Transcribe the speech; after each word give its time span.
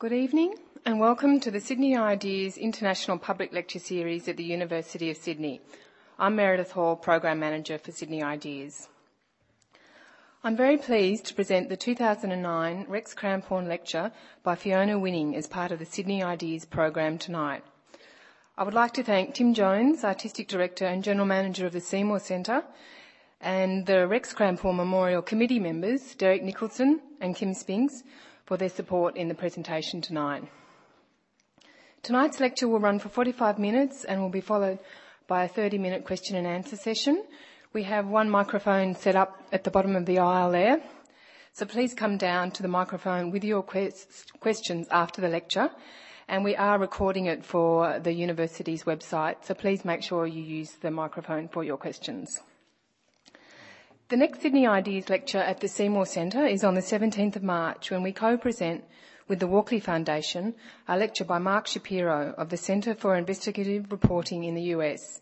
Good 0.00 0.12
evening, 0.12 0.54
and 0.86 1.00
welcome 1.00 1.40
to 1.40 1.50
the 1.50 1.58
Sydney 1.58 1.96
Ideas 1.96 2.56
International 2.56 3.18
Public 3.18 3.52
Lecture 3.52 3.80
Series 3.80 4.28
at 4.28 4.36
the 4.36 4.44
University 4.44 5.10
of 5.10 5.16
Sydney. 5.16 5.60
I'm 6.20 6.36
Meredith 6.36 6.70
Hall, 6.70 6.94
Program 6.94 7.40
Manager 7.40 7.78
for 7.78 7.90
Sydney 7.90 8.22
Ideas. 8.22 8.86
I'm 10.44 10.54
very 10.54 10.76
pleased 10.78 11.24
to 11.26 11.34
present 11.34 11.68
the 11.68 11.76
2009 11.76 12.86
Rex 12.88 13.12
Cramphorn 13.12 13.66
Lecture 13.66 14.12
by 14.44 14.54
Fiona 14.54 15.00
Winning 15.00 15.34
as 15.34 15.48
part 15.48 15.72
of 15.72 15.80
the 15.80 15.84
Sydney 15.84 16.22
Ideas 16.22 16.64
program 16.64 17.18
tonight. 17.18 17.64
I 18.56 18.62
would 18.62 18.74
like 18.74 18.94
to 18.94 19.02
thank 19.02 19.34
Tim 19.34 19.52
Jones, 19.52 20.04
Artistic 20.04 20.46
Director 20.46 20.86
and 20.86 21.02
General 21.02 21.26
Manager 21.26 21.66
of 21.66 21.72
the 21.72 21.80
Seymour 21.80 22.20
Centre, 22.20 22.62
and 23.40 23.84
the 23.86 24.06
Rex 24.06 24.32
Cramphorn 24.32 24.76
Memorial 24.76 25.22
Committee 25.22 25.58
members, 25.58 26.14
Derek 26.14 26.44
Nicholson 26.44 27.00
and 27.20 27.34
Kim 27.34 27.52
Spinks, 27.52 28.04
for 28.48 28.56
their 28.56 28.70
support 28.70 29.14
in 29.14 29.28
the 29.28 29.34
presentation 29.34 30.00
tonight. 30.00 30.42
Tonight's 32.02 32.40
lecture 32.40 32.66
will 32.66 32.80
run 32.80 32.98
for 32.98 33.10
45 33.10 33.58
minutes 33.58 34.04
and 34.06 34.22
will 34.22 34.30
be 34.30 34.40
followed 34.40 34.78
by 35.26 35.44
a 35.44 35.48
30-minute 35.50 36.06
question 36.06 36.34
and 36.34 36.46
answer 36.46 36.74
session. 36.74 37.22
We 37.74 37.82
have 37.82 38.06
one 38.06 38.30
microphone 38.30 38.94
set 38.94 39.16
up 39.16 39.42
at 39.52 39.64
the 39.64 39.70
bottom 39.70 39.94
of 39.96 40.06
the 40.06 40.20
aisle 40.20 40.52
there, 40.52 40.80
so 41.52 41.66
please 41.66 41.92
come 41.92 42.16
down 42.16 42.50
to 42.52 42.62
the 42.62 42.68
microphone 42.68 43.30
with 43.30 43.44
your 43.44 43.62
questions 43.62 44.88
after 44.90 45.20
the 45.20 45.28
lecture, 45.28 45.68
and 46.26 46.42
we 46.42 46.56
are 46.56 46.78
recording 46.78 47.26
it 47.26 47.44
for 47.44 47.98
the 47.98 48.14
university's 48.14 48.84
website, 48.84 49.44
so 49.44 49.52
please 49.52 49.84
make 49.84 50.02
sure 50.02 50.26
you 50.26 50.42
use 50.42 50.70
the 50.80 50.90
microphone 50.90 51.48
for 51.48 51.64
your 51.64 51.76
questions. 51.76 52.40
The 54.10 54.16
next 54.16 54.40
Sydney 54.40 54.66
Ideas 54.66 55.10
lecture 55.10 55.36
at 55.36 55.60
the 55.60 55.68
Seymour 55.68 56.06
Centre 56.06 56.46
is 56.46 56.64
on 56.64 56.74
the 56.74 56.80
17th 56.80 57.36
of 57.36 57.42
March, 57.42 57.90
when 57.90 58.02
we 58.02 58.10
co-present 58.10 58.82
with 59.28 59.38
the 59.38 59.46
Walkley 59.46 59.80
Foundation, 59.80 60.54
a 60.88 60.96
lecture 60.96 61.26
by 61.26 61.36
Mark 61.36 61.66
Schapiro 61.66 62.34
of 62.36 62.48
the 62.48 62.56
Center 62.56 62.94
for 62.94 63.16
Investigative 63.16 63.92
Reporting 63.92 64.44
in 64.44 64.54
the 64.54 64.72
US. 64.74 65.20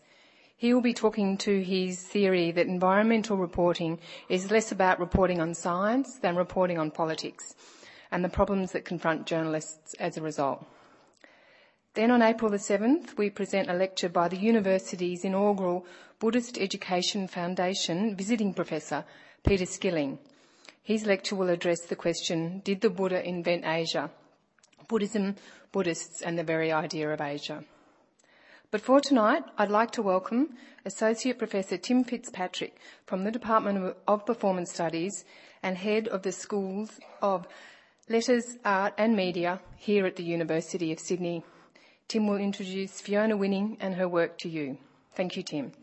He 0.55 0.73
will 0.73 0.79
be 0.79 0.93
talking 0.93 1.37
to 1.39 1.61
his 1.61 2.01
theory 2.01 2.49
that 2.51 2.67
environmental 2.67 3.35
reporting 3.35 3.99
is 4.29 4.51
less 4.51 4.71
about 4.71 5.01
reporting 5.01 5.41
on 5.41 5.53
science 5.53 6.19
than 6.19 6.37
reporting 6.37 6.77
on 6.77 6.89
politics, 6.89 7.55
and 8.09 8.23
the 8.23 8.29
problems 8.29 8.71
that 8.71 8.85
confront 8.85 9.27
journalists 9.27 9.95
as 9.95 10.15
a 10.15 10.21
result. 10.21 10.65
Then 11.93 12.09
on 12.09 12.21
April 12.21 12.49
the 12.49 12.55
7th, 12.55 13.17
we 13.17 13.31
present 13.31 13.69
a 13.69 13.73
lecture 13.73 14.07
by 14.07 14.29
the 14.29 14.37
university's 14.37 15.25
inaugural 15.25 15.85
Buddhist 16.19 16.57
Education 16.57 17.27
Foundation 17.27 18.15
visiting 18.15 18.51
professor, 18.51 19.05
Peter 19.45 19.67
Skilling. 19.67 20.17
His 20.81 21.05
lecture 21.05 21.35
will 21.35 21.49
address 21.49 21.81
the 21.81 21.95
question, 21.95 22.63
Did 22.65 22.81
the 22.81 22.89
Buddha 22.89 23.23
invent 23.23 23.65
Asia? 23.67 24.09
Buddhism, 24.87 25.35
Buddhists, 25.71 26.23
and 26.23 26.35
the 26.35 26.43
very 26.43 26.71
idea 26.71 27.13
of 27.13 27.21
Asia. 27.21 27.63
But 28.71 28.81
for 28.81 28.99
tonight, 28.99 29.43
I'd 29.59 29.69
like 29.69 29.91
to 29.91 30.01
welcome 30.01 30.57
Associate 30.85 31.37
Professor 31.37 31.77
Tim 31.77 32.03
Fitzpatrick 32.03 32.79
from 33.05 33.23
the 33.23 33.31
Department 33.31 33.95
of 34.07 34.25
Performance 34.25 34.73
Studies 34.73 35.23
and 35.61 35.77
Head 35.77 36.07
of 36.07 36.23
the 36.23 36.31
Schools 36.31 36.99
of 37.21 37.47
Letters, 38.09 38.57
Art 38.65 38.95
and 38.97 39.15
Media 39.15 39.61
here 39.75 40.07
at 40.07 40.15
the 40.15 40.23
University 40.23 40.91
of 40.91 40.99
Sydney. 40.99 41.43
Tim 42.07 42.25
will 42.25 42.37
introduce 42.37 43.01
Fiona 43.01 43.37
Winning 43.37 43.77
and 43.79 43.93
her 43.93 44.09
work 44.09 44.39
to 44.39 44.49
you. 44.49 44.79
Thank 45.13 45.37
you, 45.37 45.43
Tim. 45.43 45.73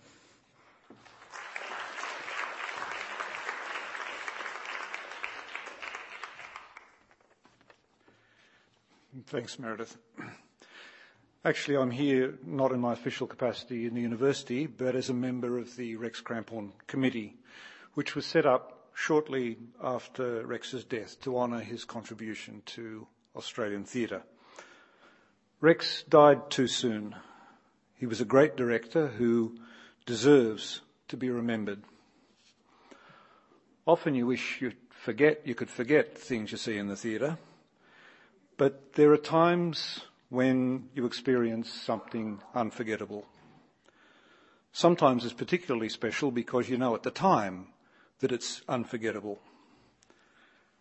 Thanks, 9.22 9.60
Meredith. 9.60 9.96
Actually, 11.44 11.76
I'm 11.76 11.92
here 11.92 12.34
not 12.44 12.72
in 12.72 12.80
my 12.80 12.94
official 12.94 13.28
capacity 13.28 13.86
in 13.86 13.94
the 13.94 14.00
university, 14.00 14.66
but 14.66 14.96
as 14.96 15.08
a 15.08 15.14
member 15.14 15.56
of 15.56 15.76
the 15.76 15.94
Rex 15.94 16.20
Cramphorn 16.20 16.72
Committee, 16.88 17.36
which 17.94 18.16
was 18.16 18.26
set 18.26 18.44
up 18.44 18.88
shortly 18.92 19.58
after 19.80 20.44
Rex's 20.44 20.82
death 20.82 21.20
to 21.20 21.36
honor 21.36 21.60
his 21.60 21.84
contribution 21.84 22.62
to 22.66 23.06
Australian 23.36 23.84
theatre. 23.84 24.22
Rex 25.60 26.02
died 26.08 26.50
too 26.50 26.66
soon. 26.66 27.14
He 27.94 28.06
was 28.06 28.20
a 28.20 28.24
great 28.24 28.56
director 28.56 29.06
who 29.06 29.56
deserves 30.06 30.80
to 31.06 31.16
be 31.16 31.30
remembered. 31.30 31.84
Often 33.86 34.16
you 34.16 34.26
wish 34.26 34.60
you'd 34.60 34.76
forget, 34.90 35.42
you 35.46 35.54
could 35.54 35.70
forget 35.70 36.18
things 36.18 36.50
you 36.50 36.58
see 36.58 36.78
in 36.78 36.88
the 36.88 36.96
theatre, 36.96 37.38
but 38.56 38.94
there 38.94 39.12
are 39.12 39.16
times 39.18 40.02
when 40.28 40.88
you 40.94 41.06
experience 41.06 41.70
something 41.70 42.40
unforgettable. 42.54 43.26
Sometimes 44.72 45.24
it's 45.24 45.34
particularly 45.34 45.88
special 45.88 46.30
because 46.30 46.68
you 46.68 46.76
know 46.76 46.94
at 46.94 47.02
the 47.02 47.10
time 47.10 47.68
that 48.20 48.32
it's 48.32 48.62
unforgettable. 48.68 49.38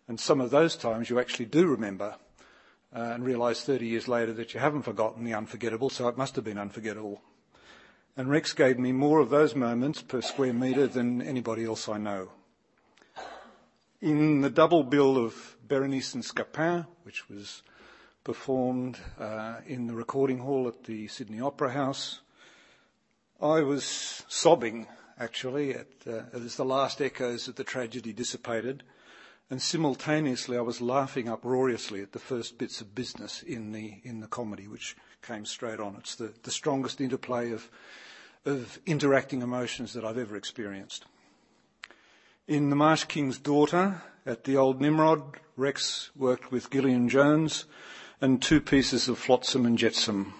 And 0.07 0.19
some 0.19 0.41
of 0.41 0.49
those 0.49 0.75
times 0.75 1.09
you 1.09 1.19
actually 1.19 1.45
do 1.45 1.67
remember 1.67 2.15
uh, 2.95 2.99
and 2.99 3.25
realise 3.25 3.63
30 3.63 3.87
years 3.87 4.07
later 4.07 4.33
that 4.33 4.53
you 4.53 4.59
haven't 4.59 4.83
forgotten 4.83 5.23
the 5.23 5.33
unforgettable, 5.33 5.89
so 5.89 6.07
it 6.07 6.17
must 6.17 6.35
have 6.35 6.45
been 6.45 6.57
unforgettable. 6.57 7.21
And 8.15 8.29
Rex 8.29 8.53
gave 8.53 8.77
me 8.77 8.91
more 8.91 9.19
of 9.19 9.29
those 9.29 9.55
moments 9.55 10.01
per 10.01 10.21
square 10.21 10.53
metre 10.53 10.87
than 10.87 11.21
anybody 11.21 11.65
else 11.65 11.89
I 11.89 11.97
know. 11.97 12.29
In 14.01 14.41
the 14.41 14.49
double 14.49 14.83
bill 14.83 15.17
of 15.17 15.52
Berenice 15.67 16.13
and 16.13 16.23
Scapin, 16.23 16.85
which 17.03 17.29
was 17.29 17.63
performed 18.23 18.99
uh, 19.19 19.57
in 19.65 19.87
the 19.87 19.95
recording 19.95 20.39
hall 20.39 20.67
at 20.67 20.83
the 20.83 21.07
Sydney 21.07 21.41
Opera 21.41 21.71
House, 21.71 22.21
I 23.41 23.61
was 23.61 24.23
sobbing 24.27 24.87
actually 25.19 25.73
at, 25.73 25.87
uh, 26.07 26.23
as 26.33 26.55
the 26.55 26.65
last 26.65 27.01
echoes 27.01 27.47
of 27.47 27.55
the 27.55 27.63
tragedy 27.63 28.13
dissipated 28.13 28.83
and 29.49 29.61
simultaneously 29.61 30.57
I 30.57 30.61
was 30.61 30.81
laughing 30.81 31.29
uproariously 31.29 32.01
at 32.01 32.11
the 32.11 32.19
first 32.19 32.57
bits 32.57 32.81
of 32.81 32.95
business 32.95 33.43
in 33.43 33.71
the 33.71 34.01
in 34.03 34.19
the 34.19 34.27
comedy, 34.27 34.67
which 34.67 34.95
came 35.21 35.45
straight 35.45 35.79
on. 35.79 35.95
It's 35.99 36.15
the, 36.15 36.33
the 36.43 36.51
strongest 36.51 36.99
interplay 37.01 37.51
of 37.51 37.69
of 38.45 38.79
interacting 38.85 39.41
emotions 39.41 39.93
that 39.93 40.03
I've 40.03 40.17
ever 40.17 40.35
experienced. 40.35 41.05
In 42.47 42.69
The 42.69 42.75
Marsh 42.75 43.05
King's 43.05 43.37
Daughter 43.37 44.01
at 44.25 44.45
the 44.45 44.55
Old 44.55 44.79
Nimrod, 44.79 45.21
Rex 45.57 46.11
worked 46.15 46.51
with 46.51 46.69
Gillian 46.69 47.09
Jones 47.09 47.65
and 48.21 48.41
two 48.41 48.61
pieces 48.61 49.07
of 49.07 49.17
Flotsam 49.17 49.65
and 49.65 49.77
Jetsam. 49.77 50.33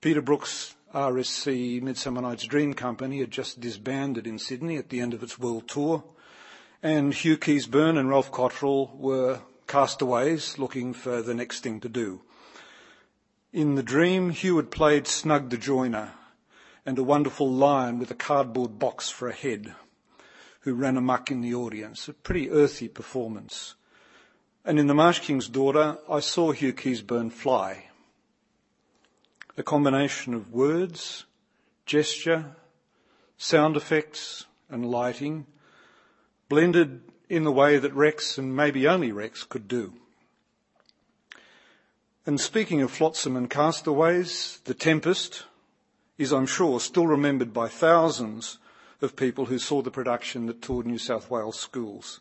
Peter 0.00 0.20
Brook's 0.20 0.74
RSC 0.94 1.80
Midsummer 1.80 2.20
Night's 2.20 2.44
Dream 2.44 2.74
Company 2.74 3.20
had 3.20 3.30
just 3.30 3.60
disbanded 3.60 4.26
in 4.26 4.38
Sydney 4.38 4.76
at 4.76 4.90
the 4.90 5.00
end 5.00 5.14
of 5.14 5.22
its 5.22 5.38
world 5.38 5.68
tour 5.68 6.04
and 6.82 7.12
Hugh 7.14 7.36
Keays-Byrne 7.36 7.96
and 7.96 8.08
Ralph 8.08 8.32
Cotterill 8.32 8.96
were 8.96 9.40
castaways 9.66 10.58
looking 10.58 10.92
for 10.92 11.22
the 11.22 11.34
next 11.34 11.60
thing 11.60 11.80
to 11.80 11.88
do. 11.88 12.22
In 13.52 13.74
the 13.74 13.82
dream, 13.82 14.30
Hugh 14.30 14.56
had 14.56 14.70
played 14.70 15.06
Snug 15.06 15.50
the 15.50 15.56
Joiner 15.56 16.12
and 16.86 16.98
a 16.98 17.04
wonderful 17.04 17.50
lion 17.50 17.98
with 17.98 18.10
a 18.10 18.14
cardboard 18.14 18.78
box 18.78 19.10
for 19.10 19.28
a 19.28 19.34
head 19.34 19.74
who 20.60 20.74
ran 20.74 20.96
amuck 20.96 21.30
in 21.30 21.40
the 21.40 21.54
audience. 21.54 22.08
A 22.08 22.12
pretty 22.12 22.50
earthy 22.50 22.88
performance. 22.88 23.74
And 24.64 24.78
in 24.78 24.86
The 24.86 24.94
Marsh 24.94 25.20
King's 25.20 25.48
Daughter, 25.48 25.98
I 26.08 26.20
saw 26.20 26.52
Hugh 26.52 26.72
Keays-Byrne 26.72 27.30
fly. 27.30 27.86
A 29.56 29.62
combination 29.62 30.34
of 30.34 30.52
words, 30.52 31.24
gesture, 31.86 32.56
sound 33.36 33.76
effects 33.76 34.46
and 34.68 34.90
lighting– 34.90 35.46
blended 36.50 37.00
in 37.30 37.44
the 37.44 37.52
way 37.52 37.78
that 37.78 37.94
Rex 37.94 38.36
and 38.36 38.54
maybe 38.54 38.86
only 38.86 39.12
Rex 39.12 39.44
could 39.44 39.68
do. 39.68 39.94
And 42.26 42.38
speaking 42.38 42.82
of 42.82 42.90
flotsam 42.90 43.36
and 43.36 43.48
castaways, 43.48 44.58
The 44.64 44.74
Tempest 44.74 45.44
is, 46.18 46.32
I'm 46.32 46.46
sure, 46.46 46.80
still 46.80 47.06
remembered 47.06 47.54
by 47.54 47.68
thousands 47.68 48.58
of 49.02 49.16
people 49.16 49.46
who 49.46 49.58
saw 49.58 49.82
the 49.82 49.90
production 49.90 50.46
that 50.46 50.62
toured 50.62 50.86
New 50.86 50.98
South 50.98 51.30
Wales 51.30 51.58
schools. 51.58 52.20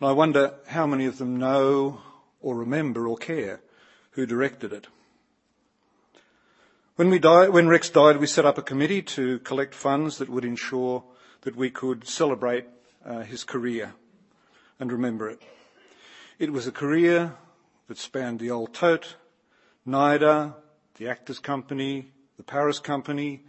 And 0.00 0.08
I 0.08 0.12
wonder 0.12 0.54
how 0.66 0.86
many 0.86 1.06
of 1.06 1.18
them 1.18 1.36
know 1.36 2.00
or 2.40 2.54
remember 2.54 3.08
or 3.08 3.16
care 3.16 3.60
who 4.12 4.26
directed 4.26 4.72
it. 4.72 4.86
When, 6.96 7.10
we 7.10 7.18
died, 7.18 7.50
when 7.50 7.68
Rex 7.68 7.90
died, 7.90 8.16
we 8.16 8.26
set 8.26 8.44
up 8.44 8.58
a 8.58 8.62
committee 8.62 9.02
to 9.02 9.38
collect 9.40 9.74
funds 9.74 10.18
that 10.18 10.28
would 10.28 10.44
ensure 10.44 11.04
that 11.42 11.56
we 11.56 11.70
could 11.70 12.06
celebrate 12.06 12.66
uh, 13.04 13.20
his 13.20 13.44
career 13.44 13.94
and 14.80 14.90
remember 14.92 15.28
it. 15.30 15.40
It 16.38 16.52
was 16.52 16.66
a 16.66 16.72
career 16.72 17.34
that 17.86 17.98
spanned 17.98 18.40
the 18.40 18.50
Old 18.50 18.74
Tote, 18.74 19.16
NIDA, 19.86 20.54
the 20.96 21.08
Actors 21.08 21.38
Company, 21.38 22.10
the 22.36 22.42
Paris 22.42 22.78
Company, 22.78 23.42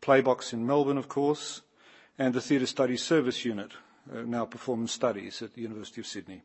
Playbox 0.00 0.52
in 0.52 0.66
Melbourne, 0.66 0.98
of 0.98 1.08
course, 1.08 1.62
and 2.18 2.34
the 2.34 2.40
Theatre 2.40 2.66
Studies 2.66 3.02
Service 3.02 3.44
Unit, 3.44 3.72
uh, 4.12 4.22
now 4.22 4.44
Performance 4.44 4.92
Studies 4.92 5.42
at 5.42 5.54
the 5.54 5.62
University 5.62 6.00
of 6.00 6.06
Sydney. 6.06 6.42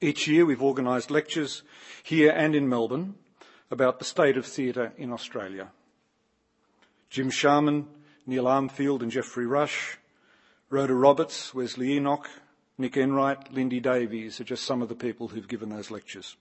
Each 0.00 0.26
year 0.26 0.46
we've 0.46 0.62
organised 0.62 1.10
lectures 1.10 1.62
here 2.02 2.30
and 2.30 2.54
in 2.54 2.68
Melbourne 2.68 3.14
about 3.70 3.98
the 3.98 4.04
state 4.04 4.36
of 4.36 4.46
theatre 4.46 4.92
in 4.96 5.12
Australia. 5.12 5.68
Jim 7.10 7.30
Sharman, 7.30 7.86
Neil 8.26 8.44
Armfield 8.44 9.02
and 9.02 9.10
Geoffrey 9.10 9.46
Rush, 9.46 9.98
Rhoda 10.70 10.94
Roberts, 10.94 11.52
Wesley 11.52 11.92
Enoch, 11.92 12.28
Nick 12.78 12.96
Enright, 12.96 13.52
Lindy 13.52 13.80
Davies 13.80 14.40
are 14.40 14.44
just 14.44 14.64
some 14.64 14.80
of 14.80 14.88
the 14.88 14.94
people 14.94 15.28
who've 15.28 15.48
given 15.48 15.68
those 15.68 15.90
lectures. 15.90 16.36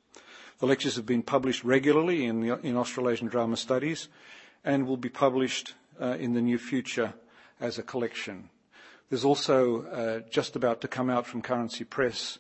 The 0.60 0.68
lectures 0.68 0.96
have 0.96 1.06
been 1.06 1.24
published 1.24 1.64
regularly 1.64 2.26
in 2.26 2.78
Australasian 2.78 3.28
Drama 3.28 3.58
Studies 3.58 4.08
and 4.64 4.88
will 4.88 4.98
be 4.98 5.10
published 5.10 5.74
uh, 6.00 6.16
in 6.20 6.34
the 6.34 6.42
near 6.42 6.58
future 6.58 7.14
as 7.60 7.78
a 7.78 7.84
collection. 7.84 8.50
There's 9.10 9.26
also 9.26 9.84
uh, 9.86 10.20
just 10.30 10.56
about 10.56 10.82
to 10.82 10.88
come 10.88 11.10
out 11.10 11.26
from 11.26 11.42
Currency 11.42 11.84
Press 11.84 12.40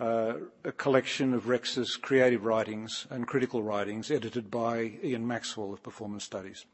uh, 0.00 0.34
a 0.64 0.72
collection 0.72 1.34
of 1.34 1.48
Rex's 1.48 1.96
creative 1.96 2.44
writings 2.44 3.06
and 3.10 3.26
critical 3.26 3.62
writings 3.62 4.10
edited 4.10 4.50
by 4.50 4.92
Ian 5.04 5.26
Maxwell 5.26 5.72
of 5.72 5.82
Performance 5.82 6.24
Studies. 6.24 6.64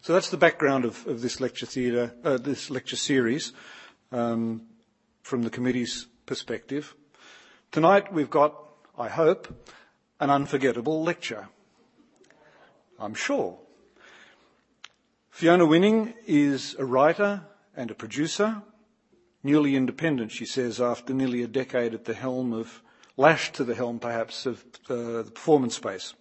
So 0.00 0.12
that's 0.12 0.30
the 0.30 0.36
background 0.36 0.84
of, 0.84 1.04
this 1.04 1.40
lecture 1.40 1.66
theatre, 1.66 2.12
uh, 2.24 2.36
this 2.36 2.70
lecture 2.70 2.96
series 2.96 3.52
um, 4.10 4.62
from 5.22 5.42
the 5.42 5.50
committee's 5.50 6.06
perspective. 6.26 6.94
Tonight 7.70 8.12
we've 8.12 8.30
got, 8.30 8.54
I 8.96 9.08
hope, 9.08 9.48
an 10.20 10.30
unforgettable 10.30 11.02
lecture. 11.02 11.48
I'm 12.98 13.14
sure. 13.14 13.58
Fiona 15.32 15.64
Winning 15.64 16.12
is 16.26 16.76
a 16.78 16.84
writer 16.84 17.40
and 17.74 17.90
a 17.90 17.94
producer, 17.94 18.62
newly 19.42 19.74
independent, 19.74 20.30
she 20.30 20.44
says, 20.44 20.78
after 20.78 21.14
nearly 21.14 21.42
a 21.42 21.48
decade 21.48 21.94
at 21.94 22.04
the 22.04 22.12
helm 22.12 22.52
of, 22.52 22.82
lashed 23.16 23.54
to 23.54 23.64
the 23.64 23.74
helm 23.74 23.98
perhaps, 23.98 24.44
of 24.44 24.62
uh, 24.90 25.22
the 25.22 25.30
performance 25.34 25.74
space. 25.74 26.12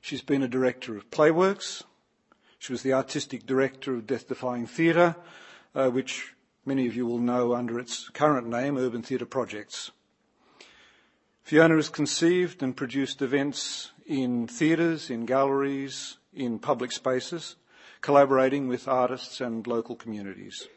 She's 0.00 0.20
been 0.20 0.42
a 0.42 0.48
director 0.48 0.96
of 0.96 1.08
Playworks. 1.10 1.84
She 2.58 2.72
was 2.72 2.82
the 2.82 2.92
artistic 2.92 3.46
director 3.46 3.94
of 3.94 4.06
Death 4.06 4.26
Defying 4.26 4.66
Theatre, 4.66 5.14
uh, 5.72 5.90
which 5.90 6.34
many 6.66 6.88
of 6.88 6.96
you 6.96 7.06
will 7.06 7.20
know 7.20 7.54
under 7.54 7.78
its 7.78 8.08
current 8.08 8.48
name, 8.48 8.76
Urban 8.76 9.02
Theatre 9.02 9.26
Projects. 9.26 9.92
Fiona 11.44 11.76
has 11.76 11.88
conceived 11.88 12.64
and 12.64 12.76
produced 12.76 13.22
events 13.22 13.92
in 14.06 14.48
theatres, 14.48 15.08
in 15.08 15.24
galleries, 15.24 16.18
in 16.34 16.58
public 16.58 16.90
spaces, 16.90 17.54
collaborating 18.04 18.68
with 18.68 18.86
artists 18.86 19.40
and 19.40 19.66
local 19.66 19.96
communities. 19.96 20.68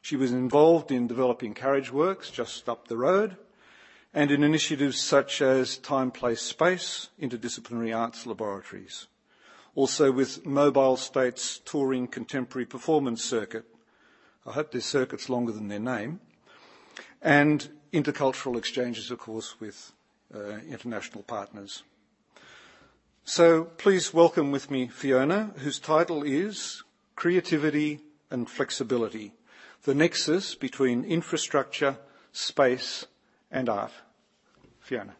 She 0.00 0.16
was 0.16 0.32
involved 0.32 0.90
in 0.90 1.06
developing 1.06 1.54
carriage 1.54 1.92
works 1.92 2.32
just 2.32 2.68
up 2.68 2.88
the 2.88 2.96
road 2.96 3.36
and 4.12 4.28
in 4.32 4.42
initiatives 4.42 4.98
such 4.98 5.40
as 5.40 5.78
Time, 5.78 6.10
Place, 6.10 6.42
Space, 6.42 7.10
interdisciplinary 7.20 7.96
arts 7.96 8.26
laboratories. 8.26 9.06
Also 9.76 10.10
with 10.10 10.44
Mobile 10.44 10.96
States 10.96 11.60
touring 11.64 12.08
contemporary 12.08 12.66
performance 12.66 13.22
circuit. 13.22 13.64
I 14.44 14.50
hope 14.50 14.72
their 14.72 14.80
circuit's 14.80 15.30
longer 15.30 15.52
than 15.52 15.68
their 15.68 15.78
name. 15.78 16.18
And 17.22 17.68
intercultural 17.92 18.58
exchanges, 18.58 19.12
of 19.12 19.20
course, 19.20 19.60
with 19.60 19.92
uh, 20.34 20.58
international 20.68 21.22
partners. 21.22 21.84
So 23.24 23.64
please 23.64 24.12
welcome 24.12 24.50
with 24.50 24.70
me 24.70 24.88
Fiona, 24.88 25.52
whose 25.58 25.78
title 25.78 26.22
is 26.22 26.82
Creativity 27.16 28.00
and 28.30 28.48
Flexibility 28.50 29.32
the 29.84 29.94
nexus 29.94 30.54
between 30.54 31.04
infrastructure, 31.04 31.98
space, 32.32 33.04
and 33.50 33.68
art. 33.68 33.90
Fiona. 34.80 35.14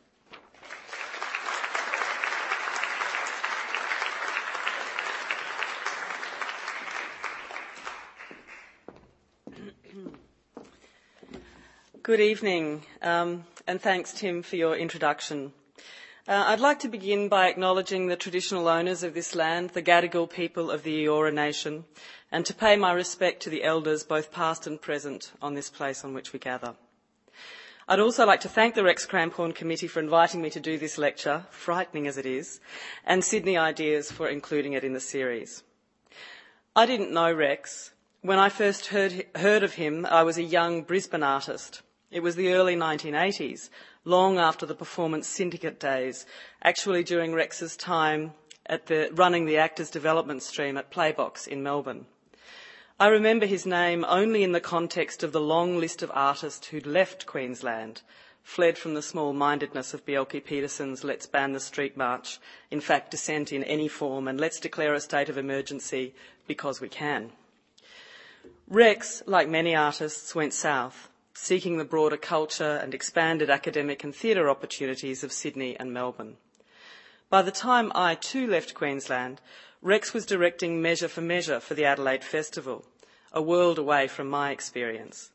Good 12.04 12.20
evening, 12.20 12.82
um, 13.00 13.44
and 13.66 13.80
thanks, 13.80 14.12
Tim, 14.12 14.42
for 14.42 14.56
your 14.56 14.76
introduction. 14.76 15.52
Uh, 16.28 16.44
I'd 16.46 16.60
like 16.60 16.78
to 16.80 16.88
begin 16.88 17.28
by 17.28 17.48
acknowledging 17.48 18.06
the 18.06 18.14
traditional 18.14 18.68
owners 18.68 19.02
of 19.02 19.12
this 19.12 19.34
land, 19.34 19.70
the 19.70 19.82
Gadigal 19.82 20.30
people 20.30 20.70
of 20.70 20.84
the 20.84 21.04
Eora 21.04 21.34
Nation, 21.34 21.84
and 22.30 22.46
to 22.46 22.54
pay 22.54 22.76
my 22.76 22.92
respect 22.92 23.42
to 23.42 23.50
the 23.50 23.64
elders, 23.64 24.04
both 24.04 24.30
past 24.30 24.64
and 24.64 24.80
present, 24.80 25.32
on 25.42 25.54
this 25.54 25.68
place 25.68 26.04
on 26.04 26.14
which 26.14 26.32
we 26.32 26.38
gather. 26.38 26.76
I'd 27.88 27.98
also 27.98 28.24
like 28.24 28.38
to 28.42 28.48
thank 28.48 28.76
the 28.76 28.84
Rex 28.84 29.04
Cramphorn 29.04 29.52
Committee 29.52 29.88
for 29.88 29.98
inviting 29.98 30.40
me 30.40 30.48
to 30.50 30.60
do 30.60 30.78
this 30.78 30.96
lecture, 30.96 31.44
frightening 31.50 32.06
as 32.06 32.16
it 32.16 32.26
is, 32.26 32.60
and 33.04 33.24
Sydney 33.24 33.58
Ideas 33.58 34.12
for 34.12 34.28
including 34.28 34.74
it 34.74 34.84
in 34.84 34.92
the 34.92 35.00
series. 35.00 35.64
I 36.76 36.86
didn't 36.86 37.12
know 37.12 37.32
Rex. 37.32 37.94
When 38.20 38.38
I 38.38 38.48
first 38.48 38.86
heard, 38.86 39.26
heard 39.34 39.64
of 39.64 39.74
him, 39.74 40.06
I 40.06 40.22
was 40.22 40.38
a 40.38 40.44
young 40.44 40.82
Brisbane 40.82 41.24
artist. 41.24 41.82
It 42.12 42.22
was 42.22 42.36
the 42.36 42.52
early 42.52 42.76
1980s, 42.76 43.70
long 44.04 44.38
after 44.38 44.66
the 44.66 44.74
performance 44.74 45.28
syndicate 45.28 45.78
days, 45.78 46.26
actually 46.62 47.04
during 47.04 47.34
Rex's 47.34 47.76
time 47.76 48.32
at 48.66 48.86
the, 48.86 49.10
running 49.12 49.46
the 49.46 49.58
actors 49.58 49.90
development 49.90 50.42
stream 50.42 50.76
at 50.76 50.90
Playbox 50.90 51.46
in 51.46 51.62
Melbourne. 51.62 52.06
I 52.98 53.08
remember 53.08 53.46
his 53.46 53.66
name 53.66 54.04
only 54.08 54.42
in 54.42 54.52
the 54.52 54.60
context 54.60 55.22
of 55.22 55.32
the 55.32 55.40
long 55.40 55.78
list 55.78 56.02
of 56.02 56.10
artists 56.14 56.68
who'd 56.68 56.86
left 56.86 57.26
Queensland, 57.26 58.02
fled 58.42 58.76
from 58.76 58.94
the 58.94 59.02
small-mindedness 59.02 59.94
of 59.94 60.04
Bjelke 60.04 60.44
Petersen's 60.44 61.04
Let's 61.04 61.26
Ban 61.26 61.52
the 61.52 61.60
Street 61.60 61.96
March, 61.96 62.38
in 62.70 62.80
fact 62.80 63.10
dissent 63.10 63.52
in 63.52 63.64
any 63.64 63.88
form, 63.88 64.28
and 64.28 64.40
let's 64.40 64.60
declare 64.60 64.94
a 64.94 65.00
state 65.00 65.28
of 65.28 65.38
emergency 65.38 66.14
because 66.46 66.80
we 66.80 66.88
can. 66.88 67.30
Rex, 68.68 69.22
like 69.26 69.48
many 69.48 69.74
artists, 69.74 70.34
went 70.34 70.52
south 70.52 71.08
seeking 71.34 71.78
the 71.78 71.84
broader 71.84 72.16
culture 72.16 72.78
and 72.82 72.94
expanded 72.94 73.50
academic 73.50 74.04
and 74.04 74.14
theatre 74.14 74.50
opportunities 74.50 75.24
of 75.24 75.32
Sydney 75.32 75.76
and 75.78 75.92
Melbourne. 75.92 76.36
By 77.30 77.42
the 77.42 77.50
time 77.50 77.90
I 77.94 78.14
too 78.14 78.46
left 78.46 78.74
Queensland, 78.74 79.40
Rex 79.80 80.12
was 80.12 80.26
directing 80.26 80.82
Measure 80.82 81.08
for 81.08 81.22
Measure 81.22 81.58
for 81.58 81.74
the 81.74 81.84
Adelaide 81.84 82.22
Festival, 82.22 82.84
a 83.32 83.40
world 83.40 83.78
away 83.78 84.06
from 84.06 84.28
my 84.28 84.50
experience. 84.50 85.30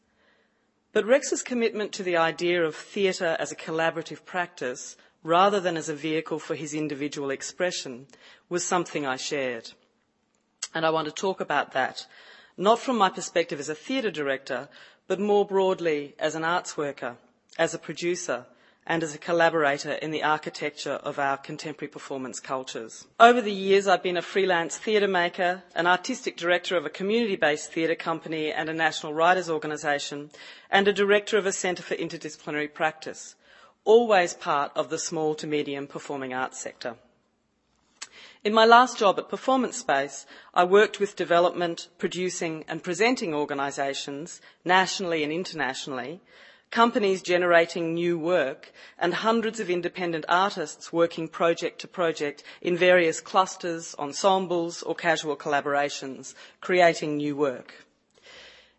But 0.93 1.05
Rex's 1.05 1.43
commitment 1.43 1.91
to 1.93 2.03
the 2.03 2.17
idea 2.17 2.63
of 2.63 2.75
theatre 2.75 3.35
as 3.39 3.51
a 3.51 3.55
collaborative 3.55 4.25
practice 4.25 4.95
rather 5.23 5.59
than 5.59 5.75
as 5.75 5.89
a 5.89 5.95
vehicle 5.95 6.39
for 6.39 6.55
his 6.55 6.73
individual 6.73 7.29
expression 7.29 8.07
was 8.47 8.63
something 8.63 9.05
I 9.05 9.17
shared. 9.17 9.71
And 10.73 10.85
I 10.85 10.89
want 10.91 11.07
to 11.07 11.13
talk 11.13 11.41
about 11.41 11.73
that, 11.73 12.05
not 12.55 12.79
from 12.79 12.97
my 12.97 13.09
perspective 13.09 13.59
as 13.59 13.69
a 13.69 13.75
theatre 13.75 14.11
director, 14.11 14.69
but 15.07 15.19
more 15.19 15.45
broadly 15.45 16.15
as 16.19 16.35
an 16.35 16.43
arts 16.43 16.77
worker, 16.77 17.17
as 17.57 17.73
a 17.73 17.79
producer, 17.79 18.45
and 18.89 19.03
as 19.03 19.13
a 19.13 19.17
collaborator 19.17 19.91
in 19.91 20.11
the 20.11 20.23
architecture 20.23 20.93
of 21.03 21.19
our 21.19 21.37
contemporary 21.37 21.89
performance 21.89 22.39
cultures. 22.39 23.05
Over 23.19 23.41
the 23.41 23.51
years, 23.51 23.85
I've 23.85 24.01
been 24.01 24.15
a 24.17 24.21
freelance 24.21 24.77
theatre 24.77 25.09
maker, 25.09 25.63
an 25.75 25.87
artistic 25.87 26.37
director 26.37 26.77
of 26.77 26.85
a 26.85 26.89
community-based 26.89 27.71
theatre 27.71 27.95
company 27.95 28.51
and 28.51 28.69
a 28.69 28.73
national 28.73 29.13
writers' 29.13 29.49
organisation, 29.49 30.31
and 30.71 30.87
a 30.87 30.93
director 30.93 31.37
of 31.37 31.45
a 31.45 31.51
centre 31.51 31.83
for 31.83 31.95
interdisciplinary 31.95 32.73
practice, 32.73 33.35
always 33.83 34.33
part 34.33 34.71
of 34.75 34.89
the 34.89 34.97
small 34.97 35.35
to 35.35 35.47
medium 35.47 35.85
performing 35.85 36.33
arts 36.33 36.59
sector. 36.59 36.95
In 38.47 38.53
my 38.53 38.63
last 38.63 38.97
job 38.97 39.19
at 39.19 39.27
Performance 39.27 39.75
Space, 39.75 40.25
I 40.53 40.63
worked 40.63 41.01
with 41.01 41.17
development, 41.17 41.89
producing 41.97 42.63
and 42.69 42.81
presenting 42.81 43.33
organisations, 43.33 44.39
nationally 44.63 45.21
and 45.21 45.33
internationally, 45.33 46.21
companies 46.71 47.21
generating 47.21 47.93
new 47.93 48.17
work, 48.17 48.71
and 48.97 49.15
hundreds 49.15 49.59
of 49.59 49.69
independent 49.69 50.23
artists 50.29 50.93
working 50.93 51.27
project 51.27 51.81
to 51.81 51.89
project 51.89 52.41
in 52.61 52.77
various 52.77 53.19
clusters, 53.19 53.93
ensembles 53.99 54.81
or 54.81 54.95
casual 54.95 55.35
collaborations, 55.35 56.33
creating 56.61 57.17
new 57.17 57.35
work. 57.35 57.85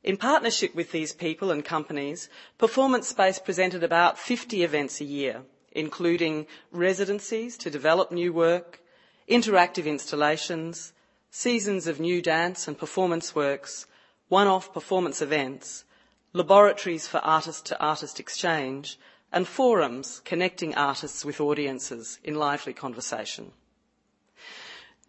In 0.02 0.16
partnership 0.16 0.75
with 0.75 0.92
these 0.92 1.12
people 1.12 1.50
and 1.50 1.62
companies, 1.62 2.30
Performance 2.56 3.08
Space 3.08 3.38
presented 3.38 3.84
about 3.84 4.18
50 4.18 4.62
events 4.62 5.02
a 5.02 5.04
year, 5.04 5.42
including 5.72 6.46
residencies 6.72 7.58
to 7.58 7.68
develop 7.68 8.10
new 8.10 8.32
work, 8.32 8.80
interactive 9.28 9.87
installations, 9.87 10.92
seasons 11.30 11.87
of 11.87 12.00
new 12.00 12.23
dance 12.23 12.66
and 12.66 12.78
performance 12.78 13.35
works, 13.35 13.87
one-off 14.28 14.73
performance 14.73 15.20
events, 15.20 15.85
laboratories 16.32 17.06
for 17.06 17.18
artist-to-artist 17.18 18.18
exchange, 18.18 18.99
and 19.32 19.47
forums 19.47 20.20
connecting 20.25 20.75
artists 20.75 21.25
with 21.25 21.40
audiences 21.40 22.18
in 22.25 22.35
lively 22.35 22.73
conversation. 22.73 23.52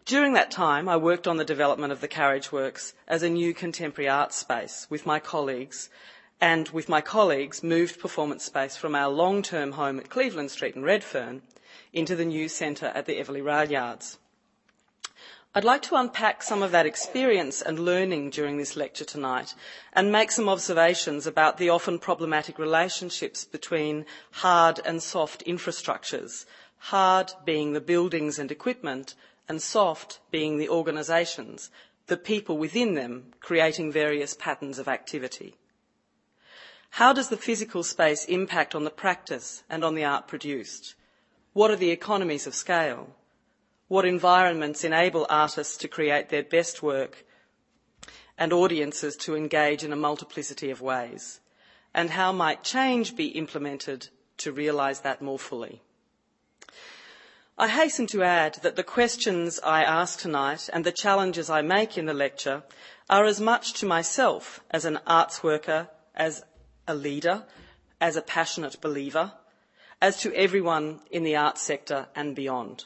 During 0.04 0.32
that 0.34 0.50
time, 0.50 0.88
I 0.88 0.96
worked 0.96 1.26
on 1.26 1.36
the 1.36 1.44
development 1.44 1.92
of 1.92 2.00
the 2.00 2.08
Carriage 2.08 2.50
Works 2.50 2.94
as 3.06 3.22
a 3.22 3.30
new 3.30 3.54
contemporary 3.54 4.08
art 4.08 4.32
space 4.32 4.86
with 4.90 5.06
my 5.06 5.20
colleagues 5.20 5.88
and 6.40 6.68
with 6.70 6.88
my 6.88 7.00
colleagues 7.00 7.62
moved 7.62 8.00
performance 8.00 8.44
space 8.44 8.76
from 8.76 8.94
our 8.94 9.08
long-term 9.08 9.72
home 9.72 9.98
at 9.98 10.08
Cleveland 10.08 10.50
Street 10.50 10.74
in 10.74 10.82
Redfern 10.82 11.42
into 11.92 12.16
the 12.16 12.24
new 12.24 12.48
centre 12.48 12.92
at 12.94 13.06
the 13.06 13.18
Eveleigh 13.18 13.44
Rail 13.44 13.70
Yards. 13.70 14.18
I'd 15.52 15.64
like 15.64 15.82
to 15.82 15.96
unpack 15.96 16.44
some 16.44 16.62
of 16.62 16.70
that 16.70 16.86
experience 16.86 17.60
and 17.60 17.80
learning 17.80 18.30
during 18.30 18.56
this 18.56 18.76
lecture 18.76 19.04
tonight 19.04 19.56
and 19.92 20.12
make 20.12 20.30
some 20.30 20.48
observations 20.48 21.26
about 21.26 21.58
the 21.58 21.70
often 21.70 21.98
problematic 21.98 22.56
relationships 22.56 23.44
between 23.44 24.06
hard 24.30 24.80
and 24.84 25.02
soft 25.02 25.44
infrastructures, 25.46 26.46
hard 26.78 27.32
being 27.44 27.72
the 27.72 27.80
buildings 27.80 28.38
and 28.38 28.52
equipment 28.52 29.16
and 29.48 29.60
soft 29.60 30.20
being 30.30 30.56
the 30.56 30.68
organisations, 30.68 31.70
the 32.06 32.16
people 32.16 32.56
within 32.56 32.94
them 32.94 33.32
creating 33.40 33.90
various 33.90 34.34
patterns 34.34 34.78
of 34.78 34.86
activity. 34.86 35.56
How 36.90 37.12
does 37.12 37.28
the 37.28 37.36
physical 37.36 37.82
space 37.82 38.24
impact 38.24 38.74
on 38.74 38.84
the 38.84 38.90
practice 38.90 39.62
and 39.70 39.84
on 39.84 39.94
the 39.94 40.04
art 40.04 40.28
produced? 40.28 40.94
What 41.52 41.70
are 41.70 41.76
the 41.76 41.90
economies 41.90 42.46
of 42.46 42.54
scale? 42.54 43.08
What 43.88 44.04
environments 44.04 44.84
enable 44.84 45.26
artists 45.28 45.76
to 45.78 45.88
create 45.88 46.28
their 46.28 46.42
best 46.42 46.82
work 46.82 47.24
and 48.36 48.52
audiences 48.52 49.16
to 49.16 49.34
engage 49.34 49.82
in 49.82 49.92
a 49.92 49.96
multiplicity 49.96 50.70
of 50.70 50.80
ways? 50.80 51.40
And 51.92 52.10
how 52.10 52.32
might 52.32 52.62
change 52.62 53.16
be 53.16 53.28
implemented 53.28 54.08
to 54.38 54.52
realise 54.52 55.00
that 55.00 55.22
more 55.22 55.38
fully? 55.38 55.82
I 57.58 57.68
hasten 57.68 58.06
to 58.08 58.22
add 58.22 58.54
that 58.62 58.76
the 58.76 58.82
questions 58.82 59.60
I 59.62 59.82
ask 59.82 60.18
tonight 60.18 60.70
and 60.72 60.84
the 60.84 60.92
challenges 60.92 61.50
I 61.50 61.62
make 61.62 61.98
in 61.98 62.06
the 62.06 62.14
lecture 62.14 62.62
are 63.10 63.24
as 63.24 63.40
much 63.40 63.74
to 63.74 63.86
myself 63.86 64.62
as 64.70 64.84
an 64.84 64.98
arts 65.06 65.42
worker, 65.42 65.88
as 66.14 66.42
a 66.90 66.94
leader, 66.94 67.44
as 68.00 68.16
a 68.16 68.22
passionate 68.22 68.80
believer, 68.80 69.32
as 70.02 70.20
to 70.20 70.34
everyone 70.34 71.00
in 71.10 71.22
the 71.22 71.36
arts 71.36 71.62
sector 71.62 72.08
and 72.14 72.34
beyond. 72.34 72.84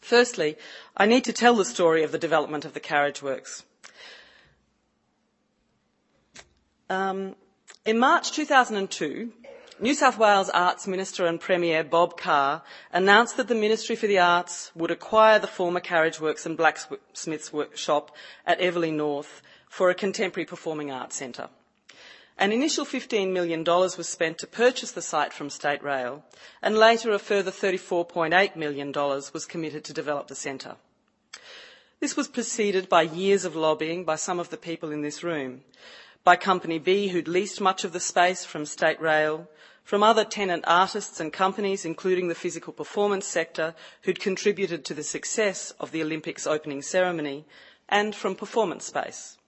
Firstly, 0.00 0.56
I 0.96 1.06
need 1.06 1.24
to 1.24 1.32
tell 1.32 1.54
the 1.54 1.64
story 1.64 2.02
of 2.02 2.12
the 2.12 2.18
development 2.18 2.64
of 2.64 2.74
the 2.74 2.80
carriage 2.80 3.22
works. 3.22 3.64
Um, 6.90 7.34
in 7.84 7.98
March 7.98 8.32
2002, 8.32 9.32
New 9.80 9.94
South 9.94 10.18
Wales 10.18 10.50
Arts 10.50 10.86
Minister 10.86 11.26
and 11.26 11.40
Premier 11.40 11.82
Bob 11.82 12.16
Carr 12.16 12.62
announced 12.92 13.36
that 13.38 13.48
the 13.48 13.54
Ministry 13.54 13.96
for 13.96 14.06
the 14.06 14.18
Arts 14.18 14.70
would 14.74 14.90
acquire 14.90 15.38
the 15.38 15.46
former 15.46 15.80
Carriage 15.80 16.20
Works 16.20 16.46
and 16.46 16.56
Blacksmiths 16.56 17.52
Workshop 17.52 18.14
at 18.46 18.60
Eveleigh 18.60 18.92
North 18.92 19.42
for 19.68 19.90
a 19.90 19.94
contemporary 19.94 20.46
performing 20.46 20.92
arts 20.92 21.16
centre. 21.16 21.48
An 22.36 22.50
initial 22.50 22.84
$15 22.84 23.32
million 23.32 23.64
was 23.64 24.08
spent 24.08 24.38
to 24.38 24.46
purchase 24.46 24.90
the 24.90 25.00
site 25.00 25.32
from 25.32 25.48
State 25.48 25.82
Rail, 25.82 26.24
and 26.60 26.76
later 26.76 27.12
a 27.12 27.18
further 27.18 27.52
$34.8 27.52 28.56
million 28.56 28.92
was 28.92 29.46
committed 29.46 29.84
to 29.84 29.92
develop 29.92 30.26
the 30.26 30.34
centre. 30.34 30.76
This 32.00 32.16
was 32.16 32.28
preceded 32.28 32.88
by 32.88 33.02
years 33.02 33.44
of 33.44 33.54
lobbying 33.54 34.04
by 34.04 34.16
some 34.16 34.40
of 34.40 34.50
the 34.50 34.56
people 34.56 34.90
in 34.90 35.00
this 35.00 35.22
room, 35.22 35.62
by 36.24 36.34
Company 36.36 36.78
B, 36.78 37.08
who'd 37.08 37.28
leased 37.28 37.60
much 37.60 37.84
of 37.84 37.92
the 37.92 38.00
space 38.00 38.44
from 38.44 38.66
State 38.66 39.00
Rail, 39.00 39.48
from 39.84 40.02
other 40.02 40.24
tenant 40.24 40.64
artists 40.66 41.20
and 41.20 41.32
companies, 41.32 41.84
including 41.84 42.28
the 42.28 42.34
physical 42.34 42.72
performance 42.72 43.26
sector, 43.26 43.74
who'd 44.02 44.18
contributed 44.20 44.84
to 44.84 44.94
the 44.94 45.02
success 45.04 45.72
of 45.78 45.92
the 45.92 46.02
Olympics 46.02 46.46
opening 46.46 46.82
ceremony, 46.82 47.44
and 47.88 48.14
from 48.14 48.34
Performance 48.34 48.86
Space. 48.86 49.38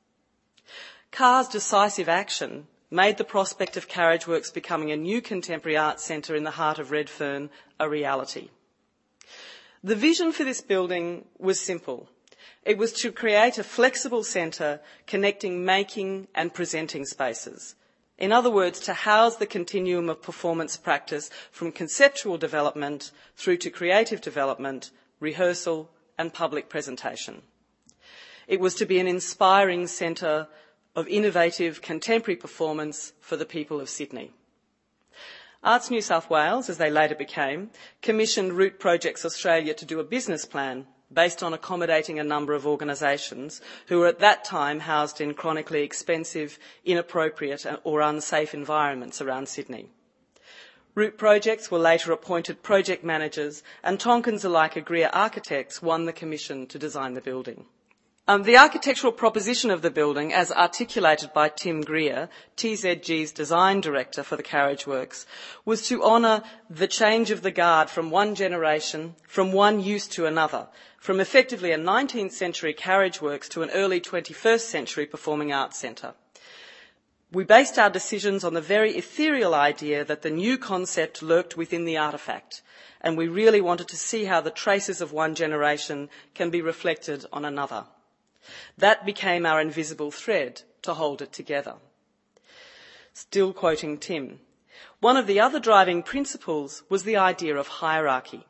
Carr's 1.11 1.49
decisive 1.49 2.09
action 2.09 2.69
made 2.91 3.17
the 3.17 3.25
prospect 3.25 3.77
of 3.77 3.89
Carriage 3.89 4.27
Works 4.27 4.51
becoming 4.51 4.91
a 4.91 4.97
new 4.97 5.21
contemporary 5.21 5.77
arts 5.77 6.05
centre 6.05 6.37
in 6.37 6.45
the 6.45 6.53
heart 6.53 6.79
of 6.79 6.91
Redfern 6.91 7.51
a 7.81 7.89
reality. 7.89 8.51
The 9.83 9.97
vision 9.97 10.33
for 10.33 10.45
this 10.45 10.61
building 10.61 11.25
was 11.39 11.61
simple. 11.61 12.09
It 12.65 12.79
was 12.79 12.93
to 12.95 13.13
create 13.13 13.59
a 13.59 13.65
flexible 13.65 14.25
centre 14.25 14.81
connecting 15.07 15.65
making 15.65 16.29
and 16.35 16.53
presenting 16.53 17.05
spaces. 17.05 17.77
In 18.19 18.33
other 18.33 18.51
words, 18.51 18.81
to 18.81 18.95
house 18.95 19.37
the 19.37 19.47
continuum 19.47 20.09
of 20.09 20.23
performance 20.23 20.77
practice 20.77 21.31
from 21.53 21.71
conceptual 21.71 22.39
development 22.39 23.11
through 23.37 23.59
to 23.59 23.71
creative 23.71 24.21
development, 24.21 24.91
rehearsal 25.21 25.91
and 26.19 26.33
public 26.33 26.69
presentation. 26.69 27.43
It 28.49 28.59
was 28.59 28.75
to 28.77 28.87
be 28.87 28.99
an 28.99 29.07
inspiring 29.07 29.87
centre 29.87 30.49
of 30.97 31.07
innovative 31.07 31.83
contemporary 31.83 32.37
performance 32.37 33.13
for 33.21 33.37
the 33.37 33.45
people 33.45 33.81
of 33.81 33.89
Sydney. 33.89 34.33
Arts 35.63 35.91
New 35.91 36.01
South 36.01 36.31
Wales, 36.31 36.69
as 36.71 36.79
they 36.79 36.91
later 36.91 37.15
became, 37.15 37.71
commissioned 38.01 38.55
Root 38.55 38.79
Projects 38.81 39.25
Australia 39.25 39.75
to 39.75 39.85
do 39.85 40.01
a 40.01 40.05
business 40.05 40.45
plan 40.45 40.87
based 41.13 41.43
on 41.43 41.53
accommodating 41.53 42.19
a 42.19 42.25
number 42.25 42.55
of 42.55 42.67
organisations 42.67 43.61
who 43.87 43.99
were 43.99 44.07
at 44.07 44.19
that 44.21 44.45
time 44.45 44.81
housed 44.81 45.21
in 45.21 45.35
chronically 45.35 45.83
expensive, 45.83 46.59
inappropriate 46.85 47.65
or 47.85 48.01
unsafe 48.01 48.55
environments 48.55 49.21
around 49.21 49.49
Sydney. 49.49 49.89
Root 50.95 51.19
Projects 51.19 51.71
were 51.71 51.79
later 51.79 52.11
appointed 52.11 52.63
project 52.63 53.05
managers 53.05 53.63
and 53.83 53.99
Tonkins 54.01 54.45
Zulaikha 54.45 54.83
Greer 54.83 55.11
Architects 55.13 55.83
won 55.83 56.07
the 56.07 56.13
commission 56.13 56.67
to 56.69 56.79
design 56.79 57.13
the 57.13 57.21
building. 57.21 57.67
Um, 58.29 58.43
the 58.43 58.57
architectural 58.57 59.13
proposition 59.13 59.71
of 59.71 59.83
the 59.83 59.91
building, 59.91 60.33
as 60.35 60.51
articulated 60.51 61.33
by 61.33 61.49
Tim 61.49 61.83
Greer, 61.83 62.29
TZG's 62.57 63.31
design 63.31 63.81
director 63.81 64.25
for 64.25 64.35
the 64.35 64.43
carriage 64.43 64.85
works, 64.85 65.27
was 65.65 65.87
to 65.87 66.03
honour 66.03 66.43
the 66.69 66.89
change 66.89 67.31
of 67.31 67.43
the 67.43 67.53
guard 67.53 67.89
from 67.89 68.11
one 68.11 68.35
generation, 68.35 69.15
from 69.29 69.53
one 69.53 69.81
use 69.81 70.09
to 70.09 70.27
another, 70.27 70.67
from 70.99 71.21
effectively 71.21 71.71
a 71.71 71.79
19th 71.79 72.33
century 72.33 72.75
carriage 72.75 73.23
works 73.23 73.49
to 73.51 73.63
an 73.63 73.71
early 73.71 74.01
21st 74.01 74.63
century 74.63 75.07
performing 75.07 75.53
arts 75.53 75.79
centre. 75.79 76.15
We 77.31 77.45
based 77.45 77.79
our 77.79 77.91
decisions 77.91 78.43
on 78.43 78.55
the 78.55 78.61
very 78.61 78.97
ethereal 78.97 79.55
idea 79.55 80.05
that 80.05 80.23
the 80.23 80.31
new 80.31 80.59
concept 80.59 81.23
lurked 81.23 81.57
within 81.57 81.85
the 81.85 81.95
artefact, 81.95 82.63
and 83.01 83.17
we 83.17 83.29
really 83.29 83.61
wanted 83.61 83.87
to 83.87 83.97
see 83.97 84.25
how 84.25 84.41
the 84.41 84.51
traces 84.51 85.01
of 85.01 85.13
one 85.13 85.37
generation 85.37 86.09
can 86.35 86.51
be 86.51 86.61
reflected 86.61 87.25
on 87.33 87.45
another. 87.45 87.85
That 88.79 89.05
became 89.05 89.47
our 89.47 89.61
invisible 89.61 90.11
thread 90.11 90.63
to 90.83 90.95
hold 90.95 91.23
it 91.23 91.33
together. 91.33 91.75
Still 93.13 93.53
quoting 93.53 93.99
Tim, 93.99 94.41
one 95.01 95.17
of 95.17 95.27
the 95.27 95.41
other 95.41 95.61
driving 95.61 96.03
principles 96.03 96.83
was 96.89 97.05
the 97.05 97.17
idea 97.17 97.57
of 97.57 97.69
hierarchy. 97.69 98.47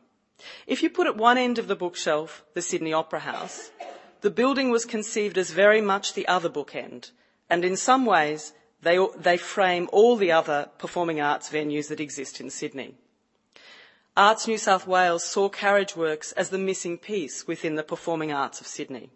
If 0.67 0.83
you 0.83 0.91
put 0.91 1.07
at 1.07 1.17
one 1.17 1.39
end 1.39 1.59
of 1.59 1.69
the 1.69 1.77
bookshelf 1.77 2.45
the 2.55 2.63
Sydney 2.63 2.93
Opera 2.93 3.21
House, 3.21 3.71
the 4.21 4.31
building 4.31 4.71
was 4.71 4.85
conceived 4.85 5.39
as 5.39 5.51
very 5.51 5.81
much 5.81 6.15
the 6.15 6.27
other 6.29 6.49
bookend, 6.49 7.11
and 7.49 7.65
in 7.65 7.77
some 7.77 8.05
ways 8.05 8.53
they, 8.83 8.99
they 9.17 9.37
frame 9.37 9.89
all 9.93 10.17
the 10.17 10.33
other 10.33 10.69
performing 10.79 11.21
arts 11.21 11.51
venues 11.51 11.89
that 11.89 12.01
exist 12.01 12.41
in 12.41 12.51
Sydney. 12.51 12.95
Arts 14.17 14.47
New 14.47 14.59
South 14.59 14.87
Wales 14.87 15.25
saw 15.25 15.49
Carriage 15.49 15.95
Works 15.95 16.33
as 16.33 16.51
the 16.51 16.59
missing 16.59 16.97
piece 16.97 17.47
within 17.47 17.75
the 17.75 17.83
performing 17.83 18.33
arts 18.33 18.61
of 18.61 18.67
Sydney. 18.67 19.11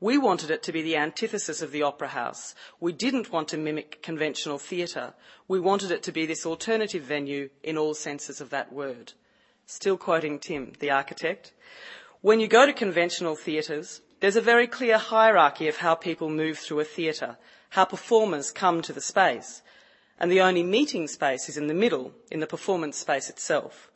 We 0.00 0.18
wanted 0.18 0.50
it 0.50 0.62
to 0.64 0.72
be 0.72 0.82
the 0.82 0.96
antithesis 0.96 1.62
of 1.62 1.70
the 1.70 1.82
Opera 1.82 2.08
House. 2.08 2.54
We 2.80 2.92
didn't 2.92 3.32
want 3.32 3.48
to 3.48 3.56
mimic 3.56 4.02
conventional 4.02 4.58
theatre. 4.58 5.14
We 5.46 5.60
wanted 5.60 5.90
it 5.90 6.02
to 6.04 6.12
be 6.12 6.26
this 6.26 6.44
alternative 6.44 7.02
venue 7.02 7.50
in 7.62 7.78
all 7.78 7.94
senses 7.94 8.40
of 8.40 8.50
that 8.50 8.72
word. 8.72 9.12
Still 9.66 9.96
quoting 9.96 10.38
Tim, 10.38 10.72
the 10.80 10.90
architect. 10.90 11.52
When 12.20 12.40
you 12.40 12.48
go 12.48 12.66
to 12.66 12.72
conventional 12.72 13.36
theatres, 13.36 14.00
there's 14.20 14.36
a 14.36 14.40
very 14.40 14.66
clear 14.66 14.98
hierarchy 14.98 15.68
of 15.68 15.76
how 15.76 15.94
people 15.94 16.28
move 16.28 16.58
through 16.58 16.80
a 16.80 16.84
theatre, 16.84 17.36
how 17.70 17.84
performers 17.84 18.50
come 18.50 18.82
to 18.82 18.92
the 18.92 19.00
space, 19.00 19.62
and 20.18 20.30
the 20.30 20.40
only 20.40 20.62
meeting 20.62 21.06
space 21.06 21.48
is 21.48 21.56
in 21.56 21.66
the 21.66 21.74
middle, 21.74 22.12
in 22.30 22.40
the 22.40 22.46
performance 22.46 22.96
space 22.96 23.28
itself. 23.28 23.90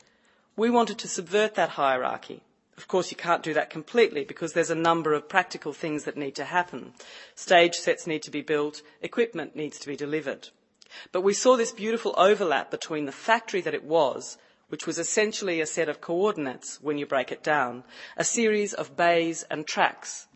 We 0.55 0.69
wanted 0.69 0.97
to 0.99 1.07
subvert 1.07 1.55
that 1.55 1.69
hierarchy. 1.69 2.43
Of 2.79 2.87
course, 2.87 3.11
you 3.11 3.17
can't 3.17 3.43
do 3.43 3.53
that 3.55 3.69
completely 3.69 4.23
because 4.23 4.53
there's 4.53 4.69
a 4.69 4.85
number 4.89 5.13
of 5.13 5.27
practical 5.27 5.73
things 5.73 6.05
that 6.05 6.15
need 6.15 6.33
to 6.35 6.45
happen. 6.45 6.93
Stage 7.35 7.75
sets 7.75 8.07
need 8.07 8.23
to 8.23 8.31
be 8.31 8.41
built, 8.41 8.83
equipment 9.01 9.53
needs 9.53 9.77
to 9.79 9.87
be 9.87 9.97
delivered. 9.97 10.47
But 11.11 11.19
we 11.19 11.33
saw 11.33 11.57
this 11.57 11.73
beautiful 11.73 12.15
overlap 12.17 12.71
between 12.71 13.05
the 13.05 13.11
factory 13.11 13.59
that 13.59 13.73
it 13.73 13.83
was, 13.83 14.37
which 14.69 14.87
was 14.87 14.97
essentially 14.97 15.59
a 15.59 15.65
set 15.65 15.89
of 15.89 15.99
coordinates 15.99 16.79
when 16.81 16.97
you 16.97 17.05
break 17.05 17.33
it 17.33 17.43
down, 17.43 17.83
a 18.15 18.23
series 18.23 18.73
of 18.73 18.95
bays 18.95 19.43
and 19.51 19.67
tracks. 19.67 20.27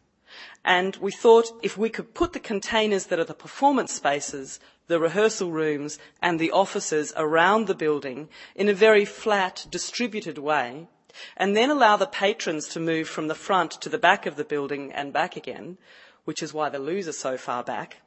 And 0.65 0.97
we 0.97 1.13
thought 1.13 1.47
if 1.63 1.77
we 1.77 1.89
could 1.89 2.13
put 2.13 2.33
the 2.33 2.41
containers 2.41 3.05
that 3.05 3.19
are 3.19 3.23
the 3.23 3.33
performance 3.33 3.93
spaces, 3.93 4.59
the 4.87 4.99
rehearsal 4.99 5.53
rooms 5.53 5.97
and 6.21 6.41
the 6.41 6.51
offices 6.51 7.13
around 7.15 7.67
the 7.67 7.73
building 7.73 8.27
in 8.53 8.67
a 8.67 8.73
very 8.73 9.05
flat, 9.05 9.65
distributed 9.71 10.37
way, 10.37 10.89
and 11.37 11.55
then 11.55 11.69
allow 11.69 11.97
the 11.97 12.07
patrons 12.07 12.67
to 12.69 12.79
move 12.79 13.07
from 13.07 13.27
the 13.27 13.35
front 13.35 13.71
to 13.81 13.89
the 13.89 13.97
back 13.97 14.25
of 14.25 14.35
the 14.35 14.45
building 14.45 14.91
and 14.91 15.13
back 15.13 15.35
again, 15.35 15.77
which 16.25 16.41
is 16.41 16.53
why 16.53 16.69
the 16.69 16.79
loos 16.79 17.07
are 17.07 17.13
so 17.13 17.37
far 17.37 17.63
back, 17.63 17.97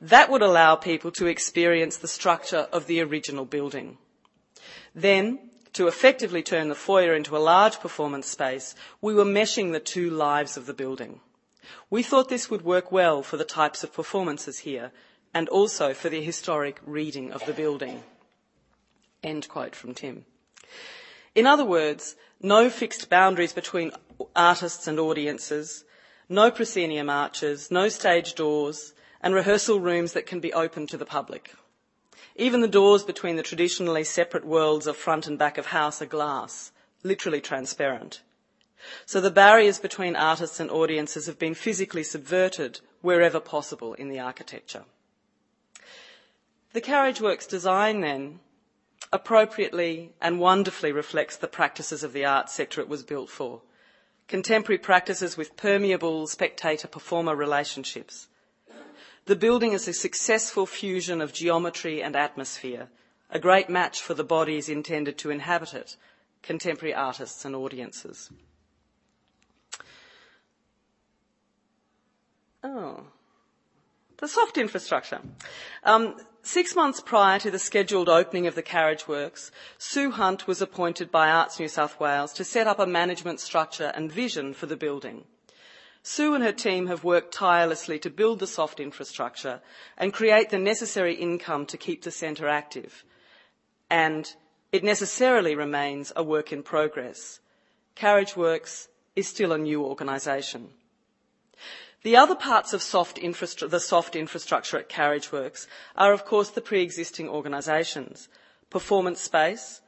That 0.00 0.30
would 0.30 0.42
allow 0.42 0.76
people 0.76 1.10
to 1.12 1.26
experience 1.26 1.96
the 1.96 2.08
structure 2.08 2.68
of 2.72 2.86
the 2.86 3.00
original 3.00 3.44
building. 3.44 3.98
Then, 4.94 5.50
to 5.72 5.88
effectively 5.88 6.42
turn 6.42 6.68
the 6.68 6.74
foyer 6.74 7.14
into 7.14 7.36
a 7.36 7.38
large 7.38 7.80
performance 7.80 8.28
space, 8.28 8.74
we 9.00 9.14
were 9.14 9.24
meshing 9.24 9.72
the 9.72 9.80
two 9.80 10.10
lives 10.10 10.56
of 10.56 10.66
the 10.66 10.74
building. 10.74 11.20
We 11.90 12.02
thought 12.02 12.28
this 12.28 12.48
would 12.50 12.62
work 12.62 12.90
well 12.92 13.22
for 13.22 13.36
the 13.36 13.44
types 13.44 13.82
of 13.84 13.92
performances 13.92 14.60
here 14.60 14.92
and 15.34 15.48
also 15.48 15.94
for 15.94 16.08
the 16.08 16.22
historic 16.22 16.80
reading 16.86 17.32
of 17.32 17.44
the 17.44 17.52
building. 17.52 18.02
End 19.22 19.48
quote 19.48 19.74
from 19.74 19.94
Tim. 19.94 20.24
In 21.38 21.46
other 21.46 21.64
words, 21.64 22.16
no 22.42 22.68
fixed 22.68 23.08
boundaries 23.08 23.52
between 23.52 23.92
artists 24.34 24.88
and 24.88 24.98
audiences, 24.98 25.84
no 26.28 26.50
proscenium 26.50 27.08
arches, 27.08 27.70
no 27.70 27.88
stage 27.88 28.34
doors, 28.34 28.92
and 29.22 29.32
rehearsal 29.32 29.78
rooms 29.78 30.14
that 30.14 30.26
can 30.26 30.40
be 30.40 30.52
open 30.52 30.88
to 30.88 30.96
the 30.96 31.06
public. 31.06 31.54
Even 32.34 32.60
the 32.60 32.66
doors 32.66 33.04
between 33.04 33.36
the 33.36 33.44
traditionally 33.44 34.02
separate 34.02 34.44
worlds 34.44 34.88
of 34.88 34.96
front 34.96 35.28
and 35.28 35.38
back 35.38 35.58
of 35.58 35.66
house 35.66 36.02
are 36.02 36.06
glass, 36.06 36.72
literally 37.04 37.40
transparent. 37.40 38.20
So 39.06 39.20
the 39.20 39.30
barriers 39.30 39.78
between 39.78 40.16
artists 40.16 40.58
and 40.58 40.72
audiences 40.72 41.26
have 41.26 41.38
been 41.38 41.54
physically 41.54 42.02
subverted 42.02 42.80
wherever 43.00 43.38
possible 43.38 43.94
in 43.94 44.08
the 44.08 44.18
architecture. 44.18 44.86
The 46.72 46.80
Carriage 46.80 47.20
Works 47.20 47.46
design 47.46 48.00
then 48.00 48.40
appropriately 49.12 50.12
and 50.20 50.38
wonderfully 50.40 50.92
reflects 50.92 51.36
the 51.36 51.48
practices 51.48 52.02
of 52.02 52.12
the 52.12 52.24
arts 52.24 52.54
sector 52.54 52.80
it 52.80 52.88
was 52.88 53.02
built 53.02 53.30
for. 53.30 53.62
Contemporary 54.26 54.78
practices 54.78 55.36
with 55.36 55.56
permeable 55.56 56.26
spectator-performer 56.26 57.34
relationships. 57.34 58.28
The 59.24 59.36
building 59.36 59.72
is 59.72 59.88
a 59.88 59.92
successful 59.92 60.66
fusion 60.66 61.20
of 61.20 61.32
geometry 61.32 62.02
and 62.02 62.16
atmosphere, 62.16 62.88
a 63.30 63.38
great 63.38 63.68
match 63.68 64.00
for 64.00 64.14
the 64.14 64.24
bodies 64.24 64.68
intended 64.68 65.18
to 65.18 65.30
inhabit 65.30 65.74
it, 65.74 65.96
contemporary 66.42 66.94
artists 66.94 67.44
and 67.44 67.54
audiences. 67.54 68.30
Oh, 72.64 73.04
the 74.18 74.28
soft 74.28 74.58
infrastructure. 74.58 75.20
Um, 75.84 76.16
Six 76.50 76.74
months 76.74 77.02
prior 77.02 77.38
to 77.40 77.50
the 77.50 77.58
scheduled 77.58 78.08
opening 78.08 78.46
of 78.46 78.54
the 78.54 78.62
carriage 78.62 79.06
works, 79.06 79.50
Sue 79.76 80.12
Hunt 80.12 80.46
was 80.46 80.62
appointed 80.62 81.10
by 81.10 81.28
Arts 81.28 81.60
New 81.60 81.68
South 81.68 82.00
Wales 82.00 82.32
to 82.32 82.42
set 82.42 82.66
up 82.66 82.78
a 82.78 82.86
management 82.86 83.38
structure 83.38 83.92
and 83.94 84.10
vision 84.10 84.54
for 84.54 84.64
the 84.64 84.74
building. 84.74 85.24
Sue 86.02 86.32
and 86.32 86.42
her 86.42 86.52
team 86.52 86.86
have 86.86 87.04
worked 87.04 87.34
tirelessly 87.34 87.98
to 87.98 88.08
build 88.08 88.38
the 88.38 88.46
soft 88.46 88.80
infrastructure 88.80 89.60
and 89.98 90.14
create 90.14 90.48
the 90.48 90.58
necessary 90.58 91.14
income 91.14 91.66
to 91.66 91.76
keep 91.76 92.02
the 92.02 92.10
centre 92.10 92.48
active. 92.48 93.04
And 93.90 94.34
it 94.72 94.82
necessarily 94.82 95.54
remains 95.54 96.14
a 96.16 96.22
work 96.22 96.50
in 96.50 96.62
progress. 96.62 97.40
Carriage 97.94 98.38
Works 98.38 98.88
is 99.14 99.28
still 99.28 99.52
a 99.52 99.58
new 99.58 99.84
organisation. 99.84 100.70
The 102.02 102.16
other 102.16 102.36
parts 102.36 102.72
of 102.72 102.80
soft 102.82 103.18
the 103.20 103.80
soft 103.80 104.14
infrastructure 104.14 104.78
at 104.78 104.88
Carriage 104.88 105.32
Works 105.32 105.66
are, 105.96 106.12
of 106.12 106.24
course, 106.24 106.50
the 106.50 106.60
pre-existing 106.60 107.28
organisations. 107.28 108.28
Performance 108.70 109.20
Space, 109.20 109.80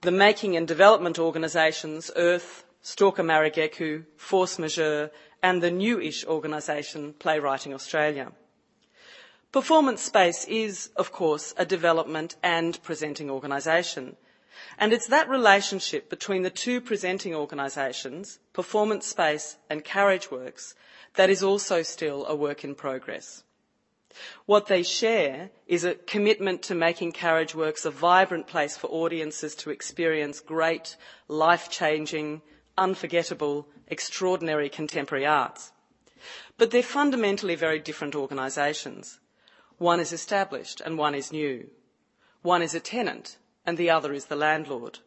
the 0.00 0.10
making 0.10 0.56
and 0.56 0.66
development 0.66 1.18
organisations, 1.18 2.10
Erth, 2.16 2.62
Stalker 2.80 3.22
Marrugeku, 3.22 4.04
Force 4.16 4.58
Majeure, 4.58 5.10
and 5.42 5.62
the 5.62 5.70
new-ish 5.70 6.24
organisation, 6.24 7.12
Playwriting 7.18 7.74
Australia. 7.74 8.32
Performance 9.52 10.00
Space 10.00 10.46
is, 10.46 10.90
of 10.96 11.12
course, 11.12 11.54
a 11.58 11.66
development 11.66 12.36
and 12.42 12.82
presenting 12.82 13.30
organisation. 13.30 14.16
And 14.78 14.92
it's 14.92 15.08
that 15.08 15.28
relationship 15.28 16.08
between 16.08 16.42
the 16.42 16.50
two 16.50 16.80
presenting 16.80 17.34
organisations, 17.34 18.38
Performance 18.52 19.06
Space 19.06 19.56
and 19.68 19.84
Carriage 19.84 20.30
Works, 20.30 20.74
that 21.14 21.30
is 21.30 21.42
also 21.42 21.82
still 21.82 22.26
a 22.26 22.34
work 22.34 22.64
in 22.64 22.74
progress. 22.74 23.44
What 24.46 24.66
they 24.66 24.82
share 24.82 25.50
is 25.66 25.84
a 25.84 25.94
commitment 25.94 26.62
to 26.64 26.74
making 26.74 27.12
Carriage 27.12 27.54
Works 27.54 27.84
a 27.84 27.90
vibrant 27.90 28.46
place 28.46 28.76
for 28.76 28.86
audiences 28.88 29.54
to 29.56 29.70
experience 29.70 30.40
great, 30.40 30.96
life-changing, 31.26 32.42
unforgettable, 32.78 33.66
extraordinary 33.88 34.68
contemporary 34.68 35.26
arts. 35.26 35.72
But 36.56 36.70
they're 36.70 36.82
fundamentally 36.82 37.56
very 37.56 37.80
different 37.80 38.14
organisations. 38.14 39.18
One 39.78 39.98
is 39.98 40.12
established 40.12 40.80
and 40.80 40.96
one 40.96 41.14
is 41.14 41.32
new. 41.32 41.68
One 42.42 42.62
is 42.62 42.74
a 42.74 42.80
tenant 42.80 43.38
and 43.66 43.76
the 43.76 43.90
other 43.90 44.12
is 44.12 44.26
the 44.26 44.36
landlord. 44.36 45.00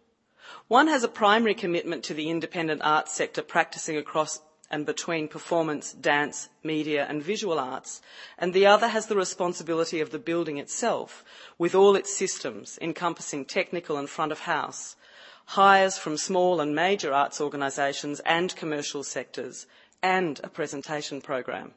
One 0.68 0.88
has 0.88 1.04
a 1.04 1.10
primary 1.10 1.54
commitment 1.54 2.04
to 2.06 2.14
the 2.14 2.30
independent 2.30 2.82
arts 2.84 3.14
sector 3.14 3.42
practising 3.42 3.98
across 3.98 4.42
and 4.70 4.86
between 4.86 5.28
performance, 5.28 5.94
dance, 5.94 6.50
media 6.64 7.06
and 7.08 7.24
visual 7.24 7.58
arts, 7.60 8.02
and 8.38 8.54
the 8.54 8.66
other 8.66 8.90
has 8.90 9.08
the 9.08 9.16
responsibility 9.16 10.02
of 10.02 10.12
the 10.12 10.20
building 10.20 10.58
itself, 10.58 11.24
with 11.58 11.74
all 11.74 11.96
its 11.96 12.16
systems 12.16 12.78
encompassing 12.82 13.46
technical 13.46 13.98
and 13.98 14.10
front 14.10 14.32
of 14.32 14.42
house, 14.42 14.96
hires 15.46 15.98
from 15.98 16.18
small 16.18 16.60
and 16.60 16.76
major 16.76 17.14
arts 17.14 17.40
organisations 17.40 18.20
and 18.26 18.56
commercial 18.56 19.04
sectors, 19.04 19.66
and 20.04 20.40
a 20.44 20.50
presentation 20.50 21.22
program. 21.22 21.74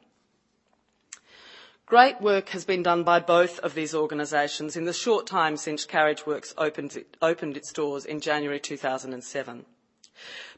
Great 1.87 2.20
work 2.20 2.50
has 2.50 2.64
been 2.64 2.85
done 2.85 3.03
by 3.03 3.18
both 3.18 3.59
of 3.61 3.74
these 3.74 3.94
organisations 3.96 4.76
in 4.76 4.85
the 4.85 4.92
short 4.92 5.26
time 5.26 5.57
since 5.57 5.85
Carriage 5.85 6.24
Works 6.24 6.55
opened, 6.57 7.05
opened 7.20 7.57
its 7.57 7.72
doors 7.72 8.05
in 8.05 8.20
January 8.20 8.61
2007. 8.61 9.64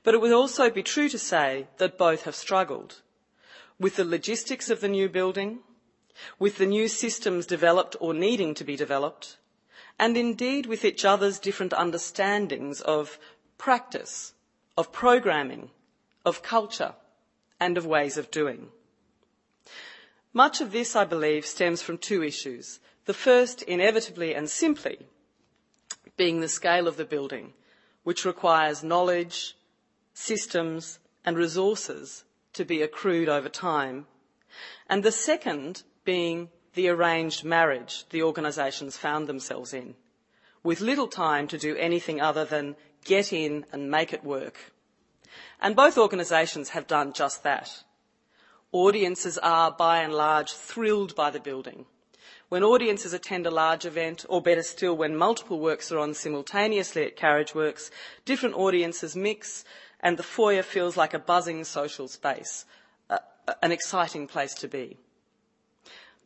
But 0.02 0.14
it 0.14 0.20
would 0.20 0.32
also 0.32 0.70
be 0.70 0.82
true 0.82 1.08
to 1.08 1.18
say 1.18 1.68
that 1.78 1.98
both 1.98 2.22
have 2.22 2.34
struggled 2.34 3.00
with 3.78 3.96
the 3.96 4.04
logistics 4.04 4.70
of 4.70 4.80
the 4.80 4.88
new 4.88 5.08
building, 5.08 5.60
with 6.38 6.58
the 6.58 6.66
new 6.66 6.88
systems 6.88 7.46
developed 7.46 7.96
or 8.00 8.14
needing 8.14 8.54
to 8.54 8.64
be 8.64 8.76
developed, 8.76 9.36
and 9.98 10.16
indeed 10.16 10.66
with 10.66 10.84
each 10.84 11.04
other's 11.04 11.38
different 11.38 11.72
understandings 11.72 12.80
of 12.80 13.18
practice, 13.58 14.34
of 14.76 14.92
programming, 14.92 15.70
of 16.24 16.42
culture, 16.42 16.94
and 17.60 17.76
of 17.76 17.86
ways 17.86 18.16
of 18.16 18.30
doing. 18.30 18.70
Much 20.32 20.60
of 20.60 20.72
this, 20.72 20.96
I 20.96 21.04
believe, 21.04 21.44
stems 21.44 21.82
from 21.82 21.98
two 21.98 22.22
issues. 22.22 22.80
The 23.04 23.14
first, 23.14 23.62
inevitably 23.62 24.34
and 24.34 24.48
simply, 24.48 24.98
being 26.16 26.40
the 26.40 26.48
scale 26.48 26.88
of 26.88 26.96
the 26.96 27.04
building 27.04 27.52
which 28.04 28.24
requires 28.24 28.82
knowledge, 28.82 29.56
systems 30.14 30.98
and 31.24 31.36
resources 31.36 32.24
to 32.52 32.64
be 32.64 32.82
accrued 32.82 33.28
over 33.28 33.48
time. 33.48 34.06
And 34.88 35.02
the 35.02 35.12
second 35.12 35.82
being 36.04 36.50
the 36.74 36.88
arranged 36.88 37.44
marriage 37.44 38.04
the 38.10 38.22
organisations 38.22 38.96
found 38.96 39.26
themselves 39.26 39.72
in, 39.72 39.94
with 40.62 40.80
little 40.80 41.08
time 41.08 41.46
to 41.48 41.58
do 41.58 41.76
anything 41.76 42.20
other 42.20 42.44
than 42.44 42.76
get 43.04 43.32
in 43.32 43.66
and 43.72 43.90
make 43.90 44.12
it 44.12 44.24
work. 44.24 44.72
And 45.60 45.76
both 45.76 45.96
organisations 45.96 46.70
have 46.70 46.86
done 46.86 47.12
just 47.12 47.42
that. 47.42 47.84
Audiences 48.72 49.38
are, 49.38 49.70
by 49.70 49.98
and 50.02 50.12
large, 50.12 50.52
thrilled 50.52 51.14
by 51.14 51.30
the 51.30 51.40
building 51.40 51.86
when 52.52 52.62
audiences 52.62 53.14
attend 53.14 53.46
a 53.46 53.50
large 53.50 53.86
event, 53.86 54.26
or 54.28 54.42
better 54.42 54.62
still, 54.62 54.94
when 54.94 55.16
multiple 55.16 55.58
works 55.58 55.90
are 55.90 55.98
on 55.98 56.12
simultaneously 56.12 57.06
at 57.06 57.16
Carriage 57.16 57.54
Works, 57.54 57.90
different 58.26 58.56
audiences 58.56 59.16
mix 59.16 59.64
and 60.00 60.18
the 60.18 60.22
foyer 60.22 60.62
feels 60.62 60.94
like 60.94 61.14
a 61.14 61.18
buzzing 61.18 61.64
social 61.64 62.08
space, 62.08 62.66
uh, 63.08 63.20
an 63.62 63.72
exciting 63.72 64.26
place 64.26 64.52
to 64.52 64.68
be. 64.68 64.98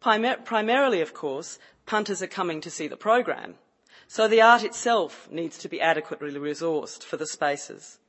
Primar- 0.03 0.45
primarily, 0.45 1.01
of 1.01 1.15
course, 1.15 1.61
punters 1.87 2.21
are 2.21 2.27
coming 2.27 2.61
to 2.61 2.71
see 2.71 2.89
the 2.89 2.97
program, 2.97 3.55
so 4.09 4.27
the 4.27 4.43
art 4.43 4.65
itself 4.65 5.29
needs 5.31 5.57
to 5.59 5.69
be 5.69 5.81
adequately 5.81 6.33
resourced 6.33 7.05
for 7.05 7.17
the 7.17 7.29
spaces. 7.29 8.01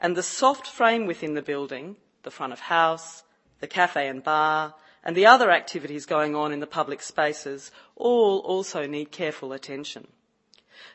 And 0.00 0.16
the 0.16 0.22
soft 0.22 0.66
frame 0.66 1.04
within 1.04 1.34
the 1.34 1.42
building, 1.42 1.96
the 2.22 2.30
front 2.30 2.54
of 2.54 2.60
house, 2.60 3.22
the 3.60 3.66
cafe 3.66 4.08
and 4.08 4.24
bar, 4.24 4.76
and 5.04 5.14
the 5.14 5.26
other 5.26 5.50
activities 5.50 6.06
going 6.06 6.34
on 6.34 6.50
in 6.50 6.60
the 6.60 6.66
public 6.66 7.02
spaces 7.02 7.70
all 7.94 8.38
also 8.38 8.86
need 8.86 9.12
careful 9.12 9.52
attention. 9.52 10.08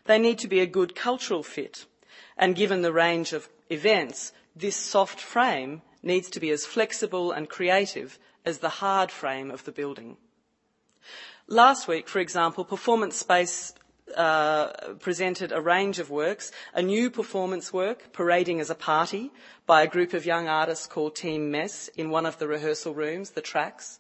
They 0.05 0.17
need 0.17 0.39
to 0.39 0.47
be 0.47 0.59
a 0.59 0.65
good 0.65 0.95
cultural 0.95 1.43
fit, 1.43 1.85
and 2.35 2.55
given 2.55 2.81
the 2.81 2.91
range 2.91 3.31
of 3.31 3.47
events, 3.69 4.33
this 4.55 4.75
soft 4.75 5.19
frame 5.19 5.83
needs 6.01 6.29
to 6.31 6.39
be 6.39 6.49
as 6.49 6.65
flexible 6.65 7.31
and 7.31 7.47
creative 7.47 8.17
as 8.45 8.57
the 8.57 8.69
hard 8.69 9.11
frame 9.11 9.51
of 9.51 9.63
the 9.65 9.71
building. 9.71 10.17
Last 11.47 11.87
week, 11.87 12.07
for 12.07 12.19
example, 12.19 12.63
Performance 12.63 13.15
Space 13.15 13.73
Uh, 14.19 14.95
presented 14.99 15.53
a 15.53 15.62
range 15.62 15.97
of 15.97 16.10
works, 16.10 16.51
a 16.73 16.82
new 16.82 17.10
performance 17.10 17.71
work, 17.71 18.12
Parading 18.12 18.60
as 18.60 18.69
a 18.69 18.75
Party, 18.75 19.32
by 19.65 19.82
a 19.82 19.88
group 19.88 20.13
of 20.13 20.25
young 20.25 20.49
artists 20.49 20.88
called 20.88 21.15
Team 21.15 21.49
Mess 21.49 21.88
in 21.95 22.10
one 22.10 22.25
of 22.25 22.38
the 22.38 22.45
rehearsal 22.45 22.93
rooms, 22.93 23.29
the 23.29 23.39
tracks. 23.39 23.99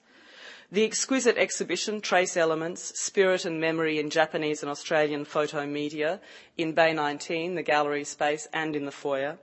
The 0.69 0.83
exquisite 0.83 1.37
exhibition, 1.37 2.01
Trace 2.01 2.35
Elements, 2.35 2.99
Spirit 2.99 3.45
and 3.45 3.61
Memory 3.61 3.97
in 3.97 4.09
Japanese 4.09 4.61
and 4.61 4.69
Australian 4.69 5.23
Photo 5.23 5.65
Media 5.65 6.19
in 6.57 6.73
Bay 6.73 6.91
19, 6.91 7.55
the 7.55 7.63
gallery 7.63 8.03
space, 8.03 8.45
and 8.51 8.75
in 8.75 8.83
the 8.83 8.91
foyer. 8.91 9.37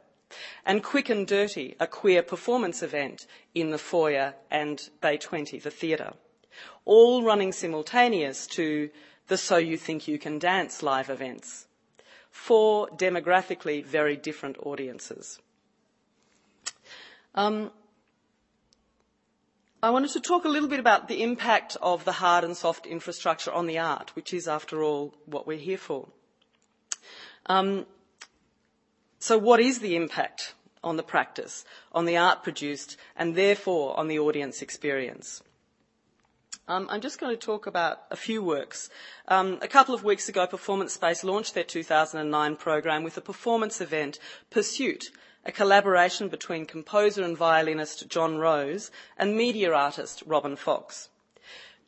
And 0.66 0.84
Quick 0.84 1.08
and 1.08 1.26
Dirty, 1.26 1.74
a 1.80 1.86
queer 1.86 2.22
performance 2.22 2.82
event 2.82 3.26
in 3.54 3.70
the 3.70 3.78
foyer 3.78 4.34
and 4.50 4.90
Bay 5.00 5.16
20, 5.16 5.58
the 5.58 5.70
theatre. 5.70 6.12
All 6.84 7.22
running 7.22 7.52
simultaneous 7.52 8.46
to 8.48 8.90
the 9.28 9.36
So 9.36 9.56
You 9.56 9.76
Think 9.76 10.06
You 10.08 10.18
Can 10.18 10.38
Dance 10.38 10.82
live 10.82 11.10
events. 11.10 11.66
Four 12.30 12.88
demographically 12.88 13.84
very 13.84 14.16
different 14.16 14.56
audiences. 14.62 15.40
Um, 17.34 17.70
I 19.82 19.90
wanted 19.90 20.10
to 20.12 20.20
talk 20.20 20.44
a 20.44 20.48
little 20.48 20.68
bit 20.68 20.80
about 20.80 21.08
the 21.08 21.22
impact 21.22 21.76
of 21.82 22.04
the 22.04 22.12
hard 22.12 22.44
and 22.44 22.56
soft 22.56 22.86
infrastructure 22.86 23.52
on 23.52 23.66
the 23.66 23.78
art, 23.78 24.14
which 24.16 24.32
is, 24.32 24.48
after 24.48 24.82
all, 24.82 25.14
what 25.26 25.46
we're 25.46 25.58
here 25.58 25.78
for. 25.78 26.08
Um, 27.46 27.86
so, 29.18 29.38
what 29.38 29.60
is 29.60 29.80
the 29.80 29.96
impact 29.96 30.54
on 30.82 30.96
the 30.96 31.02
practice, 31.02 31.64
on 31.92 32.04
the 32.04 32.16
art 32.16 32.42
produced, 32.42 32.96
and 33.16 33.34
therefore 33.34 33.98
on 33.98 34.08
the 34.08 34.18
audience 34.18 34.62
experience? 34.62 35.42
Um, 36.68 36.88
I'm 36.90 37.00
just 37.00 37.20
going 37.20 37.32
to 37.32 37.40
talk 37.40 37.68
about 37.68 38.02
a 38.10 38.16
few 38.16 38.42
works. 38.42 38.90
Um, 39.28 39.58
a 39.62 39.68
couple 39.68 39.94
of 39.94 40.02
weeks 40.02 40.28
ago, 40.28 40.48
Performance 40.48 40.94
Space 40.94 41.22
launched 41.22 41.54
their 41.54 41.62
2009 41.62 42.56
program 42.56 43.04
with 43.04 43.16
a 43.16 43.20
performance 43.20 43.80
event, 43.80 44.18
Pursuit, 44.50 45.12
a 45.44 45.52
collaboration 45.52 46.28
between 46.28 46.66
composer 46.66 47.22
and 47.22 47.36
violinist 47.36 48.08
Jon 48.08 48.38
Rose 48.38 48.90
and 49.16 49.36
media 49.36 49.72
artist 49.72 50.24
Robin 50.26 50.56
Fox. 50.56 51.08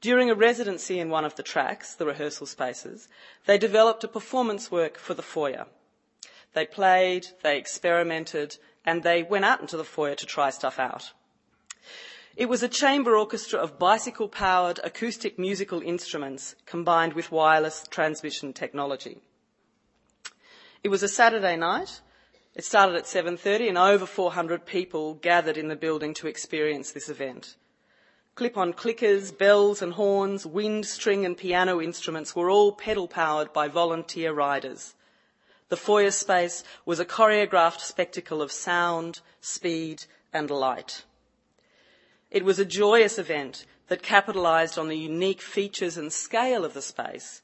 During 0.00 0.30
a 0.30 0.36
residency 0.36 1.00
in 1.00 1.10
one 1.10 1.24
of 1.24 1.34
the 1.34 1.42
tracks, 1.42 1.96
the 1.96 2.06
rehearsal 2.06 2.46
spaces, 2.46 3.08
they 3.46 3.58
developed 3.58 4.04
a 4.04 4.08
performance 4.08 4.70
work 4.70 4.96
for 4.96 5.14
the 5.14 5.22
foyer. 5.22 5.66
They 6.54 6.66
played, 6.66 7.26
they 7.42 7.58
experimented, 7.58 8.58
and 8.86 9.02
they 9.02 9.24
went 9.24 9.44
out 9.44 9.60
into 9.60 9.76
the 9.76 9.82
foyer 9.82 10.14
to 10.14 10.24
try 10.24 10.50
stuff 10.50 10.78
out. 10.78 11.12
It 12.38 12.48
was 12.48 12.62
a 12.62 12.68
chamber 12.68 13.16
orchestra 13.16 13.58
of 13.58 13.80
bicycle 13.80 14.28
powered 14.28 14.78
acoustic 14.84 15.40
musical 15.40 15.82
instruments 15.82 16.54
combined 16.66 17.14
with 17.14 17.32
wireless 17.32 17.84
transmission 17.90 18.52
technology. 18.52 19.18
It 20.84 20.88
was 20.88 21.02
a 21.02 21.08
Saturday 21.08 21.56
night 21.56 22.00
it 22.54 22.64
started 22.64 22.94
at 22.94 23.06
7.30 23.06 23.68
and 23.68 23.76
over 23.76 24.06
400 24.06 24.66
people 24.66 25.14
gathered 25.14 25.56
in 25.56 25.66
the 25.66 25.74
building 25.74 26.14
to 26.14 26.28
experience 26.28 26.92
this 26.92 27.08
event. 27.08 27.56
Clip-on 28.36 28.72
clickers, 28.72 29.36
bells 29.36 29.82
and 29.82 29.94
horns, 29.94 30.46
wind, 30.46 30.86
string 30.86 31.24
and 31.24 31.36
piano 31.36 31.80
instruments 31.80 32.36
were 32.36 32.50
all 32.50 32.70
pedal 32.70 33.08
powered 33.08 33.52
by 33.52 33.66
volunteer 33.66 34.32
riders. 34.32 34.94
The 35.70 35.76
foyer 35.76 36.12
space 36.12 36.62
was 36.86 37.00
a 37.00 37.04
choreographed 37.04 37.80
spectacle 37.80 38.40
of 38.40 38.52
sound, 38.52 39.22
speed 39.40 40.04
and 40.32 40.50
light. 40.50 41.02
It 42.30 42.44
was 42.44 42.58
a 42.58 42.64
joyous 42.64 43.18
event 43.18 43.66
that 43.88 44.02
capitalised 44.02 44.78
on 44.78 44.88
the 44.88 44.96
unique 44.96 45.40
features 45.40 45.96
and 45.96 46.12
scale 46.12 46.64
of 46.64 46.74
the 46.74 46.82
space. 46.82 47.42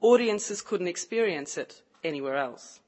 Audiences 0.00 0.62
couldn't 0.62 0.88
experience 0.88 1.58
it 1.58 1.82
anywhere 2.02 2.36
else 2.36 2.80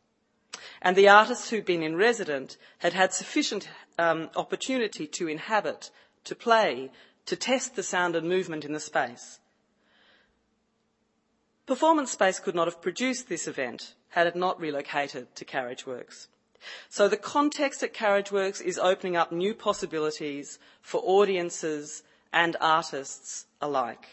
and 0.80 0.96
the 0.96 1.08
artists 1.08 1.50
who'd 1.50 1.64
been 1.64 1.82
in 1.82 1.96
resident 1.96 2.56
had 2.78 2.92
had 2.92 3.12
sufficient 3.12 3.68
um, 3.98 4.30
opportunity 4.36 5.06
to 5.06 5.28
inhabit, 5.28 5.90
to 6.24 6.34
play, 6.34 6.90
to 7.26 7.36
test 7.36 7.76
the 7.76 7.82
sound 7.82 8.16
and 8.16 8.28
movement 8.28 8.64
in 8.64 8.72
the 8.72 8.80
space. 8.80 9.38
Performance 11.66 12.10
Space 12.10 12.40
could 12.40 12.56
not 12.56 12.66
have 12.66 12.82
produced 12.82 13.28
this 13.28 13.46
event 13.46 13.94
had 14.10 14.26
it 14.26 14.36
not 14.36 14.60
relocated 14.60 15.34
to 15.36 15.44
Carriageworks. 15.44 16.26
So 16.26 16.28
the 17.08 17.16
context 17.16 17.82
at 17.82 17.94
Carriageworks 17.94 18.60
is 18.60 18.78
opening 18.78 19.16
up 19.16 19.32
new 19.32 19.54
possibilities 19.54 20.58
for 20.80 21.00
audiences 21.04 22.02
and 22.32 22.56
artists 22.60 23.46
alike. 23.60 24.08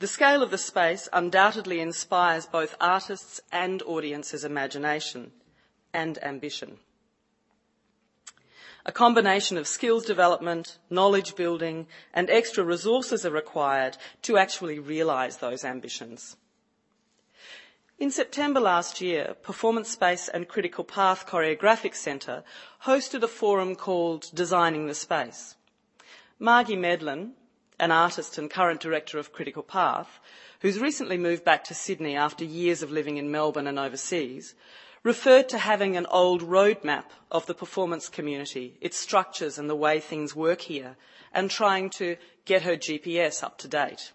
The 0.00 0.08
scale 0.08 0.42
of 0.42 0.50
the 0.50 0.58
space 0.58 1.10
undoubtedly 1.12 1.78
inspires 1.78 2.46
both 2.46 2.74
artists 2.80 3.38
and 3.52 3.82
audiences' 3.82 4.44
imagination 4.44 5.32
and 5.92 6.22
ambition. 6.24 6.78
A 8.86 8.92
combination 8.92 9.58
of 9.58 9.68
skills 9.68 10.06
development, 10.06 10.78
knowledge 10.88 11.36
building, 11.36 11.86
and 12.14 12.30
extra 12.30 12.64
resources 12.64 13.26
are 13.26 13.30
required 13.30 13.98
to 14.22 14.38
actually 14.38 14.78
realise 14.78 15.36
those 15.36 15.64
ambitions. 15.66 16.36
In 18.00 18.10
September 18.10 18.60
last 18.60 19.02
year, 19.02 19.36
Performance 19.42 19.90
Space 19.90 20.26
and 20.26 20.48
Critical 20.48 20.84
Path 20.84 21.26
Choreographic 21.26 21.94
Centre 21.94 22.44
hosted 22.84 23.22
a 23.22 23.28
forum 23.28 23.76
called 23.76 24.30
Designing 24.32 24.86
the 24.86 24.94
Space. 24.94 25.54
Margie 26.38 26.76
Medlin, 26.76 27.34
an 27.78 27.92
artist 27.92 28.38
and 28.38 28.50
current 28.50 28.80
director 28.80 29.18
of 29.18 29.34
Critical 29.34 29.62
Path, 29.62 30.18
who's 30.60 30.78
recently 30.78 31.18
moved 31.18 31.44
back 31.44 31.62
to 31.64 31.74
Sydney 31.74 32.16
after 32.16 32.42
years 32.42 32.82
of 32.82 32.90
living 32.90 33.18
in 33.18 33.30
Melbourne 33.30 33.66
and 33.66 33.78
overseas, 33.78 34.54
referred 35.02 35.50
to 35.50 35.58
having 35.58 35.98
an 35.98 36.06
old 36.06 36.40
roadmap 36.40 37.10
of 37.30 37.44
the 37.44 37.54
performance 37.54 38.08
community, 38.08 38.78
its 38.80 38.96
structures 38.96 39.58
and 39.58 39.68
the 39.68 39.76
way 39.76 40.00
things 40.00 40.34
work 40.34 40.62
here, 40.62 40.96
and 41.34 41.50
trying 41.50 41.90
to 41.90 42.16
get 42.46 42.62
her 42.62 42.78
GPS 42.78 43.44
up 43.44 43.58
to 43.58 43.68
date. 43.68 44.12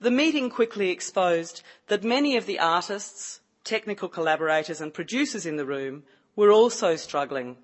The 0.00 0.10
meeting 0.10 0.48
quickly 0.48 0.88
exposed 0.90 1.62
that 1.88 2.02
many 2.02 2.36
of 2.38 2.46
the 2.46 2.58
artists, 2.58 3.40
technical 3.64 4.08
collaborators 4.08 4.80
and 4.80 4.94
producers 4.94 5.44
in 5.44 5.56
the 5.56 5.66
room 5.66 6.04
were 6.34 6.50
also 6.50 6.96
struggling 6.96 7.58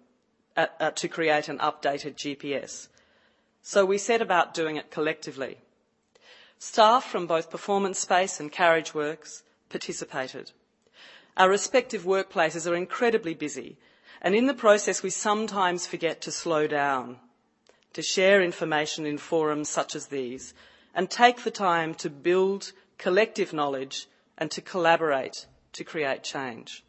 to 0.55 1.09
create 1.09 1.49
an 1.49 1.59
updated 1.59 2.17
GPS. 2.17 2.89
So 3.63 3.87
we 3.87 3.97
set 3.97 4.21
about 4.21 4.53
doing 4.53 4.77
it 4.77 4.91
collectively. 4.91 5.59
Staff 6.59 7.05
from 7.11 7.27
both 7.27 7.51
Performance 7.51 7.99
Space 7.99 8.39
and 8.39 8.53
Carriageworks 8.53 9.43
participated. 9.71 10.53
Our 11.39 11.49
respective 11.49 12.05
workplaces 12.05 12.71
are 12.71 12.75
incredibly 12.75 13.35
busy, 13.35 13.79
and 14.21 14.35
in 14.35 14.47
the 14.47 14.55
process 14.55 15.03
we 15.03 15.11
sometimes 15.11 15.87
forget 15.87 16.21
to 16.23 16.31
slow 16.31 16.67
down, 16.67 17.19
to 17.95 18.03
share 18.03 18.43
information 18.43 19.07
in 19.07 19.19
forums 19.19 19.69
such 19.69 19.95
as 19.95 20.07
these, 20.09 20.55
and 20.97 21.11
take 21.11 21.45
the 21.45 21.51
time 21.51 21.95
to 21.95 22.11
build 22.11 22.73
collective 22.99 23.53
knowledge 23.53 24.09
and 24.39 24.51
to 24.51 24.63
collaborate 24.63 25.47
to 25.75 25.85
create 25.85 26.25
change. 26.25 26.83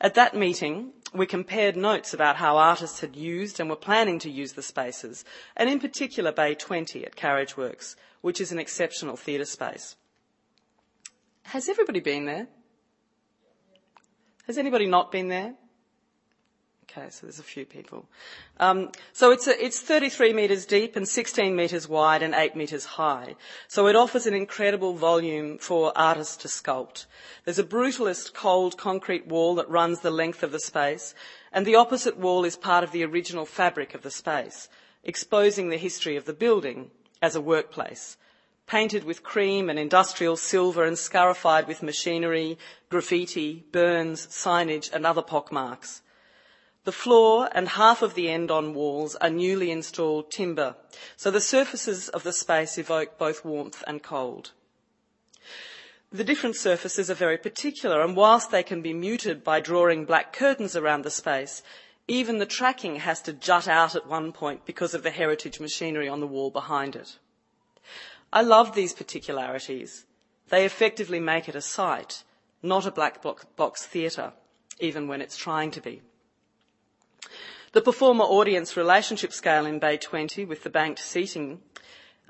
At 0.00 0.14
that 0.14 0.34
meeting, 0.34 0.94
we 1.12 1.26
compared 1.26 1.76
notes 1.76 2.14
about 2.14 2.36
how 2.36 2.56
artists 2.56 3.00
had 3.00 3.14
used 3.14 3.60
and 3.60 3.68
were 3.68 3.76
planning 3.76 4.18
to 4.20 4.30
use 4.30 4.54
the 4.54 4.62
spaces, 4.62 5.26
and 5.56 5.68
in 5.68 5.78
particular 5.78 6.32
Bay 6.32 6.54
20 6.54 7.04
at 7.04 7.16
Carriageworks, 7.16 7.96
which 8.22 8.40
is 8.40 8.50
an 8.50 8.58
exceptional 8.58 9.16
theatre 9.16 9.44
space. 9.44 9.96
Has 11.42 11.68
everybody 11.68 12.00
been 12.00 12.24
there? 12.24 12.48
Has 14.46 14.56
anybody 14.56 14.86
not 14.86 15.12
been 15.12 15.28
there? 15.28 15.54
Okay, 16.90 17.08
so 17.10 17.26
there's 17.26 17.38
a 17.38 17.44
few 17.44 17.64
people. 17.64 18.08
Um, 18.58 18.90
so 19.12 19.30
it's, 19.30 19.46
a, 19.46 19.64
it's 19.64 19.80
33 19.80 20.32
metres 20.32 20.66
deep 20.66 20.96
and 20.96 21.06
16 21.06 21.54
metres 21.54 21.88
wide 21.88 22.20
and 22.20 22.34
8 22.34 22.56
metres 22.56 22.84
high. 22.84 23.36
So 23.68 23.86
it 23.86 23.94
offers 23.94 24.26
an 24.26 24.34
incredible 24.34 24.94
volume 24.94 25.58
for 25.58 25.96
artists 25.96 26.36
to 26.38 26.48
sculpt. 26.48 27.06
There's 27.44 27.60
a 27.60 27.64
brutalist 27.64 28.34
cold 28.34 28.76
concrete 28.76 29.28
wall 29.28 29.54
that 29.54 29.70
runs 29.70 30.00
the 30.00 30.10
length 30.10 30.42
of 30.42 30.50
the 30.50 30.58
space, 30.58 31.14
and 31.52 31.64
the 31.64 31.76
opposite 31.76 32.16
wall 32.16 32.44
is 32.44 32.56
part 32.56 32.82
of 32.82 32.90
the 32.90 33.04
original 33.04 33.46
fabric 33.46 33.94
of 33.94 34.02
the 34.02 34.10
space, 34.10 34.68
exposing 35.04 35.68
the 35.68 35.76
history 35.76 36.16
of 36.16 36.24
the 36.24 36.32
building 36.32 36.90
as 37.22 37.36
a 37.36 37.40
workplace. 37.40 38.16
Painted 38.66 39.04
with 39.04 39.22
cream 39.22 39.70
and 39.70 39.78
industrial 39.78 40.36
silver 40.36 40.84
and 40.84 40.98
scarified 40.98 41.68
with 41.68 41.84
machinery, 41.84 42.58
graffiti, 42.88 43.64
burns, 43.70 44.26
signage 44.26 44.92
and 44.92 45.06
other 45.06 45.22
pockmarks. 45.22 46.02
The 46.84 46.92
floor 46.92 47.48
and 47.52 47.68
half 47.68 48.00
of 48.00 48.14
the 48.14 48.30
end-on 48.30 48.72
walls 48.72 49.14
are 49.16 49.28
newly 49.28 49.70
installed 49.70 50.30
timber, 50.30 50.76
so 51.16 51.30
the 51.30 51.40
surfaces 51.40 52.08
of 52.08 52.22
the 52.22 52.32
space 52.32 52.78
evoke 52.78 53.18
both 53.18 53.44
warmth 53.44 53.84
and 53.86 54.02
cold. 54.02 54.52
The 56.10 56.24
different 56.24 56.56
surfaces 56.56 57.10
are 57.10 57.14
very 57.14 57.38
particular, 57.38 58.00
and 58.00 58.16
whilst 58.16 58.50
they 58.50 58.62
can 58.62 58.80
be 58.82 58.94
muted 58.94 59.44
by 59.44 59.60
drawing 59.60 60.06
black 60.06 60.32
curtains 60.32 60.74
around 60.74 61.02
the 61.02 61.10
space, 61.10 61.62
even 62.08 62.38
the 62.38 62.46
tracking 62.46 62.96
has 62.96 63.20
to 63.22 63.32
jut 63.32 63.68
out 63.68 63.94
at 63.94 64.08
one 64.08 64.32
point 64.32 64.64
because 64.64 64.94
of 64.94 65.02
the 65.02 65.10
heritage 65.10 65.60
machinery 65.60 66.08
on 66.08 66.20
the 66.20 66.26
wall 66.26 66.50
behind 66.50 66.96
it. 66.96 67.18
I 68.32 68.42
love 68.42 68.74
these 68.74 68.92
particularities. 68.92 70.06
They 70.48 70.64
effectively 70.64 71.20
make 71.20 71.48
it 71.48 71.54
a 71.54 71.60
site, 71.60 72.24
not 72.62 72.86
a 72.86 72.90
black 72.90 73.22
box 73.56 73.86
theatre, 73.86 74.32
even 74.80 75.06
when 75.06 75.20
it's 75.20 75.36
trying 75.36 75.70
to 75.72 75.80
be. 75.80 76.02
The 77.72 77.80
performer 77.80 78.24
audience 78.24 78.76
relationship 78.76 79.32
scale 79.32 79.66
in 79.66 79.78
Bay 79.78 79.96
20 79.96 80.44
with 80.44 80.64
the 80.64 80.70
banked 80.70 80.98
seating 80.98 81.60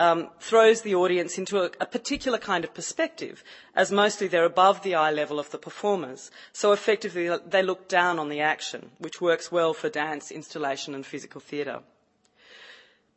um, 0.01 0.31
throws 0.41 0.81
the 0.81 0.95
audience 0.95 1.37
into 1.37 1.59
a, 1.59 1.69
particular 1.87 2.39
kind 2.39 2.65
of 2.65 2.73
perspective, 2.73 3.45
as 3.77 3.93
mostly 3.93 4.29
they're 4.29 4.45
above 4.45 4.83
the 4.83 4.95
eye 4.95 5.11
level 5.11 5.39
of 5.39 5.51
the 5.51 5.59
performers. 5.59 6.31
So 6.53 6.73
effectively, 6.73 7.31
they 7.47 7.63
look 7.63 7.87
down 7.87 8.19
on 8.19 8.31
the 8.31 8.41
action, 8.41 8.91
which 8.99 9.21
works 9.21 9.53
well 9.53 9.75
for 9.75 9.91
dance, 9.91 10.31
installation, 10.31 10.95
and 10.95 11.05
physical 11.05 11.41
theatre. 11.41 11.81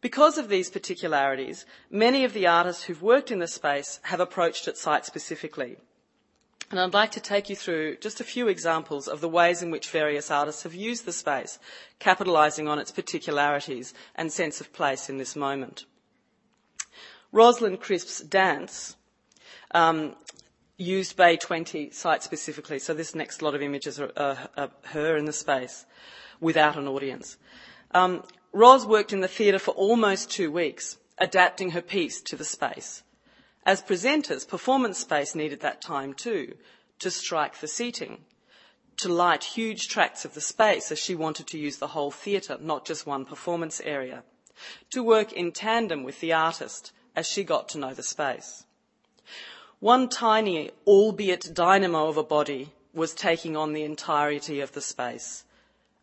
Because 0.02 0.38
of 0.38 0.50
these 0.50 0.70
particularities, 0.70 1.66
many 1.90 2.26
of 2.26 2.34
the 2.34 2.48
artists 2.48 2.84
who've 2.84 3.02
worked 3.02 3.32
in 3.32 3.40
the 3.40 3.48
space 3.48 4.02
have 4.04 4.20
approached 4.20 4.68
it 4.68 4.78
site 4.78 5.06
specifically. 5.06 5.78
And 6.74 6.80
I'd 6.80 6.92
like 6.92 7.12
to 7.12 7.20
take 7.20 7.52
you 7.52 7.56
through 7.56 7.98
just 7.98 8.20
a 8.20 8.24
few 8.24 8.48
examples 8.48 9.08
of 9.08 9.22
the 9.22 9.30
ways 9.30 9.62
in 9.62 9.70
which 9.70 9.92
various 9.92 10.32
artists 10.32 10.64
have 10.64 10.74
used 10.74 11.06
the 11.06 11.14
space, 11.14 11.60
capitalising 12.00 12.68
on 12.68 12.80
its 12.80 12.90
particularities 12.90 13.94
and 14.16 14.34
sense 14.34 14.60
of 14.60 14.74
place 14.74 15.08
in 15.08 15.20
this 15.20 15.36
moment. 15.36 15.86
Rosalind 17.32 17.80
Crisp's 17.80 18.22
dance 18.22 18.96
um, 19.70 20.16
used 20.76 21.16
Bay 21.16 21.38
20 21.38 21.92
site 21.92 22.24
specifically, 22.24 22.80
so 22.80 22.96
this 22.96 23.14
next 23.14 23.44
lot 23.44 23.54
of 23.54 23.62
images 23.62 24.00
are, 24.00 24.12
uh, 24.18 24.36
are 24.58 24.72
her 24.86 25.16
in 25.16 25.26
the 25.26 25.32
space 25.32 25.86
without 26.40 26.76
an 26.76 26.88
audience. 26.88 27.38
Um, 27.92 28.24
Ros 28.52 28.84
worked 28.84 29.14
in 29.14 29.22
the 29.22 29.28
theatre 29.28 29.60
for 29.60 29.76
almost 29.76 30.32
two 30.32 30.52
weeks, 30.52 30.98
adapting 31.20 31.70
her 31.70 31.84
piece 31.84 32.20
to 32.22 32.36
the 32.36 32.44
space. 32.44 33.04
As 33.66 33.82
presenters, 33.82 34.48
performance 34.48 35.00
space 35.00 35.36
needed 35.36 35.62
that 35.62 35.82
time 35.82 36.14
too, 36.14 36.58
to 37.00 37.10
strike 37.10 37.60
the 37.60 37.68
seating, 37.68 38.26
to 38.98 39.10
light 39.10 39.44
huge 39.44 39.88
tracts 39.88 40.26
of 40.26 40.34
the 40.34 40.42
space 40.42 40.92
as 40.92 41.00
she 41.00 41.16
wanted 41.16 41.48
to 41.48 41.58
use 41.58 41.78
the 41.78 41.88
whole 41.88 42.12
theatre, 42.12 42.58
not 42.60 42.86
just 42.86 43.08
one 43.08 43.26
performance 43.26 43.82
area, 43.82 44.24
to 44.90 45.02
work 45.04 45.32
in 45.34 45.52
tandem 45.52 46.04
with 46.04 46.20
the 46.20 46.34
artist 46.34 46.92
as 47.16 47.28
she 47.28 47.44
got 47.44 47.70
to 47.70 47.78
know 47.78 47.94
the 47.94 48.04
space. 48.04 48.66
One 49.80 50.10
tiny, 50.10 50.72
albeit 50.86 51.54
dynamo 51.54 52.08
of 52.08 52.18
a 52.18 52.24
body, 52.24 52.74
was 52.94 53.14
taking 53.14 53.56
on 53.56 53.74
the 53.74 53.84
entirety 53.84 54.60
of 54.60 54.74
the 54.74 54.82
space 54.82 55.46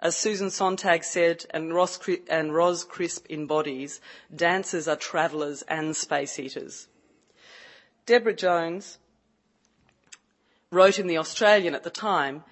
as 0.01 0.17
Susan 0.17 0.49
Sontag 0.49 1.05
said, 1.05 1.45
and 1.51 1.75
Ros, 1.75 1.99
and 2.29 2.55
Ros 2.55 2.85
Crisp 2.85 3.27
embodies, 3.29 4.01
dancers 4.35 4.89
are 4.89 4.97
travellers 4.97 5.63
and 5.63 5.95
space 5.95 6.39
eaters. 6.39 6.89
Deborah 8.07 8.35
Jones 8.35 8.99
wrote 10.71 10.99
in 10.99 11.07
The 11.07 11.19
Australian 11.19 11.75
at 11.75 11.85
the 11.85 11.91
time, 11.91 12.45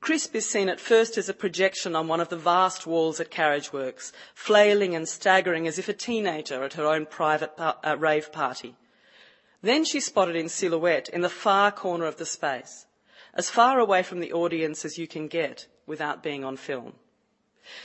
Crisp 0.00 0.34
is 0.34 0.48
seen 0.48 0.68
at 0.68 0.78
first 0.78 1.18
as 1.18 1.28
a 1.28 1.34
projection 1.34 1.96
on 1.96 2.06
one 2.06 2.20
of 2.20 2.28
the 2.28 2.36
vast 2.36 2.86
walls 2.86 3.18
at 3.18 3.30
Carriageworks, 3.30 4.12
flailing 4.34 4.94
and 4.94 5.08
staggering 5.08 5.66
as 5.66 5.78
if 5.78 5.88
a 5.88 5.92
teenager 5.92 6.62
at 6.62 6.74
her 6.74 6.86
own 6.86 7.06
private 7.06 7.52
uh, 7.58 7.96
rave 7.98 8.30
party. 8.30 8.76
Then 9.62 9.84
she's 9.84 10.06
spotted 10.06 10.36
in 10.36 10.48
silhouette 10.48 11.08
in 11.08 11.22
the 11.22 11.28
far 11.28 11.72
corner 11.72 12.04
of 12.04 12.18
the 12.18 12.26
space, 12.26 12.86
as 13.34 13.50
far 13.50 13.80
away 13.80 14.02
from 14.02 14.20
the 14.20 14.32
audience 14.32 14.84
as 14.84 14.96
you 14.96 15.08
can 15.08 15.28
get, 15.28 15.66
without 15.86 16.22
being 16.22 16.44
on 16.44 16.56
film. 16.56 16.94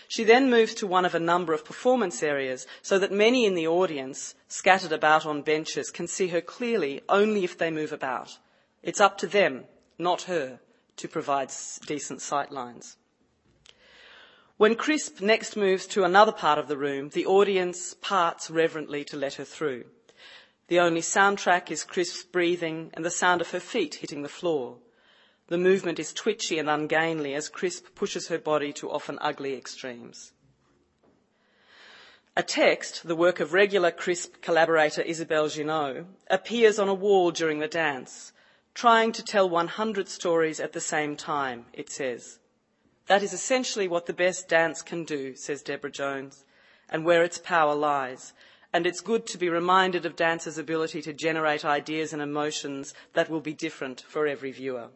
She 0.08 0.24
then 0.24 0.50
moves 0.50 0.74
to 0.76 0.88
one 0.88 1.06
of 1.06 1.16
a 1.16 1.20
number 1.20 1.54
of 1.54 1.66
performance 1.66 2.22
areas 2.22 2.68
so 2.82 3.00
that 3.00 3.12
many 3.12 3.46
in 3.46 3.56
the 3.56 3.68
audience, 3.68 4.36
scattered 4.48 4.92
about 4.92 5.26
on 5.26 5.42
benches, 5.42 5.92
can 5.92 6.08
see 6.08 6.28
her 6.30 6.42
clearly 6.42 7.02
only 7.10 7.44
if 7.44 7.58
they 7.58 7.72
move 7.72 7.92
about. 7.92 8.38
It's 8.84 9.02
up 9.02 9.18
to 9.20 9.28
them, 9.28 9.66
not 9.98 10.24
her, 10.24 10.60
to 10.98 11.08
provide 11.08 11.52
decent 11.86 12.22
sight 12.22 12.52
lines. 12.52 12.98
When 14.58 14.76
Crisp 14.76 15.22
next 15.22 15.56
moves 15.56 15.88
to 15.88 16.04
another 16.04 16.32
part 16.32 16.60
of 16.60 16.68
the 16.68 16.78
room, 16.78 17.10
the 17.10 17.26
audience 17.26 17.96
parts 17.96 18.52
reverently 18.52 19.04
to 19.06 19.18
let 19.18 19.34
her 19.36 19.44
through. 19.44 19.86
The 20.68 20.80
only 20.80 21.02
soundtrack 21.02 21.72
is 21.72 21.84
Crisp's 21.84 22.24
breathing 22.24 22.92
and 22.94 23.04
the 23.04 23.10
sound 23.10 23.42
of 23.42 23.50
her 23.52 23.60
feet 23.60 23.96
hitting 23.96 24.22
the 24.22 24.30
floor. 24.30 24.78
The 25.52 25.58
movement 25.58 26.00
is 26.00 26.14
twitchy 26.14 26.60
and 26.60 26.70
ungainly 26.70 27.34
as 27.34 27.50
Crisp 27.50 27.94
pushes 27.94 28.30
her 28.30 28.38
body 28.38 28.72
to 28.72 28.90
often 28.90 29.18
ugly 29.20 29.54
extremes. 29.54 30.32
A 32.38 32.42
text, 32.42 33.06
the 33.06 33.18
work 33.18 33.42
of 33.42 33.52
regular 33.52 33.92
Crisp 33.92 34.42
collaborator 34.42 35.02
Isabelle 35.02 35.50
Ginot, 35.50 36.06
appears 36.30 36.80
on 36.80 36.88
a 36.88 36.94
wall 36.94 37.32
during 37.32 37.60
the 37.60 37.68
dance, 37.68 38.32
trying 38.74 39.12
to 39.12 39.22
tell 39.22 39.50
100 39.50 40.08
stories 40.08 40.62
at 40.62 40.72
the 40.72 40.80
same 40.80 41.18
time, 41.18 41.66
it 41.74 41.90
says. 41.90 42.40
That 43.08 43.22
is 43.22 43.34
essentially 43.34 43.90
what 43.90 44.06
the 44.06 44.14
best 44.14 44.48
dance 44.48 44.82
can 44.82 45.04
do, 45.04 45.36
says 45.36 45.62
Deborah 45.62 45.92
Jones, 45.92 46.46
and 46.88 47.04
where 47.04 47.26
its 47.26 47.40
power 47.40 47.76
lies. 47.76 48.32
And 48.72 48.88
it's 48.88 49.02
good 49.02 49.28
to 49.28 49.38
be 49.38 49.50
reminded 49.50 50.06
of 50.06 50.16
dance's 50.16 50.58
ability 50.58 51.02
to 51.02 51.12
generate 51.12 51.66
ideas 51.66 52.14
and 52.14 52.22
emotions 52.22 52.94
that 53.16 53.30
will 53.30 53.42
be 53.42 53.54
different 53.54 54.00
for 54.08 54.26
every 54.28 54.54
viewer. 54.54 54.92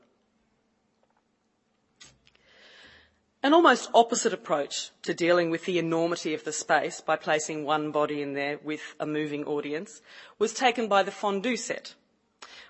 An 3.45 3.53
almost 3.53 3.91
opposite 3.93 4.33
approach 4.33 4.89
to 5.03 5.13
dealing 5.13 5.51
with 5.51 5.65
the 5.65 5.77
enormity 5.77 6.33
of 6.33 6.43
the 6.45 6.51
space 6.51 6.99
by 6.99 7.15
placing 7.15 7.63
one 7.63 7.91
body 7.91 8.23
in 8.23 8.33
there 8.33 8.57
with 8.63 8.95
a 8.99 9.05
moving 9.05 9.45
audience 9.45 10.01
was 10.39 10.51
taken 10.51 10.87
by 10.87 11.03
the 11.03 11.11
Fondue 11.11 11.55
set 11.55 11.93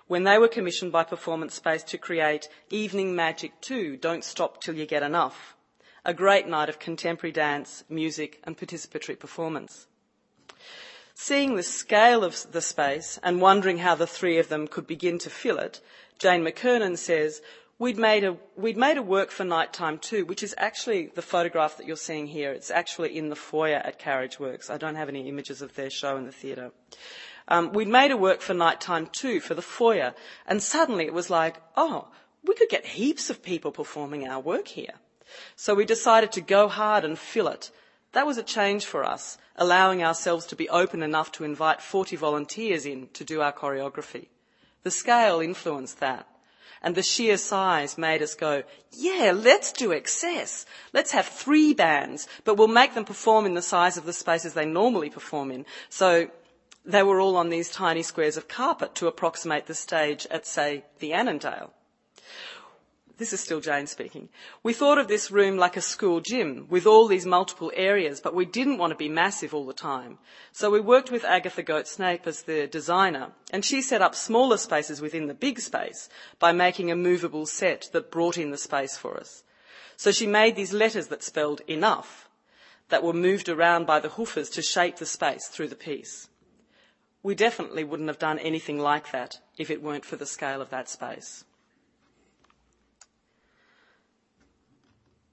when 0.06 0.24
they 0.24 0.36
were 0.36 0.48
commissioned 0.48 0.92
by 0.92 1.02
Performance 1.02 1.54
Space 1.54 1.82
to 1.84 1.96
create 1.96 2.50
Evening 2.68 3.16
Magic 3.16 3.58
2 3.62 3.96
Don't 3.96 4.22
Stop 4.22 4.60
Till 4.60 4.74
You 4.74 4.84
Get 4.84 5.02
Enough, 5.02 5.56
a 6.04 6.12
great 6.12 6.46
night 6.46 6.68
of 6.68 6.78
contemporary 6.78 7.32
dance, 7.32 7.82
music, 7.88 8.38
and 8.44 8.58
participatory 8.58 9.18
performance. 9.18 9.86
Seeing 11.14 11.56
the 11.56 11.62
scale 11.62 12.22
of 12.22 12.52
the 12.52 12.60
space 12.60 13.18
and 13.22 13.40
wondering 13.40 13.78
how 13.78 13.94
the 13.94 14.06
three 14.06 14.36
of 14.36 14.50
them 14.50 14.68
could 14.68 14.86
begin 14.86 15.18
to 15.20 15.30
fill 15.30 15.58
it, 15.58 15.80
Jane 16.18 16.44
McKernan 16.44 16.98
says, 16.98 17.40
We'd 17.78 17.98
made, 17.98 18.24
a, 18.24 18.38
we'd 18.56 18.78
made 18.78 18.96
a 18.96 19.02
work 19.02 19.30
for 19.30 19.44
nighttime 19.44 19.98
too, 19.98 20.24
which 20.24 20.42
is 20.42 20.54
actually 20.56 21.08
the 21.14 21.20
photograph 21.20 21.76
that 21.76 21.86
you're 21.86 21.96
seeing 21.96 22.26
here. 22.26 22.52
It's 22.52 22.70
actually 22.70 23.18
in 23.18 23.28
the 23.28 23.36
foyer 23.36 23.76
at 23.76 23.98
Carriage 23.98 24.40
Works. 24.40 24.70
I 24.70 24.78
don't 24.78 24.94
have 24.94 25.10
any 25.10 25.28
images 25.28 25.60
of 25.60 25.74
their 25.74 25.90
show 25.90 26.16
in 26.16 26.24
the 26.24 26.32
theatre. 26.32 26.70
Um, 27.48 27.72
we'd 27.72 27.88
made 27.88 28.10
a 28.10 28.16
work 28.16 28.40
for 28.40 28.54
nighttime 28.54 29.08
too, 29.08 29.40
for 29.40 29.54
the 29.54 29.62
foyer, 29.62 30.14
and 30.46 30.62
suddenly 30.62 31.04
it 31.04 31.12
was 31.12 31.28
like, 31.28 31.60
oh, 31.76 32.08
we 32.46 32.54
could 32.54 32.70
get 32.70 32.86
heaps 32.86 33.28
of 33.28 33.42
people 33.42 33.72
performing 33.72 34.26
our 34.26 34.40
work 34.40 34.68
here. 34.68 34.94
So 35.54 35.74
we 35.74 35.84
decided 35.84 36.32
to 36.32 36.40
go 36.40 36.68
hard 36.68 37.04
and 37.04 37.18
fill 37.18 37.48
it. 37.48 37.70
That 38.12 38.26
was 38.26 38.38
a 38.38 38.42
change 38.42 38.86
for 38.86 39.04
us, 39.04 39.36
allowing 39.56 40.02
ourselves 40.02 40.46
to 40.46 40.56
be 40.56 40.68
open 40.70 41.02
enough 41.02 41.30
to 41.32 41.44
invite 41.44 41.82
40 41.82 42.16
volunteers 42.16 42.86
in 42.86 43.08
to 43.12 43.24
do 43.24 43.42
our 43.42 43.52
choreography. 43.52 44.28
The 44.82 44.90
scale 44.90 45.40
influenced 45.40 46.00
that. 46.00 46.26
And 46.82 46.94
the 46.94 47.02
sheer 47.02 47.36
size 47.36 47.98
made 47.98 48.22
us 48.22 48.34
go, 48.34 48.62
yeah, 48.92 49.32
let's 49.34 49.72
do 49.72 49.92
excess. 49.92 50.66
Let's 50.92 51.12
have 51.12 51.26
three 51.26 51.74
bands, 51.74 52.28
but 52.44 52.56
we'll 52.56 52.68
make 52.68 52.94
them 52.94 53.04
perform 53.04 53.46
in 53.46 53.54
the 53.54 53.62
size 53.62 53.96
of 53.96 54.04
the 54.04 54.12
spaces 54.12 54.54
they 54.54 54.66
normally 54.66 55.10
perform 55.10 55.50
in. 55.50 55.66
So 55.88 56.30
they 56.84 57.02
were 57.02 57.20
all 57.20 57.36
on 57.36 57.50
these 57.50 57.68
tiny 57.68 58.02
squares 58.02 58.36
of 58.36 58.48
carpet 58.48 58.94
to 58.96 59.08
approximate 59.08 59.66
the 59.66 59.74
stage 59.74 60.26
at, 60.30 60.46
say, 60.46 60.84
the 61.00 61.12
Annandale. 61.12 61.72
This 63.18 63.32
is 63.32 63.40
still 63.40 63.60
Jane 63.60 63.86
speaking. 63.86 64.28
We 64.62 64.74
thought 64.74 64.98
of 64.98 65.08
this 65.08 65.30
room 65.30 65.56
like 65.56 65.76
a 65.76 65.80
school 65.80 66.20
gym 66.20 66.66
with 66.68 66.86
all 66.86 67.06
these 67.06 67.24
multiple 67.24 67.72
areas, 67.74 68.20
but 68.20 68.34
we 68.34 68.44
didn't 68.44 68.76
want 68.76 68.90
to 68.90 68.96
be 68.96 69.08
massive 69.08 69.54
all 69.54 69.64
the 69.64 69.72
time. 69.72 70.18
So 70.52 70.70
we 70.70 70.80
worked 70.80 71.10
with 71.10 71.24
Agatha 71.24 71.62
Gothe-Snape 71.62 72.26
as 72.26 72.42
the 72.42 72.66
designer, 72.66 73.32
and 73.50 73.64
she 73.64 73.80
set 73.80 74.02
up 74.02 74.14
smaller 74.14 74.58
spaces 74.58 75.00
within 75.00 75.28
the 75.28 75.34
big 75.34 75.60
space 75.60 76.10
by 76.38 76.52
making 76.52 76.90
a 76.90 76.96
movable 76.96 77.46
set 77.46 77.88
that 77.92 78.10
brought 78.10 78.36
in 78.36 78.50
the 78.50 78.58
space 78.58 78.98
for 78.98 79.16
us. 79.18 79.44
So 79.96 80.12
she 80.12 80.26
made 80.26 80.54
these 80.54 80.74
letters 80.74 81.06
that 81.06 81.22
spelled 81.22 81.62
enough 81.66 82.28
that 82.90 83.02
were 83.02 83.14
moved 83.14 83.48
around 83.48 83.86
by 83.86 83.98
the 83.98 84.10
hoofers 84.10 84.52
to 84.52 84.62
shape 84.62 84.96
the 84.96 85.06
space 85.06 85.46
through 85.46 85.68
the 85.68 85.74
piece. 85.74 86.28
We 87.22 87.34
definitely 87.34 87.82
wouldn't 87.82 88.10
have 88.10 88.18
done 88.18 88.38
anything 88.38 88.78
like 88.78 89.10
that 89.12 89.40
if 89.56 89.70
it 89.70 89.82
weren't 89.82 90.04
for 90.04 90.16
the 90.16 90.26
scale 90.26 90.60
of 90.60 90.68
that 90.68 90.90
space. 90.90 91.44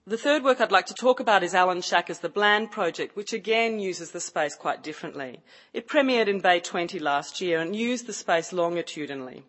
The 0.05 0.17
third 0.17 0.43
work 0.43 0.59
I'd 0.59 0.69
like 0.69 0.87
to 0.87 0.93
talk 0.93 1.21
about 1.21 1.43
is 1.43 1.55
Alan 1.55 1.79
Schacher's 1.79 2.19
The 2.19 2.27
Bland 2.27 2.71
Project, 2.71 3.15
which 3.15 3.31
again 3.31 3.79
uses 3.79 4.11
the 4.11 4.19
space 4.19 4.53
quite 4.53 4.83
differently. 4.83 5.39
It 5.71 5.87
premiered 5.87 6.27
in 6.27 6.41
Bay 6.41 6.59
20 6.59 6.99
last 6.99 7.39
year 7.39 7.61
and 7.61 7.73
used 7.73 8.05
the 8.05 8.11
space 8.11 8.51
longitudinally. 8.51 9.45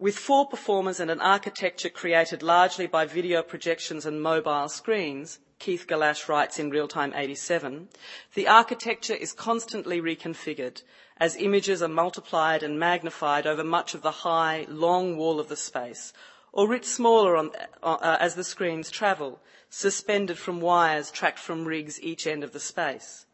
With 0.00 0.18
four 0.18 0.48
performers 0.48 0.98
and 0.98 1.12
an 1.12 1.20
architecture 1.20 1.90
created 1.90 2.42
largely 2.42 2.88
by 2.88 3.04
video 3.04 3.40
projections 3.40 4.04
and 4.04 4.20
mobile 4.20 4.68
screens, 4.68 5.38
Keith 5.60 5.86
Gallasch 5.86 6.28
writes 6.28 6.58
in 6.58 6.68
Real 6.68 6.88
Time 6.88 7.12
87, 7.14 7.90
the 8.34 8.48
architecture 8.48 9.14
is 9.14 9.32
constantly 9.32 10.00
reconfigured 10.00 10.82
as 11.18 11.36
images 11.36 11.82
are 11.82 11.88
multiplied 11.88 12.64
and 12.64 12.80
magnified 12.80 13.46
over 13.46 13.62
much 13.62 13.94
of 13.94 14.02
the 14.02 14.10
high, 14.26 14.66
long 14.68 15.16
wall 15.16 15.38
of 15.38 15.48
the 15.48 15.56
space, 15.56 16.12
or 16.52 16.68
writ 16.68 16.84
smaller 16.84 17.36
on, 17.36 17.50
uh, 17.82 18.16
as 18.20 18.34
the 18.34 18.44
screens 18.44 18.90
travel, 18.90 19.40
suspended 19.70 20.38
from 20.38 20.60
wires 20.60 21.10
tracked 21.10 21.38
from 21.38 21.66
rigs 21.66 22.00
each 22.00 22.26
end 22.26 22.42
of 22.42 22.52
the 22.52 22.60
space. 22.60 23.26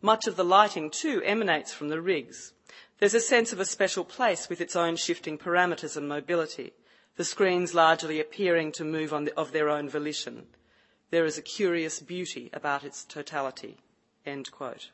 Much 0.00 0.26
of 0.26 0.36
the 0.36 0.44
lighting, 0.44 0.90
too, 0.90 1.22
emanates 1.24 1.72
from 1.72 1.88
the 1.88 2.00
rigs. 2.00 2.52
There's 2.98 3.14
a 3.14 3.20
sense 3.20 3.52
of 3.52 3.60
a 3.60 3.64
special 3.64 4.04
place 4.04 4.48
with 4.48 4.60
its 4.60 4.76
own 4.76 4.96
shifting 4.96 5.38
parameters 5.38 5.96
and 5.96 6.08
mobility, 6.08 6.72
the 7.16 7.24
screens 7.24 7.74
largely 7.74 8.20
appearing 8.20 8.72
to 8.72 8.84
move 8.84 9.10
the, 9.10 9.32
of 9.36 9.52
their 9.52 9.68
own 9.68 9.88
volition. 9.88 10.46
There 11.10 11.24
is 11.26 11.36
a 11.36 11.42
curious 11.42 12.00
beauty 12.00 12.48
about 12.52 12.84
its 12.84 13.04
totality. 13.04 13.76
End 14.24 14.50
quote. 14.50 14.90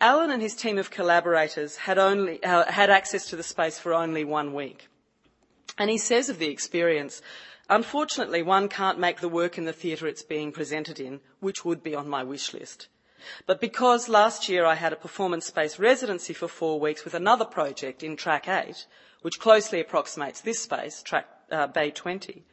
Alan 0.00 0.30
and 0.30 0.40
his 0.40 0.54
team 0.54 0.78
of 0.78 0.90
collaborators 0.90 1.76
had, 1.76 1.98
only, 1.98 2.42
uh, 2.42 2.70
had 2.70 2.88
access 2.88 3.26
to 3.26 3.36
the 3.36 3.42
space 3.42 3.78
for 3.78 3.92
only 3.92 4.24
one 4.24 4.54
week. 4.54 4.88
And 5.80 5.88
he 5.88 5.96
says 5.96 6.28
of 6.28 6.38
the 6.38 6.50
experience, 6.50 7.22
unfortunately, 7.70 8.42
one 8.42 8.68
can't 8.68 8.98
make 8.98 9.20
the 9.20 9.30
work 9.30 9.56
in 9.56 9.64
the 9.64 9.72
theatre 9.72 10.06
it's 10.06 10.22
being 10.22 10.52
presented 10.52 11.00
in, 11.00 11.20
which 11.40 11.64
would 11.64 11.82
be 11.82 11.94
on 11.94 12.06
my 12.06 12.22
wish 12.22 12.52
list. 12.52 12.88
But 13.46 13.62
because 13.62 14.06
last 14.06 14.46
year 14.46 14.66
I 14.66 14.74
had 14.74 14.92
a 14.92 14.96
performance 14.96 15.46
space 15.46 15.78
residency 15.78 16.34
for 16.34 16.48
four 16.48 16.78
weeks 16.78 17.02
with 17.02 17.14
another 17.14 17.46
project 17.46 18.02
in 18.02 18.18
Track 18.18 18.46
8, 18.46 18.84
which 19.22 19.40
closely 19.40 19.80
approximates 19.80 20.42
this 20.42 20.60
space, 20.60 21.02
Track 21.02 21.26
uh, 21.50 21.66
Bay 21.66 21.90
20, 21.90 22.44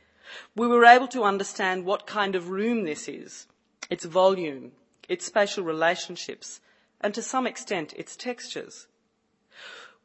we 0.56 0.68
were 0.68 0.86
able 0.86 1.10
to 1.10 1.26
understand 1.26 1.84
what 1.84 2.08
kind 2.08 2.34
of 2.34 2.48
room 2.48 2.86
this 2.86 3.10
is, 3.10 3.48
its 3.90 4.06
volume, 4.06 4.72
its 5.10 5.26
spatial 5.26 5.66
relationships, 5.66 6.62
and 7.02 7.14
to 7.14 7.22
some 7.22 7.46
extent 7.46 7.92
its 7.98 8.16
textures. 8.16 8.87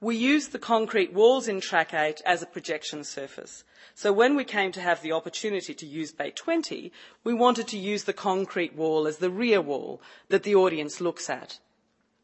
We 0.02 0.16
used 0.16 0.50
the 0.50 0.58
concrete 0.58 1.12
walls 1.12 1.46
in 1.46 1.60
Track 1.60 1.94
8 1.94 2.22
as 2.26 2.42
a 2.42 2.46
projection 2.46 3.04
surface. 3.04 3.62
So 3.94 4.12
when 4.12 4.34
we 4.34 4.42
came 4.42 4.72
to 4.72 4.80
have 4.80 5.00
the 5.00 5.12
opportunity 5.12 5.74
to 5.74 5.86
use 5.86 6.10
Bay 6.10 6.32
20, 6.32 6.90
we 7.22 7.32
wanted 7.32 7.68
to 7.68 7.78
use 7.78 8.02
the 8.02 8.12
concrete 8.12 8.74
wall 8.74 9.06
as 9.06 9.18
the 9.18 9.30
rear 9.30 9.60
wall 9.60 10.02
that 10.28 10.42
the 10.42 10.56
audience 10.56 11.00
looks 11.00 11.30
at. 11.30 11.60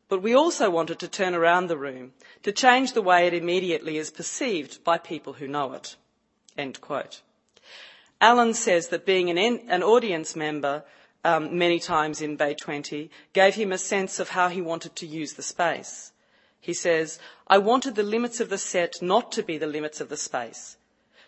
But 0.09 0.23
we 0.23 0.35
also 0.35 0.69
wanted 0.71 0.99
to 0.99 1.07
turn 1.07 1.37
around 1.37 1.69
the 1.69 1.79
room 1.79 2.14
to 2.43 2.51
change 2.51 2.95
the 2.95 3.01
way 3.01 3.29
it 3.29 3.33
immediately 3.33 3.97
is 3.97 4.11
perceived 4.11 4.83
by 4.83 4.99
people 4.99 5.35
who 5.35 5.47
know 5.47 5.73
it. 5.73 5.95
End 6.57 6.81
quote. 6.81 7.23
Alan 8.21 8.55
says 8.55 8.88
that 8.88 9.07
being 9.07 9.31
an, 9.31 9.38
an 9.69 9.85
audience 9.85 10.35
member 10.35 10.83
um, 11.25 11.57
many 11.57 11.79
times 11.79 12.21
in 12.21 12.35
Bay 12.35 12.55
20 12.55 13.09
gave 13.35 13.55
him 13.55 13.71
a 13.71 13.79
sense 13.79 14.19
of 14.19 14.31
how 14.31 14.49
he 14.49 14.61
wanted 14.61 14.97
to 14.97 15.07
use 15.07 15.35
the 15.35 15.45
space. 15.45 16.11
He 16.61 16.75
says, 16.75 17.18
I 17.47 17.59
wanted 17.59 17.94
the 17.94 18.03
limits 18.03 18.40
of 18.40 18.49
the 18.49 18.59
set 18.59 19.01
not 19.01 19.33
to 19.33 19.42
be 19.42 19.59
the 19.59 19.66
limits 19.66 20.01
of 20.01 20.09
the 20.09 20.16
space, 20.16 20.77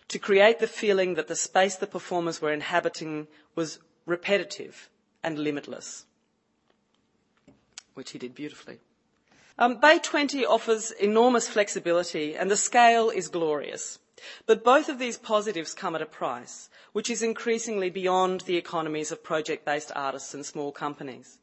to 0.07 0.19
create 0.19 0.59
the 0.59 0.67
feeling 0.67 1.15
that 1.15 1.27
the 1.27 1.35
space 1.35 1.75
the 1.75 1.87
performers 1.87 2.41
were 2.41 2.51
inhabiting 2.51 3.27
was 3.55 3.79
repetitive 4.05 4.89
and 5.23 5.39
limitless, 5.39 6.05
which 7.93 8.11
he 8.11 8.19
did 8.19 8.35
beautifully. 8.35 8.79
Um, 9.57 9.79
Bay 9.79 9.99
20 9.99 10.45
offers 10.45 10.91
enormous 10.91 11.47
flexibility 11.47 12.35
and 12.35 12.49
the 12.49 12.57
scale 12.57 13.09
is 13.09 13.27
glorious. 13.27 13.99
But 14.45 14.63
both 14.63 14.89
of 14.89 14.99
these 14.99 15.17
positives 15.17 15.73
come 15.73 15.95
at 15.95 16.01
a 16.01 16.05
price, 16.05 16.69
which 16.93 17.09
is 17.09 17.23
increasingly 17.23 17.89
beyond 17.89 18.41
the 18.41 18.57
economies 18.57 19.11
of 19.11 19.23
project-based 19.23 19.91
artists 19.95 20.33
and 20.33 20.45
small 20.45 20.71
companies. 20.71 21.39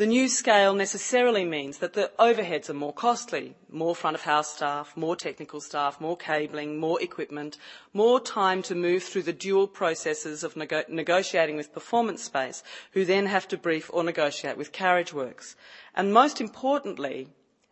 The 0.00 0.06
new 0.06 0.30
scale 0.30 0.72
necessarily 0.72 1.44
means 1.44 1.76
that 1.76 1.92
the 1.92 2.10
overheads 2.18 2.70
are 2.70 2.72
more 2.72 2.94
costly, 2.94 3.54
more 3.68 3.94
front 3.94 4.14
of 4.14 4.22
house 4.22 4.54
staff, 4.54 4.96
more 4.96 5.14
technical 5.14 5.60
staff, 5.60 6.00
more 6.00 6.16
cabling, 6.16 6.78
more 6.78 6.98
equipment, 7.02 7.58
more 7.92 8.18
time 8.18 8.62
to 8.62 8.74
move 8.74 9.02
through 9.02 9.24
the 9.24 9.34
dual 9.34 9.68
processes 9.68 10.42
of 10.42 10.56
nego- 10.56 10.84
negotiating 10.88 11.54
with 11.56 11.74
performance 11.74 12.22
space, 12.22 12.62
who 12.92 13.04
then 13.04 13.26
have 13.26 13.46
to 13.48 13.58
brief 13.58 13.90
or 13.92 14.02
negotiate 14.02 14.56
with 14.56 14.72
Carriage 14.72 15.12
Works, 15.12 15.54
And 15.94 16.14
most 16.14 16.40
importantly, 16.40 17.28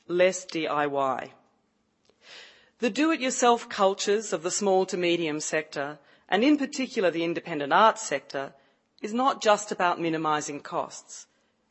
less 0.07 0.45
DIY. 0.45 1.31
The 2.81 2.91
do-it-yourself 2.91 3.71
cultures 3.71 4.35
of 4.35 4.43
the 4.43 4.51
small 4.51 4.85
to 4.85 4.99
medium 4.99 5.41
sector, 5.41 5.99
and 6.29 6.45
in 6.45 6.59
particular 6.59 7.11
the 7.11 7.25
independent 7.25 7.73
arts 7.73 8.03
sector, 8.03 8.53
is 9.01 9.14
not 9.14 9.41
just 9.41 9.73
about 9.73 9.99
minimising 9.99 10.61
costs. 10.61 11.25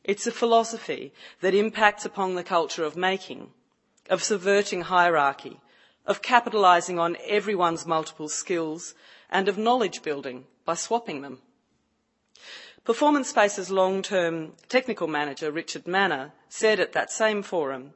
It's 0.08 0.26
a 0.26 0.32
philosophy 0.32 1.12
that 1.42 1.54
impacts 1.54 2.06
upon 2.06 2.34
the 2.34 2.42
culture 2.42 2.82
of 2.82 2.96
making, 2.96 3.52
of 4.08 4.22
subverting 4.22 4.80
hierarchy, 4.80 5.60
of 6.06 6.22
capitalising 6.22 6.98
on 6.98 7.18
everyone's 7.26 7.86
multiple 7.86 8.30
skills, 8.30 8.94
and 9.28 9.48
of 9.48 9.58
knowledge 9.58 10.02
building 10.02 10.46
by 10.64 10.76
swapping 10.76 11.20
them. 11.20 11.42
Performance 12.84 13.28
Space's 13.28 13.70
long-term 13.70 14.54
technical 14.70 15.08
manager, 15.08 15.52
Richard 15.52 15.86
Manner, 15.86 16.32
said 16.48 16.80
at 16.80 16.94
that 16.94 17.10
same 17.10 17.42
forum 17.42 17.92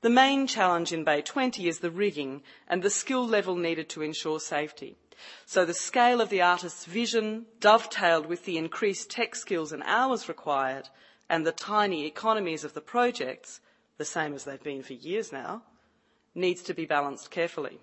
the 0.00 0.10
main 0.10 0.46
challenge 0.46 0.92
in 0.92 1.02
Bay 1.02 1.22
20 1.22 1.66
is 1.66 1.80
the 1.80 1.90
rigging 1.90 2.44
and 2.68 2.84
the 2.84 2.88
skill 2.88 3.26
level 3.26 3.56
needed 3.56 3.88
to 3.88 4.02
ensure 4.02 4.38
safety. 4.38 4.96
So 5.44 5.64
the 5.64 5.74
scale 5.74 6.20
of 6.20 6.28
the 6.28 6.40
artist's 6.40 6.84
vision, 6.84 7.46
dovetailed 7.58 8.26
with 8.26 8.44
the 8.44 8.58
increased 8.58 9.10
tech 9.10 9.34
skills 9.34 9.72
and 9.72 9.82
hours 9.84 10.28
required, 10.28 10.88
and 11.28 11.46
the 11.46 11.52
tiny 11.52 12.06
economies 12.06 12.64
of 12.64 12.74
the 12.74 12.80
projects, 12.80 13.60
the 13.96 14.04
same 14.04 14.34
as 14.34 14.44
they've 14.44 14.62
been 14.62 14.82
for 14.82 14.94
years 14.94 15.32
now, 15.32 15.62
needs 16.34 16.62
to 16.62 16.74
be 16.74 16.86
balanced 16.86 17.30
carefully. 17.30 17.78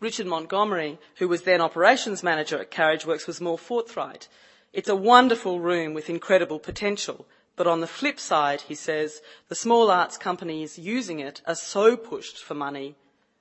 Richard 0.00 0.26
Montgomery, 0.26 0.98
who 1.16 1.28
was 1.28 1.42
then 1.42 1.60
operations 1.60 2.22
manager 2.22 2.58
at 2.58 2.70
Carriageworks, 2.70 3.26
was 3.26 3.40
more 3.40 3.58
forthright. 3.58 4.28
It's 4.72 4.88
a 4.88 4.96
wonderful 4.96 5.60
room 5.60 5.94
with 5.94 6.10
incredible 6.10 6.58
potential, 6.58 7.26
but 7.56 7.66
on 7.66 7.80
the 7.80 7.86
flip 7.86 8.18
side, 8.18 8.62
he 8.62 8.74
says, 8.74 9.22
the 9.48 9.54
small 9.54 9.90
arts 9.90 10.18
companies 10.18 10.78
using 10.78 11.20
it 11.20 11.40
are 11.46 11.54
so 11.54 11.96
pushed 11.96 12.42
for 12.42 12.54
money 12.54 12.96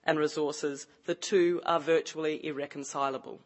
and 0.05 0.19
resources, 0.19 0.87
the 1.05 1.15
two 1.15 1.61
are 1.65 1.79
virtually 1.79 2.45
irreconcilable. 2.45 3.39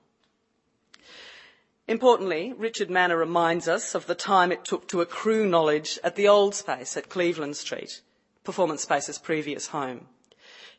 Importantly, 1.87 2.53
Richard 2.57 2.89
Manner 2.89 3.15
reminds 3.15 3.69
us 3.69 3.95
of 3.95 4.07
the 4.07 4.15
time 4.15 4.51
it 4.51 4.65
took 4.65 4.89
to 4.89 4.99
accrue 4.99 5.47
knowledge 5.47 5.97
at 6.03 6.15
the 6.15 6.27
old 6.27 6.53
space 6.53 6.97
at 6.97 7.07
Cleveland 7.07 7.55
Street, 7.55 8.01
Performance 8.43 8.81
Space's 8.81 9.17
previous 9.17 9.67
home. 9.67 10.07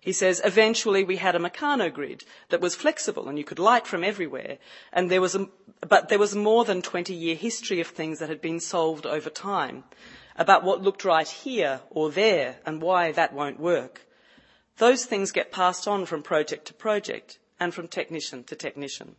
He 0.00 0.12
says, 0.12 0.42
eventually 0.44 1.04
we 1.04 1.16
had 1.16 1.34
a 1.34 1.38
Meccano 1.38 1.92
grid 1.92 2.24
that 2.50 2.60
was 2.60 2.74
flexible 2.74 3.28
and 3.28 3.38
you 3.38 3.44
could 3.44 3.58
light 3.58 3.86
from 3.86 4.04
everywhere. 4.04 4.58
And 4.92 5.10
there 5.10 5.20
was 5.20 5.34
a, 5.34 5.48
but 5.80 6.08
there 6.08 6.18
was 6.18 6.36
more 6.36 6.64
than 6.66 6.82
20 6.82 7.14
year 7.14 7.34
history 7.34 7.80
of 7.80 7.88
things 7.88 8.18
that 8.18 8.28
had 8.28 8.40
been 8.40 8.60
solved 8.60 9.06
over 9.06 9.30
time 9.30 9.84
about 10.36 10.62
what 10.62 10.82
looked 10.82 11.04
right 11.04 11.28
here 11.28 11.80
or 11.90 12.10
there 12.10 12.58
and 12.64 12.82
why 12.82 13.12
that 13.12 13.32
won't 13.32 13.58
work. 13.58 14.06
Those 14.76 15.04
things 15.06 15.32
get 15.32 15.50
passed 15.50 15.88
on 15.88 16.06
from 16.06 16.22
project 16.22 16.66
to 16.66 16.74
project 16.74 17.38
and 17.58 17.74
from 17.74 17.88
technician 17.88 18.44
to 18.44 18.54
technician. 18.54 19.16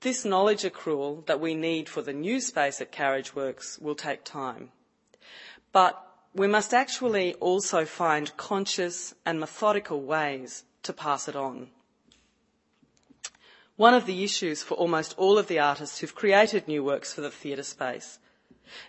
This 0.00 0.24
knowledge 0.24 0.62
accrual 0.62 1.26
that 1.26 1.40
we 1.40 1.54
need 1.54 1.86
for 1.86 2.00
the 2.00 2.14
new 2.14 2.40
space 2.40 2.80
at 2.80 2.90
Carriageworks 2.90 3.80
will 3.82 3.94
take 3.94 4.24
time. 4.24 4.70
But 5.72 6.02
we 6.34 6.46
must 6.46 6.72
actually 6.72 7.34
also 7.34 7.84
find 7.84 8.34
conscious 8.38 9.14
and 9.26 9.38
methodical 9.38 10.00
ways 10.00 10.64
to 10.84 10.94
pass 10.94 11.28
it 11.28 11.36
on. 11.36 11.68
One 13.76 13.92
of 13.92 14.06
the 14.06 14.24
issues 14.24 14.62
for 14.62 14.74
almost 14.74 15.14
all 15.18 15.36
of 15.36 15.48
the 15.48 15.58
artists 15.58 15.98
who've 15.98 16.14
created 16.14 16.66
new 16.66 16.82
works 16.82 17.12
for 17.12 17.20
the 17.20 17.30
theatre 17.30 17.62
space 17.62 18.18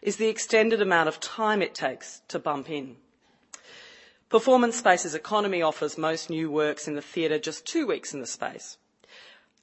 is 0.02 0.16
the 0.16 0.30
extended 0.30 0.82
amount 0.82 1.10
of 1.10 1.20
time 1.20 1.62
it 1.62 1.76
takes 1.76 2.22
to 2.30 2.40
bump 2.40 2.70
in. 2.70 2.96
Performance 4.30 4.78
Space's 4.78 5.16
economy 5.16 5.62
offers 5.62 5.98
most 5.98 6.30
new 6.30 6.50
works 6.50 6.88
in 6.88 6.96
the 6.96 7.02
theatre 7.02 7.40
just 7.40 7.66
two 7.66 7.86
weeks 7.86 8.14
in 8.14 8.22
the 8.22 8.28
space 8.28 8.78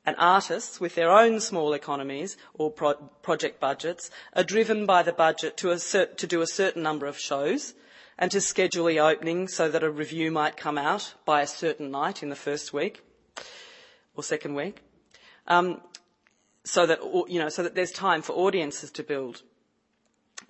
and 0.04 0.16
artists 0.18 0.80
with 0.80 0.94
their 0.94 1.10
own 1.10 1.40
small 1.40 1.72
economies 1.72 2.36
or 2.54 2.70
pro- 2.70 2.94
project 2.94 3.60
budgets 3.60 4.10
are 4.34 4.44
driven 4.44 4.86
by 4.86 5.02
the 5.02 5.12
budget 5.12 5.56
to, 5.58 5.76
to, 6.16 6.26
do 6.26 6.40
a 6.40 6.46
certain 6.46 6.82
number 6.82 7.06
of 7.06 7.18
shows 7.18 7.74
and 8.18 8.30
to 8.30 8.40
schedule 8.40 8.86
the 8.86 9.00
opening 9.00 9.48
so 9.48 9.68
that 9.68 9.82
a 9.82 9.90
review 9.90 10.30
might 10.30 10.56
come 10.56 10.78
out 10.78 11.14
by 11.24 11.42
a 11.42 11.46
certain 11.46 11.90
night 11.90 12.22
in 12.22 12.30
the 12.30 12.36
first 12.36 12.72
week 12.72 13.02
or 14.14 14.22
second 14.22 14.54
week. 14.54 14.80
Um, 15.46 15.80
so 16.64 16.84
that, 16.86 17.00
you 17.28 17.38
know, 17.38 17.48
so 17.48 17.62
that 17.62 17.74
there's 17.74 17.92
time 17.92 18.22
for 18.22 18.32
audiences 18.32 18.90
to 18.92 19.02
build. 19.02 19.42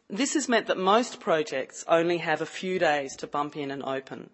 This 0.09 0.35
has 0.35 0.49
meant 0.49 0.66
that 0.66 0.79
most 0.79 1.20
projects 1.20 1.85
only 1.87 2.18
have 2.18 2.41
a 2.41 2.47
few 2.47 2.79
days 2.79 3.14
to 3.16 3.27
bump 3.27 3.57
in 3.57 3.70
and 3.70 3.83
open. 3.83 4.31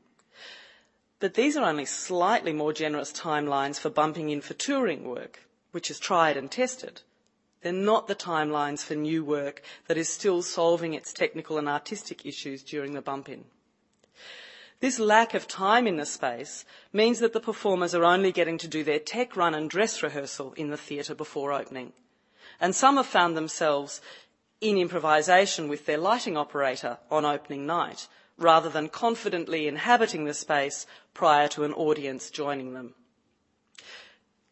But 1.24 1.32
these 1.32 1.56
are 1.56 1.64
only 1.64 1.86
slightly 1.86 2.52
more 2.52 2.74
generous 2.74 3.10
timelines 3.10 3.78
for 3.78 3.88
bumping 3.88 4.28
in 4.28 4.42
for 4.42 4.52
touring 4.52 5.08
work, 5.08 5.40
which 5.72 5.90
is 5.90 5.98
tried 5.98 6.36
and 6.36 6.50
tested. 6.50 7.00
They're 7.62 7.72
not 7.72 8.08
the 8.08 8.14
timelines 8.14 8.84
for 8.84 8.94
new 8.94 9.24
work 9.24 9.62
that 9.86 9.96
is 9.96 10.10
still 10.10 10.42
solving 10.42 10.92
its 10.92 11.14
technical 11.14 11.56
and 11.56 11.66
artistic 11.66 12.26
issues 12.26 12.62
during 12.62 12.92
the 12.92 13.00
bump 13.00 13.30
in. 13.30 13.46
This 14.80 14.98
lack 14.98 15.32
of 15.32 15.48
time 15.48 15.86
in 15.86 15.96
the 15.96 16.04
space 16.04 16.66
means 16.92 17.20
that 17.20 17.32
the 17.32 17.40
performers 17.40 17.94
are 17.94 18.04
only 18.04 18.30
getting 18.30 18.58
to 18.58 18.68
do 18.68 18.84
their 18.84 18.98
tech 18.98 19.34
run 19.34 19.54
and 19.54 19.70
dress 19.70 20.02
rehearsal 20.02 20.52
in 20.58 20.68
the 20.68 20.76
theatre 20.76 21.14
before 21.14 21.54
opening. 21.54 21.94
And 22.60 22.74
some 22.74 22.98
have 22.98 23.06
found 23.06 23.34
themselves 23.34 24.02
in 24.60 24.76
improvisation 24.76 25.68
with 25.68 25.86
their 25.86 25.96
lighting 25.96 26.36
operator 26.36 26.98
on 27.10 27.24
opening 27.24 27.64
night, 27.64 28.08
rather 28.38 28.68
than 28.68 28.88
confidently 28.88 29.68
inhabiting 29.68 30.24
the 30.24 30.34
space 30.34 30.86
prior 31.12 31.48
to 31.48 31.64
an 31.64 31.72
audience 31.72 32.30
joining 32.30 32.74
them. 32.74 32.94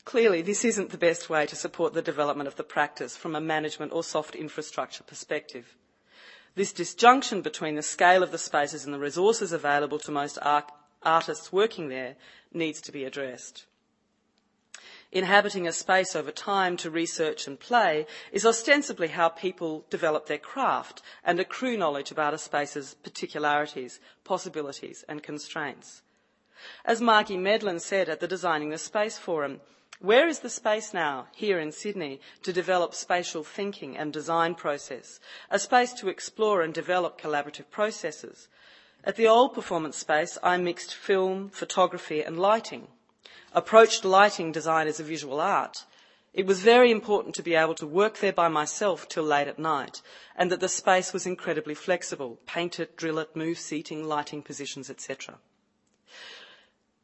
Clearly, 0.05 0.43
this 0.43 0.65
isn't 0.65 0.91
the 0.91 0.99
best 0.99 1.31
way 1.31 1.47
to 1.47 1.57
support 1.57 1.95
the 1.95 2.03
development 2.03 2.49
of 2.49 2.57
the 2.57 2.65
practice 2.65 3.17
from 3.17 3.37
a 3.37 3.41
management 3.41 3.93
or 3.93 4.03
soft 4.03 4.35
infrastructure 4.35 5.05
perspective. 5.05 5.77
This 6.55 6.73
disjunction 6.73 7.41
between 7.41 7.77
the 7.77 7.83
scale 7.83 8.23
of 8.23 8.33
the 8.33 8.39
spaces 8.39 8.85
and 8.85 8.93
the 8.93 8.99
resources 8.99 9.53
available 9.53 9.99
to 10.01 10.11
most 10.11 10.39
artists 11.03 11.53
working 11.53 11.89
there 11.89 12.17
needs 12.53 12.81
to 12.83 12.93
be 12.93 13.05
addressed. 13.05 13.65
Inhabiting 15.13 15.69
a 15.69 15.73
space 15.73 16.17
over 16.17 16.33
time 16.33 16.79
to 16.79 16.91
research 16.91 17.47
and 17.47 17.61
play 17.61 18.07
is 18.33 18.47
ostensibly 18.47 19.09
how 19.09 19.29
people 19.29 19.85
develop 19.91 20.27
their 20.27 20.39
craft 20.39 21.03
and 21.23 21.39
accrue 21.39 21.77
knowledge 21.77 22.11
about 22.11 22.33
a 22.33 22.39
space's 22.39 22.95
particularities, 22.95 24.01
possibilities, 24.25 25.05
and 25.11 25.23
constraints. 25.23 26.01
As 26.87 27.03
Margie 27.03 27.37
Medlin 27.37 27.79
said 27.79 28.09
at 28.09 28.21
the 28.21 28.29
Designing 28.29 28.71
the 28.71 28.79
Space 28.79 29.19
Forum, 29.19 29.61
where 30.01 30.27
is 30.27 30.41
the 30.41 30.49
space 30.49 30.95
now, 30.95 31.29
here 31.33 31.61
in 31.61 31.73
Sydney, 31.73 32.19
to 32.43 32.53
develop 32.53 32.95
spatial 32.95 33.45
thinking 33.45 33.97
and 33.97 34.13
design 34.13 34.55
process? 34.55 35.21
A 35.51 35.59
space 35.59 35.93
to 35.95 36.09
explore 36.09 36.63
and 36.63 36.73
develop 36.73 37.21
collaborative 37.21 37.71
processes. 37.71 38.49
At 39.05 39.17
the 39.17 39.29
old 39.29 39.53
performance 39.53 39.99
space, 39.99 40.39
I 40.43 40.57
mixed 40.57 40.95
film, 40.95 41.51
photography, 41.51 42.23
and 42.23 42.39
lighting. 42.39 42.89
Approached 43.55 44.05
lighting 44.05 44.51
design 44.51 44.87
as 44.87 44.99
a 44.99 45.05
visual 45.05 45.41
art. 45.41 45.85
It 46.33 46.47
was 46.47 46.63
very 46.63 46.91
important 46.91 47.35
to 47.35 47.43
be 47.43 47.55
able 47.55 47.75
to 47.75 47.87
work 47.87 48.19
there 48.19 48.33
by 48.33 48.49
myself 48.49 49.07
till 49.07 49.25
late 49.25 49.49
at 49.49 49.59
night, 49.59 50.01
and 50.35 50.51
that 50.51 50.61
the 50.61 50.69
space 50.69 51.13
was 51.13 51.27
incredibly 51.27 51.75
flexible 51.75 52.39
paint 52.47 52.81
it, 52.81 52.97
drill 52.97 53.19
it, 53.19 53.37
move 53.37 53.59
seating, 53.59 54.05
lighting 54.05 54.43
positions, 54.43 54.89
etc. 54.89 55.39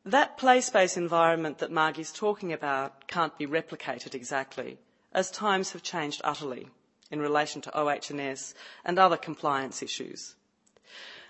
That 0.07 0.39
play 0.39 0.63
space 0.63 0.97
environment 0.97 1.59
that 1.59 1.71
Margie's 1.71 2.13
talking 2.13 2.51
about 2.55 3.07
can't 3.07 3.37
be 3.37 3.47
replicated 3.47 4.15
exactly, 4.15 4.79
as 5.13 5.31
times 5.31 5.73
have 5.73 5.83
changed 5.83 6.23
utterly 6.25 6.71
in 7.11 7.21
relation 7.21 7.61
to 7.61 7.79
OH&S 7.79 8.55
and 8.87 8.99
other 8.99 9.19
compliance 9.19 9.83
issues. 9.83 10.35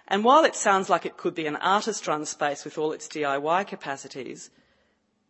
And 0.07 0.23
while 0.23 0.45
it 0.45 0.55
sounds 0.55 0.89
like 0.89 1.05
it 1.05 1.17
could 1.17 1.35
be 1.35 1.47
an 1.47 1.57
artist-run 1.57 2.25
space 2.25 2.65
with 2.65 2.79
all 2.79 2.93
its 2.93 3.09
DIY 3.09 3.67
capacities, 3.67 4.51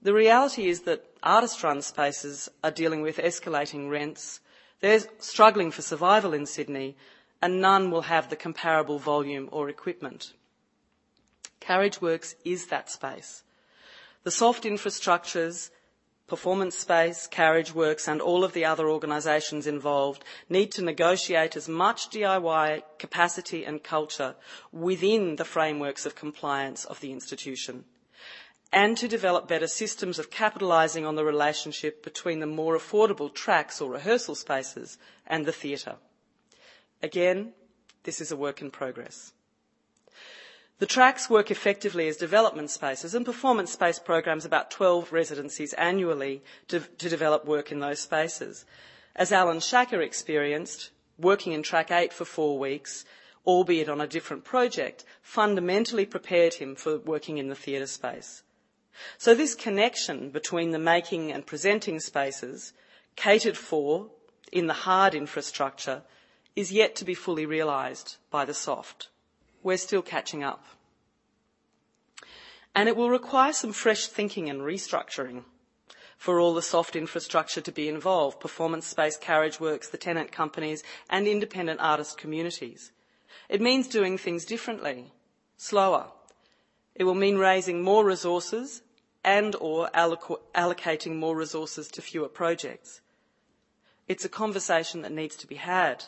the 0.03 0.14
reality 0.14 0.68
is 0.68 0.82
that 0.82 1.05
artist-run 1.22 1.82
spaces 1.82 2.49
are 2.62 2.70
dealing 2.70 3.03
with 3.03 3.16
escalating 3.16 3.90
rents, 3.90 4.40
they're 4.80 5.01
struggling 5.18 5.70
for 5.70 5.82
survival 5.82 6.32
in 6.32 6.46
Sydney, 6.46 6.96
and 7.42 7.61
none 7.61 7.90
will 7.90 8.03
have 8.03 8.30
the 8.30 8.36
comparable 8.36 8.99
volume 8.99 9.49
or 9.51 9.68
equipment. 9.68 10.32
Carriage 11.61 12.01
Works 12.01 12.36
is 12.44 12.66
that 12.66 12.90
space. 12.90 13.42
The 14.22 14.30
soft 14.30 14.64
infrastructures, 14.64 15.70
performance 16.28 16.76
space, 16.76 17.26
Carriage 17.26 17.74
Works, 17.74 18.07
and 18.07 18.20
all 18.20 18.44
of 18.44 18.53
the 18.53 18.64
other 18.64 18.88
organisations 18.88 19.66
involved 19.66 20.24
need 20.49 20.70
to 20.72 20.82
negotiate 20.82 21.57
as 21.57 21.68
much 21.68 22.11
DIY 22.11 22.82
capacity 22.99 23.64
and 23.64 23.82
culture 23.82 24.36
within 24.72 25.36
the 25.36 25.44
frameworks 25.44 26.07
of 26.07 26.14
compliance 26.14 26.84
of 26.84 27.01
the 27.01 27.12
institution 27.12 27.84
and 28.73 28.97
to 28.99 29.09
develop 29.09 29.49
better 29.49 29.66
systems 29.66 30.19
of 30.19 30.31
capitalising 30.31 31.07
on 31.07 31.14
the 31.16 31.25
relationship 31.25 32.03
between 32.03 32.41
the 32.41 32.47
more 32.47 32.77
affordable 32.77 33.33
tracks 33.33 33.81
or 33.81 33.91
rehearsal 33.91 34.35
spaces 34.35 34.99
and 35.27 35.47
the 35.47 35.53
theatre. 35.53 35.97
Again, 37.03 37.53
this 38.03 38.21
is 38.21 38.31
a 38.31 38.37
work 38.37 38.61
in 38.61 38.71
progress. 38.71 39.33
The 40.79 40.87
tracks 40.87 41.29
work 41.29 41.51
effectively 41.51 42.07
as 42.07 42.16
development 42.16 42.71
spaces 42.71 43.14
and 43.14 43.27
performance 43.27 43.73
space 43.73 43.99
programs 43.99 44.45
about 44.45 44.71
12 44.71 45.12
residencies 45.12 45.73
annually 45.73 46.43
to, 46.69 46.81
develop 46.81 47.45
work 47.45 47.73
in 47.73 47.81
those 47.81 47.99
spaces. 47.99 48.64
As 49.16 49.33
Alan 49.33 49.59
Schacher 49.59 50.01
experienced, 50.01 50.91
working 51.19 51.53
in 51.53 51.64
track 51.64 51.91
8 51.91 52.12
for 52.12 52.25
four 52.25 52.61
weeks, 52.61 53.05
albeit 53.45 53.89
on 53.89 54.01
a 54.01 54.07
different 54.07 54.45
project, 54.45 55.05
fundamentally 55.21 56.07
prepared 56.07 56.55
him 56.55 56.77
for 56.77 56.99
working 56.99 57.39
in 57.39 57.49
the 57.49 57.57
theatre 57.57 57.87
space. 57.87 58.45
So 59.18 59.34
this 59.34 59.55
connection 59.55 60.30
between 60.30 60.70
the 60.70 60.78
making 60.78 61.32
and 61.32 61.46
presenting 61.46 62.01
spaces, 62.01 62.72
catered 63.16 63.57
for 63.57 64.11
in 64.53 64.66
the 64.66 64.74
hard 64.74 65.14
infrastructure, 65.14 66.03
is 66.57 66.72
yet 66.72 66.96
to 66.96 67.05
be 67.05 67.14
fully 67.14 67.46
realised 67.46 68.16
by 68.30 68.44
the 68.44 68.55
soft 68.55 69.09
we're 69.62 69.76
still 69.76 70.03
catching 70.03 70.42
up. 70.42 70.64
And 72.74 72.88
it 72.88 72.96
will 72.96 73.11
require 73.11 73.53
some 73.53 73.72
fresh 73.72 74.07
thinking 74.07 74.49
and 74.49 74.61
restructuring 74.61 75.44
for 76.16 76.40
all 76.40 76.55
the 76.55 76.62
soft 76.62 76.96
infrastructure 76.96 77.61
to 77.61 77.72
be 77.72 77.88
involved, 77.88 78.40
performance 78.40 78.86
space, 78.86 79.16
carriage 79.16 79.61
works, 79.61 79.88
the 79.88 79.99
tenant 79.99 80.32
companies 80.32 80.82
and 81.11 81.26
independent 81.26 81.80
artist 81.80 82.18
communities. 82.18 82.92
It 83.49 83.61
means 83.61 83.88
doing 83.88 84.18
things 84.18 84.44
differently, 84.44 85.12
slower. 85.57 86.07
It 86.94 87.05
will 87.05 87.14
mean 87.14 87.36
raising 87.36 87.82
more 87.82 88.05
resources 88.05 88.82
and 89.29 89.55
or 89.61 89.91
allocating 89.95 91.16
more 91.16 91.37
resources 91.37 91.89
to 91.89 92.01
fewer 92.01 92.29
projects. 92.29 93.03
It's 94.09 94.24
a 94.24 94.29
conversation 94.31 95.03
that 95.03 95.12
needs 95.12 95.37
to 95.37 95.47
be 95.47 95.57
had 95.57 96.07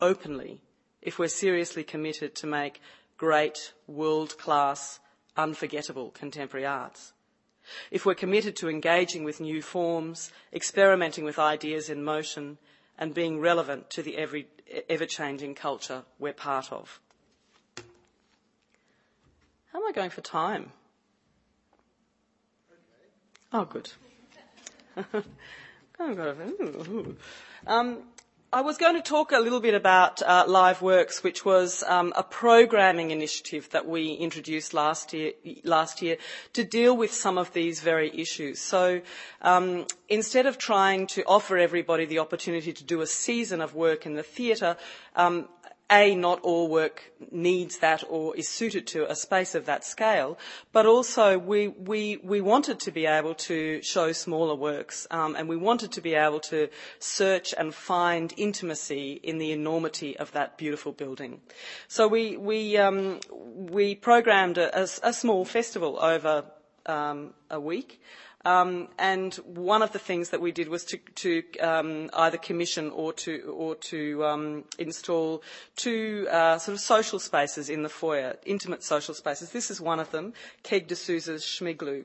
openly 0.00 0.60
if 1.00 1.18
we're 1.18 1.26
seriously 1.26 1.82
committed 1.82 2.36
to 2.36 2.46
make 2.46 2.80
great, 3.18 3.72
world-class, 3.88 5.00
unforgettable 5.36 6.12
contemporary 6.12 6.64
arts. 6.64 7.12
If 7.90 8.06
we're 8.06 8.14
committed 8.14 8.54
to 8.56 8.68
engaging 8.68 9.24
with 9.24 9.40
new 9.40 9.60
forms, 9.60 10.30
experimenting 10.52 11.24
with 11.24 11.40
ideas 11.40 11.90
in 11.90 12.04
motion, 12.04 12.58
and 12.96 13.12
being 13.12 13.40
relevant 13.40 13.90
to 13.90 14.04
the 14.04 14.16
ever-changing 14.88 15.56
culture 15.56 16.04
we're 16.20 16.32
part 16.32 16.70
of. 16.70 17.00
How 19.72 19.80
am 19.80 19.88
I 19.88 19.92
going 19.92 20.10
for 20.10 20.20
time? 20.20 20.70
Oh, 23.54 23.66
good. 23.66 23.90
um, 27.66 27.98
I 28.54 28.60
was 28.62 28.78
going 28.78 28.94
to 28.96 29.02
talk 29.02 29.32
a 29.32 29.38
little 29.38 29.60
bit 29.60 29.74
about 29.74 30.22
uh, 30.22 30.46
LiveWorks, 30.46 31.22
which 31.22 31.44
was 31.44 31.82
um, 31.82 32.14
a 32.16 32.22
programming 32.22 33.10
initiative 33.10 33.68
that 33.70 33.86
we 33.86 34.12
introduced 34.12 34.72
last 34.72 35.12
year, 35.12 35.32
last 35.64 36.00
year 36.00 36.16
to 36.54 36.64
deal 36.64 36.96
with 36.96 37.12
some 37.12 37.36
of 37.36 37.52
these 37.52 37.80
very 37.80 38.10
issues. 38.18 38.58
So 38.58 39.02
um, 39.42 39.86
instead 40.08 40.46
of 40.46 40.56
trying 40.56 41.06
to 41.08 41.22
offer 41.24 41.58
everybody 41.58 42.06
the 42.06 42.20
opportunity 42.20 42.72
to 42.72 42.84
do 42.84 43.02
a 43.02 43.06
season 43.06 43.60
of 43.60 43.74
work 43.74 44.06
in 44.06 44.14
the 44.14 44.22
theatre, 44.22 44.76
um, 45.14 45.46
a, 45.92 46.14
not 46.14 46.40
all 46.40 46.68
work 46.68 47.12
needs 47.30 47.78
that 47.78 48.02
or 48.08 48.34
is 48.34 48.48
suited 48.48 48.86
to 48.88 49.10
a 49.10 49.14
space 49.14 49.54
of 49.54 49.66
that 49.66 49.84
scale, 49.84 50.38
but 50.72 50.86
also 50.86 51.38
we, 51.38 51.68
we, 51.68 52.16
we 52.24 52.40
wanted 52.40 52.80
to 52.80 52.90
be 52.90 53.06
able 53.06 53.34
to 53.34 53.82
show 53.82 54.10
smaller 54.12 54.54
works 54.54 55.06
um, 55.10 55.36
and 55.36 55.48
we 55.48 55.56
wanted 55.56 55.92
to 55.92 56.00
be 56.00 56.14
able 56.14 56.40
to 56.40 56.68
search 56.98 57.54
and 57.56 57.74
find 57.74 58.32
intimacy 58.36 59.20
in 59.22 59.38
the 59.38 59.52
enormity 59.52 60.16
of 60.16 60.32
that 60.32 60.56
beautiful 60.56 60.92
building. 60.92 61.40
So 61.88 62.08
we, 62.08 62.36
we, 62.36 62.76
um, 62.78 63.20
we 63.30 63.94
programmed 63.94 64.58
a, 64.58 64.80
a, 64.80 64.88
a 65.02 65.12
small 65.12 65.44
festival 65.44 65.98
over 66.00 66.44
um, 66.86 67.34
a 67.50 67.60
week. 67.60 68.00
Um, 68.44 68.88
and 68.98 69.34
one 69.36 69.82
of 69.82 69.92
the 69.92 70.00
things 70.00 70.30
that 70.30 70.40
we 70.40 70.50
did 70.50 70.68
was 70.68 70.84
to, 70.86 70.98
to 71.16 71.42
um, 71.60 72.10
either 72.12 72.38
commission 72.38 72.90
or 72.90 73.12
to, 73.14 73.54
or 73.56 73.76
to 73.76 74.24
um, 74.24 74.64
install 74.78 75.42
two 75.76 76.26
uh, 76.30 76.58
sort 76.58 76.74
of 76.74 76.80
social 76.80 77.20
spaces 77.20 77.70
in 77.70 77.84
the 77.84 77.88
foyer, 77.88 78.36
intimate 78.44 78.82
social 78.82 79.14
spaces. 79.14 79.50
This 79.50 79.70
is 79.70 79.80
one 79.80 80.00
of 80.00 80.10
them, 80.10 80.32
Keg 80.64 80.88
de 80.88 80.96
Souza's 80.96 81.44
Schmigloo. 81.44 82.04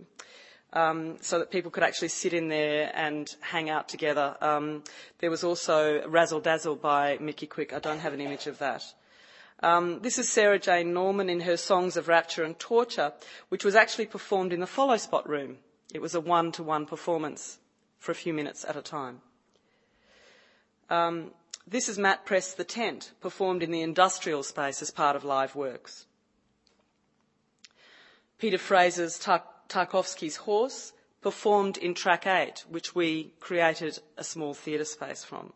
Um, 0.74 1.16
so 1.22 1.40
that 1.40 1.50
people 1.50 1.72
could 1.72 1.84
actually 1.84 2.10
sit 2.10 2.34
in 2.34 2.50
there 2.50 2.92
and 2.94 3.34
hang 3.40 3.70
out 3.70 3.88
together. 3.88 4.36
Um, 4.42 4.84
there 5.20 5.32
was 5.32 5.42
also 5.42 6.06
Razzle 6.06 6.42
Dazzle 6.42 6.76
by 6.76 7.18
Mickey 7.22 7.48
Quick. 7.48 7.72
I 7.72 7.80
don't 7.80 8.00
have 8.00 8.14
an 8.14 8.20
image 8.20 8.48
of 8.48 8.60
that. 8.60 8.84
Um, 9.64 10.02
this 10.02 10.20
is 10.20 10.30
Sarah 10.30 10.60
Jane 10.60 10.94
Norman 10.94 11.30
in 11.30 11.40
her 11.40 11.56
Songs 11.56 11.96
of 11.96 12.10
Rapture 12.10 12.44
and 12.44 12.60
Torture, 12.60 13.14
which 13.48 13.64
was 13.64 13.76
actually 13.76 14.08
performed 14.08 14.52
in 14.52 14.60
the 14.60 14.68
Follow 14.68 14.98
Spot 14.98 15.28
room 15.28 15.58
it 15.94 16.02
was 16.02 16.16
a 16.16 16.22
one 16.22 16.52
to 16.54 16.64
one 16.64 16.86
performance 16.86 17.60
for 17.98 18.12
a 18.12 18.16
few 18.16 18.34
minutes 18.34 18.66
at 18.66 18.76
a 18.76 18.82
time. 18.82 19.22
Um, 20.90 21.32
this 21.68 21.90
is 21.90 21.98
Matt 21.98 22.26
Prest 22.26 22.58
the 22.58 22.64
Tent, 22.64 23.12
performed 23.20 23.62
in 23.62 23.72
the 23.72 23.82
industrial 23.82 24.44
space 24.44 24.82
as 24.82 24.92
part 24.92 25.16
of 25.16 25.24
Live 25.26 25.56
Works. 25.56 26.06
Peter 28.38 28.58
Fraser's 28.58 29.20
Tarkovsky's 29.20 30.38
Horse 30.38 30.94
performed 31.22 31.78
in 31.78 31.94
track 31.94 32.28
eight, 32.28 32.64
which 32.70 32.96
we 32.96 33.34
created 33.40 34.00
a 34.16 34.24
small 34.24 34.54
theatre 34.54 34.86
space 34.86 35.24
from. 35.24 35.52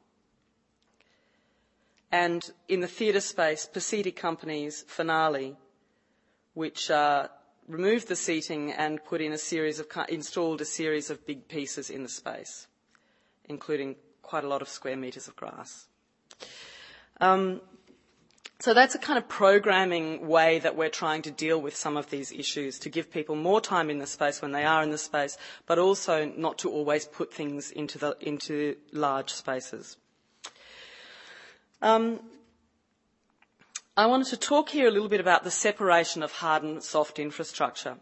And 2.11 2.43
in 2.67 2.81
the 2.81 2.87
theatre 2.87 3.21
space, 3.21 3.69
Pasiti 3.71 4.13
Company's 4.13 4.81
Finale, 4.87 5.55
which 6.55 6.91
uh, 6.91 7.29
removed 7.71 8.07
the 8.07 8.15
seating 8.15 8.71
and 8.71 9.03
put 9.03 9.21
in 9.21 9.31
a 9.31 9.37
series 9.37 9.79
of, 9.79 9.87
installed 10.09 10.61
a 10.61 10.65
series 10.65 11.09
of 11.09 11.25
big 11.25 11.47
pieces 11.47 11.89
in 11.89 12.03
the 12.03 12.09
space, 12.09 12.67
including 13.45 13.95
quite 14.21 14.43
a 14.43 14.47
lot 14.47 14.61
of 14.61 14.67
square 14.69 14.97
metres 14.97 15.27
of 15.27 15.35
grass. 15.35 15.87
Um, 17.21 17.61
so 18.59 18.73
that's 18.75 18.93
a 18.93 18.99
kind 18.99 19.17
of 19.17 19.27
programming 19.27 20.27
way 20.27 20.59
that 20.59 20.75
we're 20.75 20.89
trying 20.89 21.23
to 21.23 21.31
deal 21.31 21.59
with 21.59 21.75
some 21.75 21.97
of 21.97 22.09
these 22.09 22.31
issues, 22.31 22.77
to 22.79 22.89
give 22.89 23.09
people 23.09 23.35
more 23.35 23.61
time 23.61 23.89
in 23.89 23.97
the 23.97 24.05
space 24.05 24.41
when 24.41 24.51
they 24.51 24.65
are 24.65 24.83
in 24.83 24.91
the 24.91 24.97
space, 24.99 25.37
but 25.65 25.79
also 25.79 26.25
not 26.37 26.59
to 26.59 26.69
always 26.69 27.05
put 27.05 27.33
things 27.33 27.71
into, 27.71 28.75
large 28.91 29.31
spaces. 29.31 29.97
I 33.97 34.05
wanted 34.05 34.27
to 34.27 34.37
talk 34.37 34.69
here 34.69 34.87
a 34.87 34.91
little 34.91 35.09
bit 35.09 35.19
about 35.19 35.43
the 35.43 35.51
separation 35.51 36.23
of 36.23 36.31
hard 36.31 36.63
and 36.63 36.81
soft 36.81 37.19
infrastructure, 37.19 37.97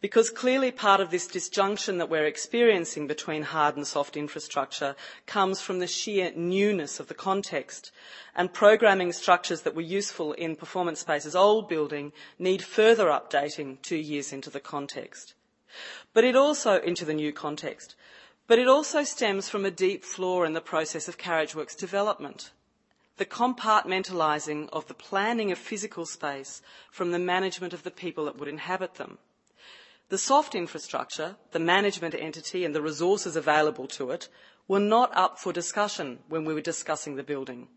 because 0.00 0.30
clearly 0.30 0.70
part 0.70 1.00
of 1.00 1.10
this 1.10 1.26
disjunction 1.26 1.98
that 1.98 2.08
we're 2.08 2.26
experiencing 2.26 3.08
between 3.08 3.42
hard 3.42 3.74
and 3.76 3.84
soft 3.84 4.16
infrastructure 4.16 4.94
comes 5.26 5.60
from 5.60 5.80
the 5.80 5.88
sheer 5.88 6.30
newness 6.36 7.00
of 7.00 7.08
the 7.08 7.14
context, 7.14 7.90
and 8.36 8.52
programming 8.52 9.12
structures 9.12 9.62
that 9.62 9.74
were 9.74 9.82
useful 9.82 10.32
in 10.34 10.54
Performance 10.54 11.00
Space's 11.00 11.34
old 11.34 11.68
building 11.68 12.12
need 12.38 12.62
further 12.62 13.06
updating 13.06 13.82
two 13.82 13.96
years 13.96 14.32
into 14.32 14.48
the 14.48 14.60
context. 14.60 15.34
But 16.14 16.22
it 16.22 16.36
also, 16.36 16.80
into 16.80 17.04
the 17.04 17.14
new 17.14 17.32
context, 17.32 17.96
but 18.46 18.60
it 18.60 18.68
also 18.68 19.02
stems 19.02 19.48
from 19.48 19.64
a 19.64 19.72
deep 19.72 20.04
flaw 20.04 20.44
in 20.44 20.52
the 20.52 20.60
process 20.60 21.08
of 21.08 21.18
Carriageworks 21.18 21.76
development 21.76 22.52
the 23.16 23.26
compartmentalising 23.26 24.68
of 24.72 24.86
the 24.88 24.94
planning 24.94 25.52
of 25.52 25.58
physical 25.58 26.06
space 26.06 26.62
from 26.90 27.10
the 27.10 27.18
management 27.18 27.72
of 27.72 27.82
the 27.82 27.90
people 27.90 28.24
that 28.24 28.38
would 28.38 28.48
inhabit 28.48 28.94
them. 28.94 29.18
The 30.08 30.18
soft 30.18 30.54
infrastructure, 30.54 31.36
the 31.52 31.58
management 31.58 32.14
entity 32.14 32.64
and 32.64 32.74
the 32.74 32.82
resources 32.82 33.36
available 33.36 33.86
to 33.88 34.10
it 34.10 34.28
were 34.68 34.80
not 34.80 35.14
up 35.16 35.38
for 35.38 35.52
discussion 35.52 36.18
when 36.28 36.44
we 36.44 36.54
were 36.54 36.60
discussing 36.60 37.16
the 37.16 37.22
building. 37.22 37.68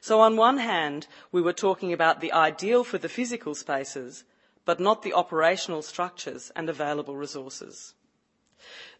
So 0.00 0.20
on 0.20 0.36
one 0.36 0.58
hand, 0.58 1.06
we 1.32 1.42
were 1.42 1.52
talking 1.52 1.92
about 1.92 2.20
the 2.20 2.32
ideal 2.32 2.84
for 2.84 2.98
the 2.98 3.08
physical 3.08 3.54
spaces, 3.54 4.24
but 4.64 4.80
not 4.80 5.02
the 5.02 5.12
operational 5.12 5.82
structures 5.82 6.52
and 6.54 6.68
available 6.68 7.16
resources. 7.16 7.94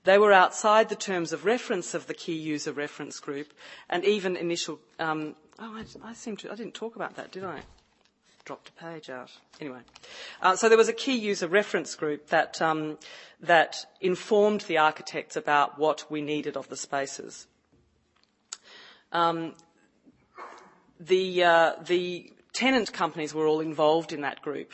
They 0.05 0.19
were 0.19 0.33
outside 0.33 0.89
the 0.89 0.97
terms 0.97 1.33
of 1.33 1.45
reference 1.45 1.95
of 1.95 2.07
the 2.07 2.15
key 2.15 2.35
user 2.37 2.73
reference 2.73 3.19
group 3.21 3.53
and 3.89 4.05
even 4.05 4.37
initial 4.37 4.79
um, 4.99 5.35
Oh, 5.59 5.77
I, 5.77 6.09
I 6.09 6.13
seem 6.15 6.37
to, 6.39 6.51
I 6.51 6.57
didn't 6.57 6.75
talk 6.75 6.97
about 6.97 7.15
that, 7.17 7.31
did 7.31 7.45
I? 7.45 7.61
Dropped 8.45 8.71
a 8.71 8.73
page 8.73 9.09
out. 9.09 9.31
Anyway, 9.61 9.81
uh, 10.43 10.57
so 10.57 10.69
there 10.69 10.77
was 10.77 10.89
a 10.89 10.93
key 10.93 11.15
user 11.17 11.49
reference 11.49 11.95
group 11.95 12.29
that, 12.29 12.61
um, 12.61 12.99
that 13.41 13.87
informed 14.01 14.63
the 14.63 14.79
architects 14.79 15.37
about 15.37 15.79
what 15.79 16.05
we 16.11 16.21
needed 16.21 16.57
of 16.57 16.69
the 16.69 16.77
spaces. 16.77 17.47
Um, 19.13 19.55
the, 21.01 21.45
uh, 21.45 21.73
the 21.87 22.33
tenant 22.53 22.93
companies 22.93 23.33
were 23.33 23.47
all 23.47 23.61
involved 23.61 24.13
in 24.13 24.23
that 24.23 24.43
group. 24.43 24.73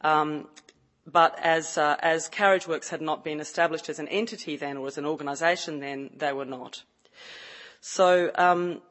Um, 0.00 0.48
but 1.06 1.38
as, 1.42 1.78
uh, 1.78 1.96
as 2.00 2.28
Carriageworks 2.28 2.88
had 2.88 3.00
not 3.00 3.22
been 3.22 3.40
established 3.40 3.88
as 3.88 3.98
an 3.98 4.08
entity 4.08 4.56
then 4.56 4.76
or 4.76 4.86
as 4.86 4.98
an 4.98 5.06
organisation 5.06 5.80
then, 5.80 6.10
they 6.16 6.32
were 6.32 6.44
not. 6.44 6.82
So 7.80 8.30
um, 8.34 8.82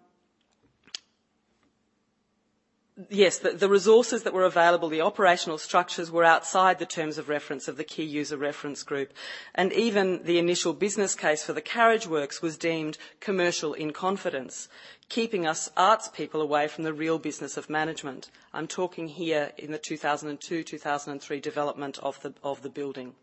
yes, 3.10 3.40
the, 3.40 3.52
the, 3.52 3.68
resources 3.70 4.24
that 4.24 4.34
were 4.34 4.44
available, 4.46 4.88
the 4.90 5.02
operational 5.02 5.58
structures 5.58 6.10
were 6.10 6.24
outside 6.24 6.80
the 6.80 6.86
terms 6.86 7.18
of 7.18 7.28
reference 7.30 7.68
of 7.68 7.78
the 7.78 7.84
key 7.84 8.04
user 8.04 8.38
reference 8.38 8.84
group. 8.84 9.12
And 9.54 9.74
even 9.74 10.24
the 10.24 10.40
initial 10.40 10.74
business 10.74 11.16
case 11.16 11.44
for 11.44 11.54
the 11.54 11.62
carriage 11.62 12.08
works 12.08 12.42
was 12.42 12.58
deemed 12.58 12.98
commercial 13.20 13.74
in 13.74 13.92
confidence, 13.92 14.70
keeping 15.10 15.46
us 15.46 15.70
arts 15.76 16.08
people 16.08 16.42
away 16.42 16.68
from 16.68 16.84
the 16.86 16.94
real 16.94 17.20
business 17.20 17.58
of 17.58 17.70
management. 17.70 18.30
I'm 18.54 18.68
talking 18.68 19.08
here 19.10 19.52
in 19.58 19.72
the 19.72 19.80
2002-2003 19.80 21.42
development 21.42 22.00
of 22.00 22.22
the, 22.22 22.34
of 22.44 22.62
the 22.62 22.70
building. 22.70 23.14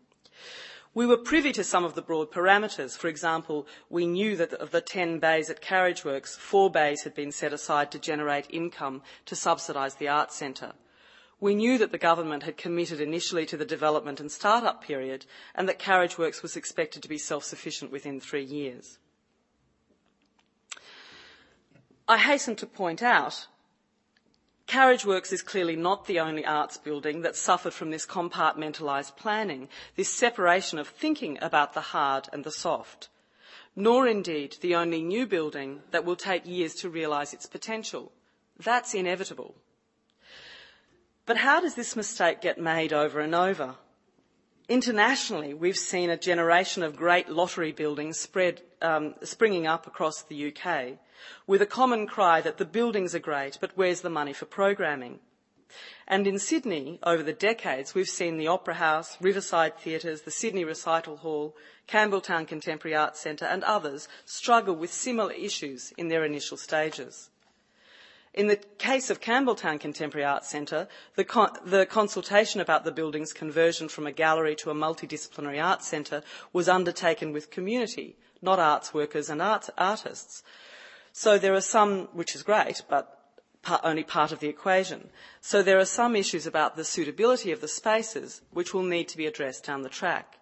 We 0.95 1.07
were 1.07 1.17
privy 1.17 1.51
to 1.53 1.63
some 1.63 1.83
of 1.83 1.95
the 1.95 2.03
broad 2.03 2.31
parameters. 2.31 2.95
For 2.95 3.07
example, 3.07 3.65
we 3.89 4.05
knew 4.05 4.35
that 4.37 4.53
of 4.53 4.69
the 4.69 4.81
10 4.81 5.17
bays 5.17 5.49
at 5.49 5.61
Carriageworks, 5.61 6.37
four 6.37 6.69
bays 6.69 7.01
had 7.03 7.15
been 7.15 7.31
set 7.31 7.51
aside 7.51 7.91
to 7.91 7.99
generate 7.99 8.45
income 8.51 9.01
to 9.25 9.35
subsidise 9.35 9.95
the 9.95 10.07
Arts 10.07 10.35
Centre. 10.35 10.73
We 11.39 11.55
knew 11.55 11.79
that 11.79 11.91
the 11.91 11.97
government 11.97 12.43
had 12.43 12.57
committed 12.57 13.01
initially 13.01 13.45
to 13.47 13.57
the 13.57 13.65
development 13.65 14.19
and 14.19 14.31
start-up 14.31 14.83
period 14.83 15.25
and 15.55 15.67
that 15.67 15.79
Carriageworks 15.79 16.43
was 16.43 16.55
expected 16.55 17.01
to 17.01 17.09
be 17.09 17.17
self-sufficient 17.17 17.91
within 17.91 18.19
three 18.19 18.45
years. 18.45 18.99
I 22.07 22.17
hasten 22.17 22.55
to 22.57 22.67
point 22.67 23.01
out 23.01 23.47
Carriageworks 24.67 25.33
is 25.33 25.41
clearly 25.41 25.75
not 25.75 26.05
the 26.05 26.19
only 26.19 26.45
arts 26.45 26.77
building 26.77 27.21
that 27.21 27.35
suffered 27.35 27.73
from 27.73 27.91
this 27.91 28.05
compartmentalised 28.05 29.15
planning, 29.17 29.67
this 29.95 30.09
separation 30.09 30.79
of 30.79 30.87
thinking 30.87 31.37
about 31.41 31.73
the 31.73 31.81
hard 31.81 32.29
and 32.31 32.43
the 32.43 32.51
soft, 32.51 33.09
nor 33.75 34.07
indeed 34.07 34.57
the 34.61 34.75
only 34.75 35.01
new 35.01 35.27
building 35.27 35.81
that 35.91 36.05
will 36.05 36.15
take 36.15 36.47
years 36.47 36.75
to 36.75 36.89
realise 36.89 37.33
its 37.33 37.45
potential. 37.45 38.11
That's 38.57 38.93
inevitable. 38.93 39.55
But 41.25 41.37
how 41.37 41.61
does 41.61 41.75
this 41.75 41.95
mistake 41.95 42.41
get 42.41 42.57
made 42.57 42.93
over 42.93 43.19
and 43.19 43.33
over? 43.35 43.75
Internationally, 44.69 45.53
we've 45.53 45.77
seen 45.77 46.09
a 46.09 46.17
generation 46.17 46.83
of 46.83 46.95
great 46.95 47.27
lottery 47.27 47.73
buildings 47.73 48.17
spread, 48.17 48.61
um, 48.81 49.13
springing 49.21 49.67
up 49.67 49.85
across 49.85 50.21
the 50.21 50.47
UK 50.53 50.99
with 51.45 51.61
a 51.61 51.65
common 51.65 52.07
cry 52.07 52.39
that 52.39 52.57
the 52.57 52.65
buildings 52.65 53.13
are 53.13 53.19
great, 53.19 53.57
but 53.59 53.71
where's 53.75 54.01
the 54.01 54.09
money 54.09 54.31
for 54.31 54.45
programming? 54.45 55.19
And 56.07 56.27
in 56.27 56.39
Sydney, 56.39 56.99
over 57.03 57.23
the 57.23 57.33
decades, 57.33 57.93
we've 57.93 58.07
seen 58.07 58.37
the 58.37 58.47
Opera 58.47 58.75
House, 58.75 59.17
Riverside 59.19 59.77
Theatres, 59.77 60.21
the 60.21 60.31
Sydney 60.31 60.63
Recital 60.63 61.17
Hall, 61.17 61.55
Campbelltown 61.87 62.47
Contemporary 62.47 62.95
Arts 62.95 63.19
Centre 63.19 63.45
and 63.45 63.63
others 63.63 64.07
struggle 64.23 64.75
with 64.75 64.93
similar 64.93 65.33
issues 65.33 65.91
in 65.97 66.07
their 66.07 66.23
initial 66.23 66.57
stages. 66.57 67.29
In 68.33 68.47
the 68.47 68.55
case 68.55 69.11
of 69.11 69.21
Campbelltown 69.21 69.79
Contemporary 69.79 70.25
Arts 70.25 70.49
Centre, 70.49 70.87
the, 71.15 71.23
con- 71.23 71.55
the, 71.65 71.85
consultation 71.85 72.61
about 72.61 72.83
the 72.83 72.91
building's 72.91 73.31
conversion 73.31 73.87
from 73.87 74.07
a 74.07 74.11
gallery 74.11 74.55
to 74.55 74.71
a 74.71 74.75
multidisciplinary 74.75 75.63
arts 75.63 75.87
centre 75.87 76.23
was 76.51 76.67
undertaken 76.67 77.31
with 77.31 77.51
community, 77.51 78.15
not 78.41 78.57
arts 78.57 78.91
workers 78.91 79.29
and 79.29 79.39
art- 79.39 79.69
artists. 79.77 80.41
So 81.11 81.37
there 81.37 81.53
are 81.53 81.61
some, 81.61 82.07
which 82.13 82.33
is 82.33 82.41
great, 82.41 82.81
but 82.89 83.19
only 83.83 84.03
part 84.03 84.31
of 84.31 84.39
the 84.39 84.49
equation. 84.49 85.09
So 85.39 85.61
there 85.61 85.77
are 85.77 85.85
some 85.85 86.15
issues 86.15 86.47
about 86.47 86.75
the 86.75 86.83
suitability 86.83 87.51
of 87.51 87.61
the 87.61 87.67
spaces 87.67 88.41
which 88.51 88.73
will 88.73 88.83
need 88.83 89.07
to 89.09 89.17
be 89.17 89.27
addressed 89.27 89.65
down 89.65 89.83
the 89.83 89.89
track. 89.89 90.39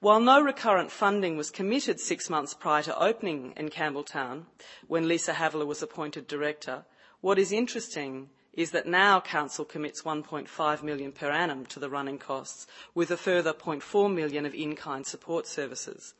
While 0.00 0.20
no 0.20 0.40
recurrent 0.40 0.92
funding 0.92 1.36
was 1.36 1.50
committed 1.50 1.98
six 1.98 2.30
months 2.30 2.54
prior 2.54 2.84
to 2.84 2.96
opening 2.96 3.52
in 3.56 3.68
Campbelltown, 3.68 4.44
when 4.86 5.08
Lisa 5.08 5.34
Havilah 5.34 5.66
was 5.66 5.82
appointed 5.82 6.28
director, 6.28 6.84
what 7.20 7.36
is 7.36 7.50
interesting 7.50 8.30
is 8.52 8.70
that 8.70 8.86
now 8.86 9.20
Council 9.20 9.64
commits 9.64 10.02
1.5 10.02 10.82
million 10.84 11.10
per 11.10 11.30
annum 11.30 11.66
to 11.66 11.80
the 11.80 11.90
running 11.90 12.18
costs, 12.18 12.68
with 12.94 13.10
a 13.10 13.16
further 13.16 13.52
0.4 13.52 14.12
million 14.14 14.46
of 14.46 14.54
in-kind 14.54 15.04
support 15.04 15.48
services. 15.48 16.14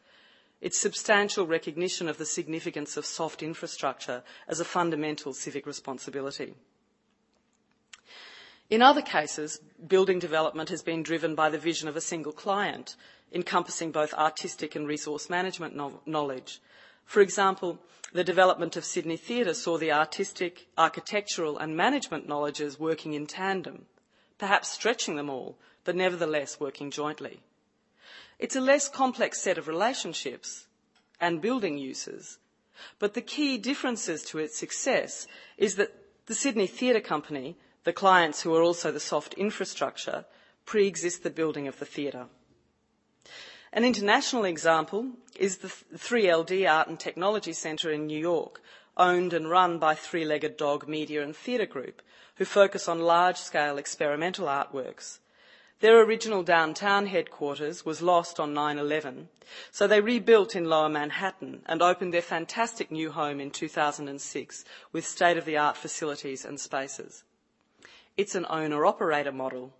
It's 0.60 0.78
substantial 0.78 1.46
recognition 1.46 2.08
of 2.08 2.18
the 2.18 2.26
significance 2.26 2.96
of 2.96 3.06
soft 3.06 3.44
infrastructure 3.44 4.24
as 4.48 4.58
a 4.58 4.64
fundamental 4.64 5.32
civic 5.32 5.66
responsibility. 5.66 6.54
In 8.70 8.82
other 8.82 9.02
cases, 9.02 9.60
building 9.86 10.18
development 10.18 10.68
has 10.68 10.82
been 10.82 11.02
driven 11.02 11.34
by 11.34 11.48
the 11.48 11.58
vision 11.58 11.88
of 11.88 11.96
a 11.96 12.00
single 12.00 12.32
client, 12.32 12.96
encompassing 13.32 13.90
both 13.90 14.14
artistic 14.14 14.74
and 14.74 14.86
resource 14.86 15.28
management 15.28 15.74
no- 15.76 16.00
knowledge. 16.06 16.60
For 17.04 17.20
example, 17.20 17.78
the 18.12 18.24
development 18.24 18.76
of 18.76 18.84
Sydney 18.84 19.16
Theatre 19.16 19.54
saw 19.54 19.76
the 19.76 19.92
artistic, 19.92 20.68
architectural 20.78 21.58
and 21.58 21.76
management 21.76 22.28
knowledges 22.28 22.78
working 22.78 23.12
in 23.14 23.26
tandem, 23.26 23.86
perhaps 24.38 24.70
stretching 24.70 25.16
them 25.16 25.28
all, 25.28 25.58
but 25.84 25.96
nevertheless 25.96 26.58
working 26.58 26.90
jointly. 26.90 27.40
It's 28.38 28.56
a 28.56 28.60
less 28.60 28.88
complex 28.88 29.40
set 29.40 29.58
of 29.58 29.68
relationships 29.68 30.66
and 31.20 31.42
building 31.42 31.76
uses, 31.76 32.38
but 32.98 33.14
the 33.14 33.20
key 33.20 33.58
differences 33.58 34.22
to 34.24 34.38
its 34.38 34.56
success 34.56 35.26
is 35.56 35.74
that 35.74 35.92
the 36.26 36.34
Sydney 36.34 36.66
Theatre 36.66 37.00
Company, 37.00 37.56
the 37.84 37.92
clients 37.92 38.42
who 38.42 38.54
are 38.54 38.62
also 38.62 38.92
the 38.92 39.00
soft 39.00 39.34
infrastructure, 39.34 40.24
pre-exist 40.64 41.22
the 41.22 41.30
building 41.30 41.66
of 41.66 41.78
the 41.78 41.86
theatre. 41.86 42.26
An 43.72 43.84
international 43.84 44.44
example 44.44 45.10
is 45.36 45.58
the 45.58 45.68
3LD 45.68 46.68
Art 46.68 46.88
and 46.88 46.98
Technology 46.98 47.52
Centre 47.52 47.90
in 47.92 48.06
New 48.06 48.18
York, 48.18 48.62
owned 48.96 49.34
and 49.34 49.50
run 49.50 49.78
by 49.78 49.94
Three 49.94 50.24
Legged 50.24 50.56
Dog 50.56 50.88
Media 50.88 51.22
and 51.22 51.36
Theatre 51.36 51.66
Group, 51.66 52.00
who 52.36 52.46
focus 52.46 52.88
on 52.88 53.00
large-scale 53.00 53.76
experimental 53.76 54.46
artworks. 54.46 55.18
Their 55.80 56.00
original 56.00 56.42
downtown 56.42 57.06
headquarters 57.06 57.84
was 57.84 58.02
lost 58.02 58.40
on 58.40 58.54
9-11, 58.54 59.26
so 59.70 59.86
they 59.86 60.00
rebuilt 60.00 60.56
in 60.56 60.64
lower 60.64 60.88
Manhattan 60.88 61.62
and 61.66 61.82
opened 61.82 62.12
their 62.14 62.22
fantastic 62.22 62.90
new 62.90 63.12
home 63.12 63.38
in 63.38 63.50
2006 63.50 64.64
with 64.92 65.06
state-of-the-art 65.06 65.76
facilities 65.76 66.44
and 66.44 66.58
spaces. 66.58 67.22
It's 68.16 68.34
an 68.34 68.46
owner-operator 68.48 69.30
model, 69.30 69.74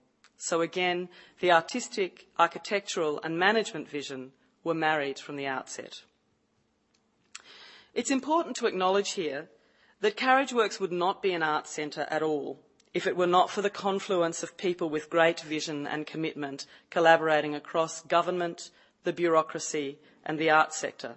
again, 0.61 1.09
the 1.41 1.53
artistic, 1.53 2.29
architectural 2.39 3.21
and 3.23 3.39
management 3.39 3.89
vision 3.89 4.33
were 4.65 4.75
married 4.75 5.19
from 5.19 5.37
the 5.37 5.47
outset. 5.47 6.03
It's 7.95 8.11
important 8.11 8.57
to 8.57 8.67
acknowledge 8.67 9.13
here 9.13 9.49
that 10.01 10.17
Carriageworks 10.17 10.79
would 10.79 10.93
not 10.93 11.23
be 11.23 11.33
an 11.33 11.43
art 11.43 11.67
centre 11.67 12.07
at 12.11 12.23
all 12.23 12.61
if 12.95 13.07
it 13.07 13.17
were 13.17 13.27
not 13.27 13.51
for 13.51 13.63
the 13.63 13.71
confluence 13.71 14.43
of 14.43 14.57
people 14.57 14.89
with 14.89 15.11
great 15.11 15.41
vision 15.41 15.87
and 15.87 16.07
commitment 16.07 16.67
collaborating 16.91 17.55
across 17.55 18.03
government, 18.03 18.71
the 19.05 19.13
bureaucracy 19.13 19.99
and 20.25 20.39
the 20.39 20.51
art 20.51 20.73
sector. 20.73 21.17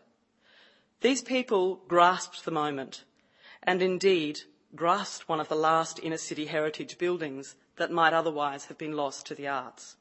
These 1.02 1.24
people 1.24 1.82
grasped 1.88 2.46
the 2.46 2.52
moment 2.52 3.04
and 3.64 3.82
indeed 3.82 4.40
grasped 4.76 5.28
one 5.28 5.40
of 5.40 5.50
the 5.50 5.56
last 5.56 6.00
inner 6.02 6.18
city 6.18 6.46
heritage 6.46 6.98
buildings 6.98 7.56
that 7.82 7.90
might 7.90 8.14
otherwise 8.14 8.66
have 8.66 8.78
been 8.78 8.96
lost 8.96 9.26
to 9.26 9.34
the 9.34 9.48
arts. 9.48 9.96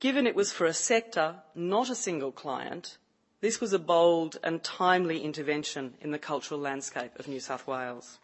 Given 0.00 0.26
it 0.26 0.34
was 0.34 0.50
for 0.50 0.64
a 0.64 0.72
sector, 0.72 1.42
not 1.54 1.90
a 1.90 1.94
single 1.94 2.32
client, 2.32 2.96
this 3.42 3.60
was 3.60 3.74
a 3.74 3.78
bold 3.78 4.38
and 4.42 4.64
timely 4.64 5.20
intervention 5.20 5.92
in 6.00 6.10
the 6.10 6.18
cultural 6.18 6.58
landscape 6.58 7.18
of 7.18 7.28
New 7.28 7.38
South 7.38 7.66
Wales. 7.66 8.18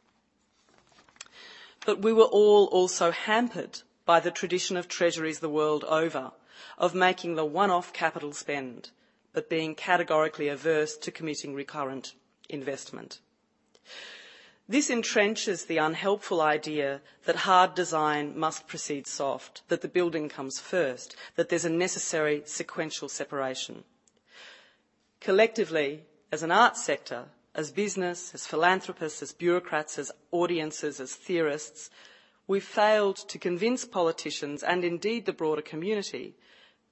But 1.84 2.00
we 2.00 2.14
were 2.14 2.32
all 2.32 2.64
also 2.68 3.10
hampered 3.10 3.82
by 4.06 4.20
the 4.20 4.30
tradition 4.30 4.78
of 4.78 4.88
treasuries 4.88 5.40
the 5.40 5.50
world 5.50 5.84
over 5.84 6.32
of 6.78 6.94
making 6.94 7.34
the 7.34 7.44
one-off 7.44 7.92
capital 7.92 8.32
spend, 8.32 8.88
but 9.34 9.50
being 9.50 9.74
categorically 9.74 10.48
averse 10.48 10.96
to 10.96 11.10
committing 11.10 11.54
recurrent 11.54 12.14
investment. 12.48 13.20
This 14.70 14.88
entrenches 14.88 15.66
the 15.66 15.78
unhelpful 15.78 16.40
idea 16.40 17.00
that 17.24 17.34
hard 17.42 17.74
design 17.74 18.38
must 18.38 18.68
precede 18.68 19.08
soft, 19.08 19.62
that 19.66 19.80
the 19.80 19.88
building 19.88 20.28
comes 20.28 20.60
first, 20.60 21.16
that 21.34 21.48
there's 21.48 21.64
a 21.64 21.70
necessary 21.70 22.42
sequential 22.46 23.08
separation. 23.08 23.82
Collectively, 25.20 26.04
as 26.30 26.44
an 26.44 26.52
arts 26.52 26.84
sector, 26.84 27.24
as 27.52 27.72
business, 27.72 28.32
as 28.32 28.46
philanthropists, 28.46 29.20
as 29.22 29.32
bureaucrats, 29.32 29.98
as 29.98 30.12
audiences, 30.30 31.00
as 31.00 31.16
theorists, 31.16 31.90
we've 32.46 32.62
failed 32.62 33.16
to 33.16 33.40
convince 33.40 33.84
politicians 33.84 34.62
and 34.62 34.84
indeed 34.84 35.26
the 35.26 35.32
broader 35.32 35.62
community 35.62 36.36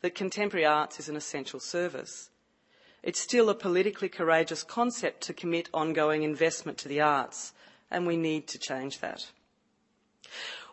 that 0.00 0.16
contemporary 0.16 0.66
arts 0.66 0.98
is 0.98 1.08
an 1.08 1.14
essential 1.14 1.60
service. 1.60 2.30
It's 3.04 3.20
still 3.20 3.48
a 3.48 3.54
politically 3.54 4.08
courageous 4.08 4.64
concept 4.64 5.20
to 5.22 5.32
commit 5.32 5.68
ongoing 5.72 6.24
investment 6.24 6.76
to 6.78 6.88
the 6.88 7.00
arts, 7.00 7.52
and 7.90 8.06
we 8.06 8.16
need 8.16 8.46
to 8.48 8.58
change 8.58 9.00
that. 9.00 9.30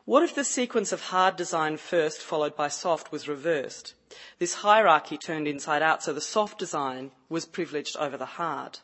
What 0.06 0.24
if 0.24 0.36
the 0.36 0.44
sequence 0.44 0.92
of 0.92 1.02
hard 1.02 1.36
design 1.36 1.78
first 1.78 2.22
followed 2.22 2.56
by 2.56 2.68
soft 2.68 3.12
was 3.12 3.28
reversed? 3.28 3.96
This 4.38 4.56
hierarchy 4.56 5.18
turned 5.18 5.48
inside 5.48 5.82
out 5.82 6.04
so 6.04 6.14
the 6.14 6.22
soft 6.22 6.60
design 6.60 7.12
was 7.28 7.46
privileged 7.46 7.98
over 7.98 8.18
the 8.18 8.26
hard 8.26 8.80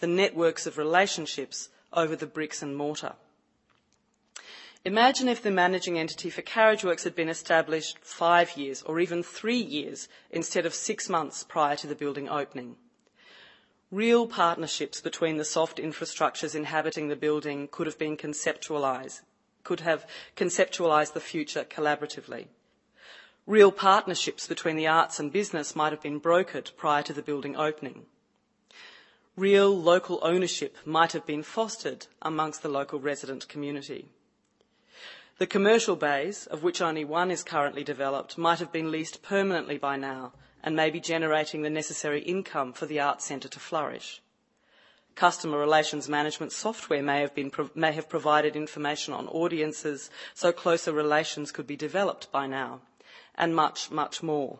the 0.00 0.06
networks 0.06 0.66
of 0.66 0.78
relationships 0.78 1.68
over 1.92 2.16
the 2.16 2.26
bricks 2.26 2.62
and 2.62 2.76
mortar. 2.76 3.14
Imagine 4.84 5.28
if 5.28 5.42
the 5.42 5.50
managing 5.50 5.98
entity 5.98 6.28
for 6.28 6.42
Carriageworks 6.42 7.04
had 7.04 7.14
been 7.14 7.28
established 7.28 7.98
five 8.02 8.56
years 8.56 8.82
or 8.82 8.98
even 8.98 9.22
three 9.22 9.60
years 9.60 10.08
instead 10.30 10.66
of 10.66 10.74
six 10.74 11.08
months 11.08 11.44
prior 11.44 11.76
to 11.76 11.86
the 11.86 11.94
building 11.94 12.28
opening. 12.28 12.76
Real 13.92 14.26
partnerships 14.26 15.00
between 15.00 15.36
the 15.36 15.44
soft 15.44 15.78
infrastructures 15.78 16.56
inhabiting 16.56 17.06
the 17.06 17.14
building 17.14 17.68
could 17.70 17.86
have 17.86 17.98
been 17.98 18.16
conceptualised, 18.16 19.20
could 19.62 19.80
have 19.80 20.04
conceptualised 20.36 21.12
the 21.12 21.20
future 21.20 21.62
collaboratively. 21.62 22.48
Real 23.46 23.70
partnerships 23.70 24.48
between 24.48 24.74
the 24.74 24.88
arts 24.88 25.20
and 25.20 25.30
business 25.30 25.76
might 25.76 25.92
have 25.92 26.02
been 26.02 26.20
brokered 26.20 26.74
prior 26.76 27.04
to 27.04 27.12
the 27.12 27.22
building 27.22 27.54
opening 27.54 28.06
real 29.36 29.74
local 29.74 30.18
ownership 30.22 30.76
might 30.84 31.12
have 31.12 31.24
been 31.24 31.42
fostered 31.42 32.06
amongst 32.20 32.62
the 32.62 32.68
local 32.68 33.00
resident 33.00 33.48
community. 33.48 34.08
The 35.38 35.46
commercial 35.46 35.96
bays, 35.96 36.46
of 36.46 36.62
which 36.62 36.82
only 36.82 37.04
one 37.04 37.30
is 37.30 37.42
currently 37.42 37.82
developed, 37.82 38.36
might 38.36 38.58
have 38.58 38.70
been 38.70 38.90
leased 38.90 39.22
permanently 39.22 39.78
by 39.78 39.96
now 39.96 40.32
and 40.62 40.76
may 40.76 40.90
be 40.90 41.00
generating 41.00 41.62
the 41.62 41.70
necessary 41.70 42.22
income 42.22 42.72
for 42.72 42.86
the 42.86 43.00
Arts 43.00 43.24
Centre 43.24 43.48
to 43.48 43.60
flourish. 43.60 44.20
Customer 45.14 45.58
relations 45.58 46.08
management 46.08 46.52
software 46.52 47.02
may 47.02 47.20
have, 47.20 47.34
been, 47.34 47.50
may 47.74 47.92
have 47.92 48.08
provided 48.08 48.56
information 48.56 49.12
on 49.12 49.28
audiences 49.28 50.10
so 50.34 50.52
closer 50.52 50.92
relations 50.92 51.52
could 51.52 51.66
be 51.66 51.76
developed 51.76 52.32
by 52.32 52.46
now, 52.46 52.80
and 53.34 53.54
much, 53.54 53.90
much 53.90 54.22
more. 54.22 54.58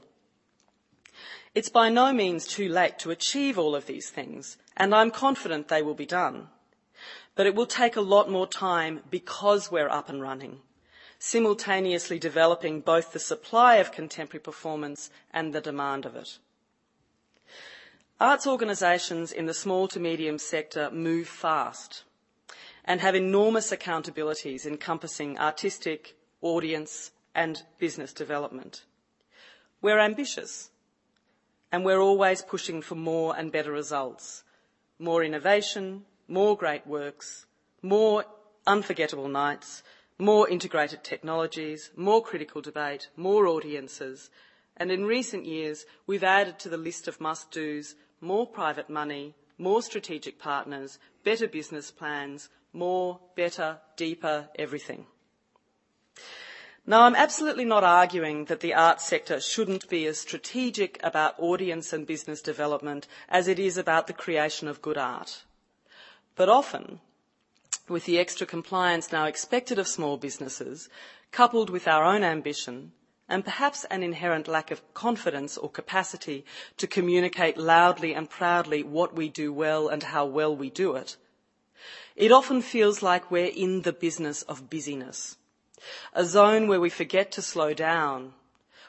It's 1.55 1.69
by 1.69 1.89
no 1.89 2.13
means 2.13 2.47
too 2.47 2.69
late 2.69 2.99
to 3.01 3.11
achieve 3.11 3.59
all 3.59 3.75
of 3.75 3.87
these 3.87 4.11
things, 4.11 4.57
and 4.77 4.95
I'm 4.95 5.11
confident 5.11 5.69
they 5.69 5.83
will 5.83 5.95
be 5.95 6.07
done. 6.07 6.49
But 7.35 7.47
it 7.47 7.55
will 7.55 7.67
take 7.67 7.97
a 7.97 8.03
lot 8.03 8.31
more 8.31 8.47
time 8.47 9.01
because 9.11 9.71
we're 9.71 9.89
up 9.89 10.09
and 10.09 10.21
running, 10.21 10.61
simultaneously 11.25 12.19
developing 12.19 12.81
both 12.81 13.13
the 13.13 13.19
supply 13.21 13.77
of 13.77 13.93
contemporary 13.93 14.43
performance 14.43 15.09
and 15.33 15.53
the 15.53 15.61
demand 15.61 16.05
of 16.05 16.17
it. 16.17 16.39
Arts 18.21 18.45
organisations 18.45 19.31
in 19.31 19.47
the 19.47 19.55
small 19.55 19.87
to 19.87 20.01
medium 20.01 20.37
sector 20.37 20.91
move 20.91 21.29
fast 21.29 22.03
and 22.85 23.01
have 23.01 23.15
enormous 23.15 23.71
accountabilities 23.71 24.67
encompassing 24.67 25.39
artistic, 25.39 26.17
audience 26.41 27.13
and 27.37 27.63
business 27.79 28.13
development. 28.13 28.83
We're 29.81 30.01
ambitious 30.01 30.71
and 31.71 31.85
we're 31.85 32.01
always 32.01 32.43
pushing 32.43 32.83
for 32.83 32.97
more 32.97 33.37
and 33.39 33.53
better 33.53 33.71
results. 33.71 34.43
More 34.99 35.23
innovation, 35.23 36.05
more 36.27 36.57
great 36.57 36.85
works, 36.85 37.47
more 37.81 38.25
unforgettable 38.67 39.29
nights, 39.29 39.85
more 40.23 40.49
integrated 40.49 41.03
technologies, 41.03 41.91
more 41.97 42.23
critical 42.23 42.61
debate, 42.63 43.09
more 43.17 43.47
audiences, 43.49 44.31
and 44.77 44.91
in 44.91 45.05
recent 45.05 45.45
years 45.45 45.85
we've 46.07 46.23
added 46.23 46.59
to 46.61 46.69
the 46.69 46.77
list 46.77 47.09
of 47.09 47.21
must-dos 47.21 47.97
more 48.21 48.47
private 48.47 48.89
money, 48.89 49.35
more 49.59 49.83
strategic 49.83 50.39
partners, 50.39 50.99
better 51.25 51.49
business 51.49 51.91
plans, 51.91 52.49
more, 52.73 53.19
better, 53.37 53.79
deeper, 53.97 54.49
everything. 54.57 55.07
Now, 56.87 57.03
I'm 57.03 57.17
absolutely 57.17 57.65
not 57.65 57.85
arguing 57.85 58.47
that 58.47 58.61
the 58.61 58.75
arts 58.75 59.05
sector 59.05 59.41
shouldn't 59.41 59.89
be 59.89 60.07
as 60.07 60.19
strategic 60.19 61.01
about 61.03 61.39
audience 61.39 61.93
and 61.93 62.07
business 62.07 62.41
development 62.41 63.07
as 63.29 63.47
it 63.49 63.59
is 63.59 63.77
about 63.77 64.07
the 64.07 64.13
creation 64.13 64.69
of 64.69 64.83
good 64.83 64.99
art. 64.99 65.43
But 66.35 66.49
often, 66.49 67.01
with 67.89 68.05
the 68.05 68.19
extra 68.19 68.47
compliance 68.47 69.13
now 69.13 69.27
expected 69.27 69.79
of 69.79 69.89
small 69.89 70.17
businesses, 70.17 70.89
coupled 71.31 71.71
with 71.71 71.89
our 71.89 72.05
own 72.05 72.23
ambition, 72.23 72.93
and 73.29 73.45
perhaps 73.45 73.85
an 73.87 74.03
inherent 74.03 74.47
lack 74.47 74.71
of 74.71 74.95
confidence 74.95 75.57
or 75.57 75.71
capacity 75.71 76.45
to 76.77 76.87
communicate 76.87 77.57
loudly 77.57 78.15
and 78.15 78.29
proudly 78.29 78.83
what 78.83 79.15
we 79.15 79.29
do 79.29 79.53
well 79.53 79.89
and 79.89 80.03
how 80.03 80.25
well 80.25 80.55
we 80.55 80.71
do 80.71 80.97
it, 80.97 81.17
it 82.15 82.31
often 82.31 82.61
feels 82.61 83.03
like 83.03 83.31
we're 83.31 83.47
in 83.47 83.83
the 83.83 83.93
business 83.93 84.43
of 84.43 84.69
busyness 84.69 85.37
a 86.13 86.25
zone 86.25 86.69
where 86.69 86.81
we 86.81 86.91
forget 86.91 87.33
to 87.33 87.43
slow 87.43 87.75
down, 87.75 88.33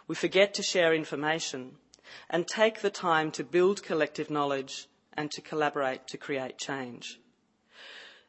we 0.07 0.15
forget 0.15 0.53
to 0.53 0.63
share 0.63 0.93
information, 0.93 1.77
and 2.29 2.47
take 2.47 2.81
the 2.81 2.89
time 2.89 3.31
to 3.31 3.43
build 3.43 3.83
collective 3.83 4.29
knowledge 4.29 4.87
and 5.13 5.31
to 5.31 5.41
collaborate 5.41 6.07
to 6.07 6.17
create 6.17 6.57
change. 6.57 7.19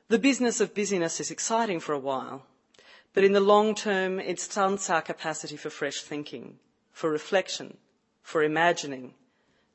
The 0.09 0.19
business 0.19 0.61
of 0.61 0.75
busyness 0.75 1.19
is 1.19 1.31
exciting 1.31 1.81
for 1.81 1.95
a 1.95 1.99
while, 1.99 2.45
but 3.15 3.25
in 3.25 3.33
the 3.33 3.41
long 3.41 3.75
term, 3.75 4.21
it 4.21 4.39
stunts 4.39 4.91
our 4.91 5.01
capacity 5.01 5.57
for 5.57 5.71
fresh 5.71 6.03
thinking, 6.03 6.59
for 6.93 7.11
reflection, 7.11 7.79
for 8.23 8.43
imagining, 8.43 9.15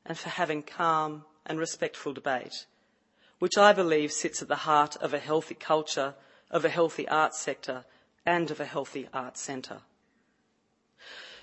and 0.06 0.16
for 0.16 0.28
having 0.28 0.62
calm 0.62 1.24
and 1.44 1.58
respectful 1.58 2.12
debate, 2.12 2.66
which 3.40 3.58
I 3.58 3.72
believe 3.72 4.12
sits 4.12 4.40
at 4.40 4.46
the 4.46 4.56
heart 4.70 4.94
of 4.96 5.12
a 5.12 5.18
healthy 5.18 5.56
culture, 5.56 6.14
of 6.48 6.64
a 6.64 6.68
healthy 6.68 7.08
arts 7.08 7.40
sector, 7.40 7.84
and 8.24 8.52
of 8.52 8.60
a 8.60 8.64
healthy 8.64 9.08
arts 9.12 9.40
centre. 9.40 9.80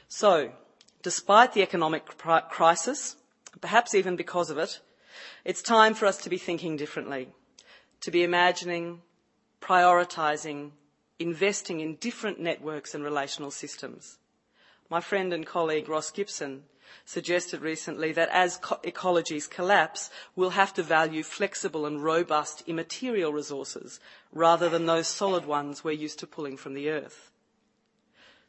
So, 0.07 0.53
despite 1.01 1.51
the 1.51 1.61
economic 1.61 2.05
crisis, 2.05 3.17
perhaps 3.59 3.93
even 3.93 4.15
because 4.15 4.49
of 4.49 4.57
it, 4.57 4.79
it's 5.43 5.61
time 5.61 5.93
for 5.93 6.05
us 6.05 6.17
to 6.19 6.29
be 6.29 6.37
thinking 6.37 6.77
differently, 6.77 7.29
to 8.01 8.11
be 8.11 8.23
imagining, 8.23 9.01
prioritising, 9.61 10.71
investing 11.19 11.79
in 11.79 11.95
different 11.95 12.39
networks 12.39 12.93
and 12.93 13.03
relational 13.03 13.51
systems. 13.51 14.17
My 14.89 15.01
friend 15.01 15.33
and 15.33 15.45
colleague 15.45 15.89
Ross 15.89 16.11
Gibson 16.11 16.63
suggested 17.05 17.61
recently 17.61 18.11
that 18.13 18.29
as 18.29 18.59
ecologies 18.59 19.49
collapse, 19.49 20.09
we'll 20.35 20.51
have 20.51 20.73
to 20.75 20.83
value 20.83 21.23
flexible 21.23 21.85
and 21.85 22.03
robust 22.03 22.63
immaterial 22.67 23.33
resources 23.33 23.99
rather 24.31 24.69
than 24.69 24.85
those 24.85 25.07
solid 25.07 25.45
ones 25.45 25.83
we're 25.83 25.91
used 25.91 26.19
to 26.19 26.27
pulling 26.27 26.57
from 26.57 26.73
the 26.73 26.89
earth. 26.89 27.31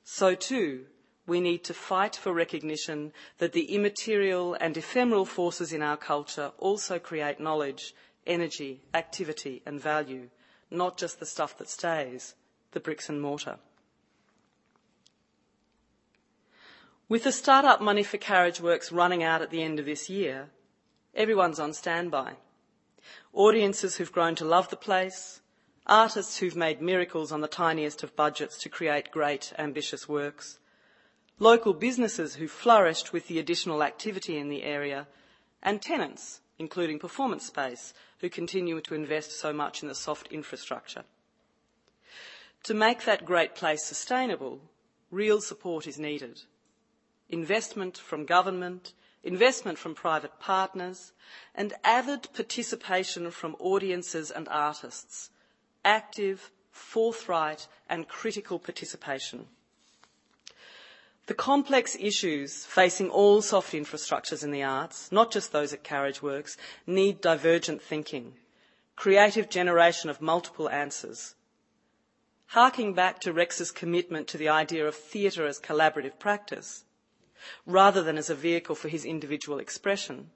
So 0.04 0.34
too, 0.34 0.86
we 1.26 1.40
need 1.40 1.62
to 1.64 1.74
fight 1.74 2.16
for 2.16 2.32
recognition 2.32 3.12
that 3.38 3.52
the 3.52 3.74
immaterial 3.74 4.54
and 4.54 4.76
ephemeral 4.76 5.26
forces 5.26 5.72
in 5.72 5.82
our 5.82 5.96
culture 5.96 6.52
also 6.58 6.98
create 6.98 7.38
knowledge, 7.38 7.94
energy, 8.28 8.82
activity 8.94 9.62
and 9.66 9.80
value, 9.80 10.28
not 10.70 10.98
just 10.98 11.18
the 11.18 11.26
stuff 11.26 11.56
that 11.58 11.68
stays, 11.68 12.34
the 12.72 12.80
bricks 12.80 13.08
and 13.08 13.20
mortar. 13.20 13.58
With 17.08 17.24
the 17.24 17.32
start-up 17.32 17.80
money 17.80 18.02
for 18.02 18.18
Carriage 18.18 18.60
Works 18.60 18.92
running 18.92 19.22
out 19.22 19.40
at 19.40 19.50
the 19.50 19.62
end 19.62 19.78
of 19.78 19.86
this 19.86 20.10
year, 20.10 20.50
everyone's 21.14 21.58
on 21.58 21.72
standby. 21.72 22.34
Audiences 23.32 23.96
who've 23.96 24.12
grown 24.12 24.34
to 24.34 24.44
love 24.44 24.68
the 24.68 24.76
place, 24.76 25.40
artists 25.86 26.36
who've 26.38 26.54
made 26.54 26.82
miracles 26.82 27.32
on 27.32 27.40
the 27.40 27.48
tiniest 27.48 28.02
of 28.02 28.14
budgets 28.14 28.58
to 28.58 28.68
create 28.68 29.10
great, 29.10 29.54
ambitious 29.58 30.06
works, 30.06 30.58
local 31.38 31.72
businesses 31.72 32.34
who 32.34 32.46
flourished 32.46 33.12
with 33.12 33.26
the 33.26 33.38
additional 33.38 33.82
activity 33.82 34.36
in 34.36 34.50
the 34.50 34.62
area, 34.62 35.06
and 35.62 35.80
tenants, 35.80 36.40
including 36.58 36.98
Performance 36.98 37.46
Space, 37.46 37.94
who 38.20 38.28
continue 38.28 38.80
to 38.80 38.94
invest 38.94 39.32
so 39.38 39.52
much 39.52 39.82
in 39.82 39.88
the 39.88 39.94
soft 39.94 40.28
infrastructure. 40.28 41.04
To 42.64 42.74
make 42.74 43.04
that 43.04 43.24
great 43.24 43.54
place 43.54 43.84
sustainable, 43.84 44.60
real 45.10 45.40
support 45.40 45.86
is 45.86 45.98
needed 45.98 46.42
investment 47.30 47.98
from 47.98 48.24
government, 48.24 48.94
investment 49.22 49.78
from 49.78 49.94
private 49.94 50.40
partners, 50.40 51.12
and 51.54 51.74
avid 51.84 52.26
participation 52.32 53.30
from 53.30 53.54
audiences 53.58 54.30
and 54.30 54.48
artists. 54.48 55.28
Active, 55.84 56.50
forthright, 56.70 57.68
and 57.88 58.08
critical 58.08 58.58
participation. 58.58 59.46
The 61.28 61.34
complex 61.34 61.94
issues 62.00 62.64
facing 62.64 63.10
all 63.10 63.42
soft 63.42 63.74
infrastructures 63.74 64.42
in 64.42 64.50
the 64.50 64.62
arts, 64.62 65.12
not 65.12 65.30
just 65.30 65.52
those 65.52 65.74
at 65.74 65.84
Carriage 65.84 66.22
Works, 66.22 66.56
need 66.86 67.20
divergent 67.20 67.82
thinking, 67.82 68.38
creative 68.96 69.50
generation 69.50 70.08
of 70.08 70.22
multiple 70.22 70.70
answers. 70.70 71.34
Harking 72.46 72.94
back 72.94 73.20
to 73.20 73.34
Rex's 73.34 73.70
commitment 73.70 74.26
to 74.28 74.38
the 74.38 74.48
idea 74.48 74.86
of 74.88 74.94
theatre 74.94 75.46
as 75.46 75.60
collaborative 75.60 76.18
practice, 76.18 76.86
rather 77.66 78.02
than 78.02 78.16
as 78.16 78.30
a 78.30 78.34
vehicle 78.34 78.74
for 78.74 78.88
his 78.88 79.04
individual 79.04 79.58
expression. 79.58 80.30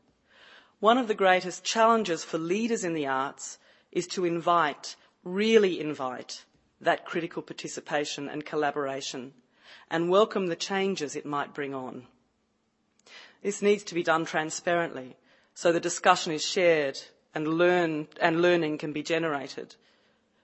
One 0.78 0.98
of 0.98 1.08
the 1.08 1.14
greatest 1.14 1.64
challenges 1.64 2.22
for 2.22 2.36
leaders 2.36 2.84
in 2.84 2.92
the 2.92 3.06
arts 3.06 3.58
is 3.92 4.06
to 4.08 4.26
invite, 4.26 4.96
really 5.24 5.80
invite, 5.80 6.44
that 6.82 7.06
critical 7.06 7.40
participation 7.40 8.28
and 8.28 8.44
collaboration 8.44 9.32
and 9.90 10.10
welcome 10.10 10.46
the 10.46 10.56
changes 10.56 11.16
it 11.16 11.26
might 11.26 11.54
bring 11.54 11.74
on. 11.74 12.06
This 13.42 13.62
needs 13.62 13.82
to 13.84 13.94
be 13.94 14.02
done 14.02 14.24
transparently 14.24 15.16
so 15.54 15.72
the 15.72 15.80
discussion 15.80 16.32
is 16.32 16.44
shared 16.44 16.98
and, 17.34 17.46
learn, 17.46 18.08
and 18.20 18.40
learning 18.40 18.78
can 18.78 18.92
be 18.92 19.02
generated 19.02 19.76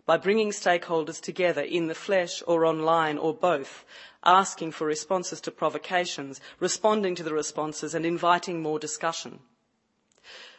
by 0.07 0.17
bringing 0.17 0.51
stakeholders 0.51 1.21
together 1.21 1.61
in 1.61 1.87
the 1.87 1.95
flesh 1.95 2.43
or 2.47 2.65
online 2.65 3.19
or 3.19 3.35
both, 3.35 3.85
asking 4.25 4.73
for 4.73 4.87
responses 4.87 5.39
to 5.39 5.51
provocations, 5.51 6.41
responding 6.61 7.15
to 7.15 7.23
the 7.23 7.35
responses 7.35 7.95
and 7.95 8.07
inviting 8.07 8.63
more 8.63 8.79
discussion. 8.79 9.39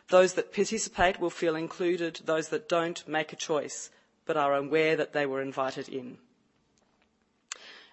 Those 0.09 0.35
that 0.35 0.53
participate 0.53 1.19
will 1.19 1.31
feel 1.31 1.55
included, 1.55 2.21
those 2.25 2.49
that 2.49 2.69
don't 2.69 3.07
make 3.07 3.33
a 3.33 3.35
choice 3.35 3.89
but 4.27 4.37
are 4.37 4.53
aware 4.53 4.95
that 4.95 5.13
they 5.13 5.25
were 5.25 5.41
invited 5.41 5.89
in. 5.89 6.19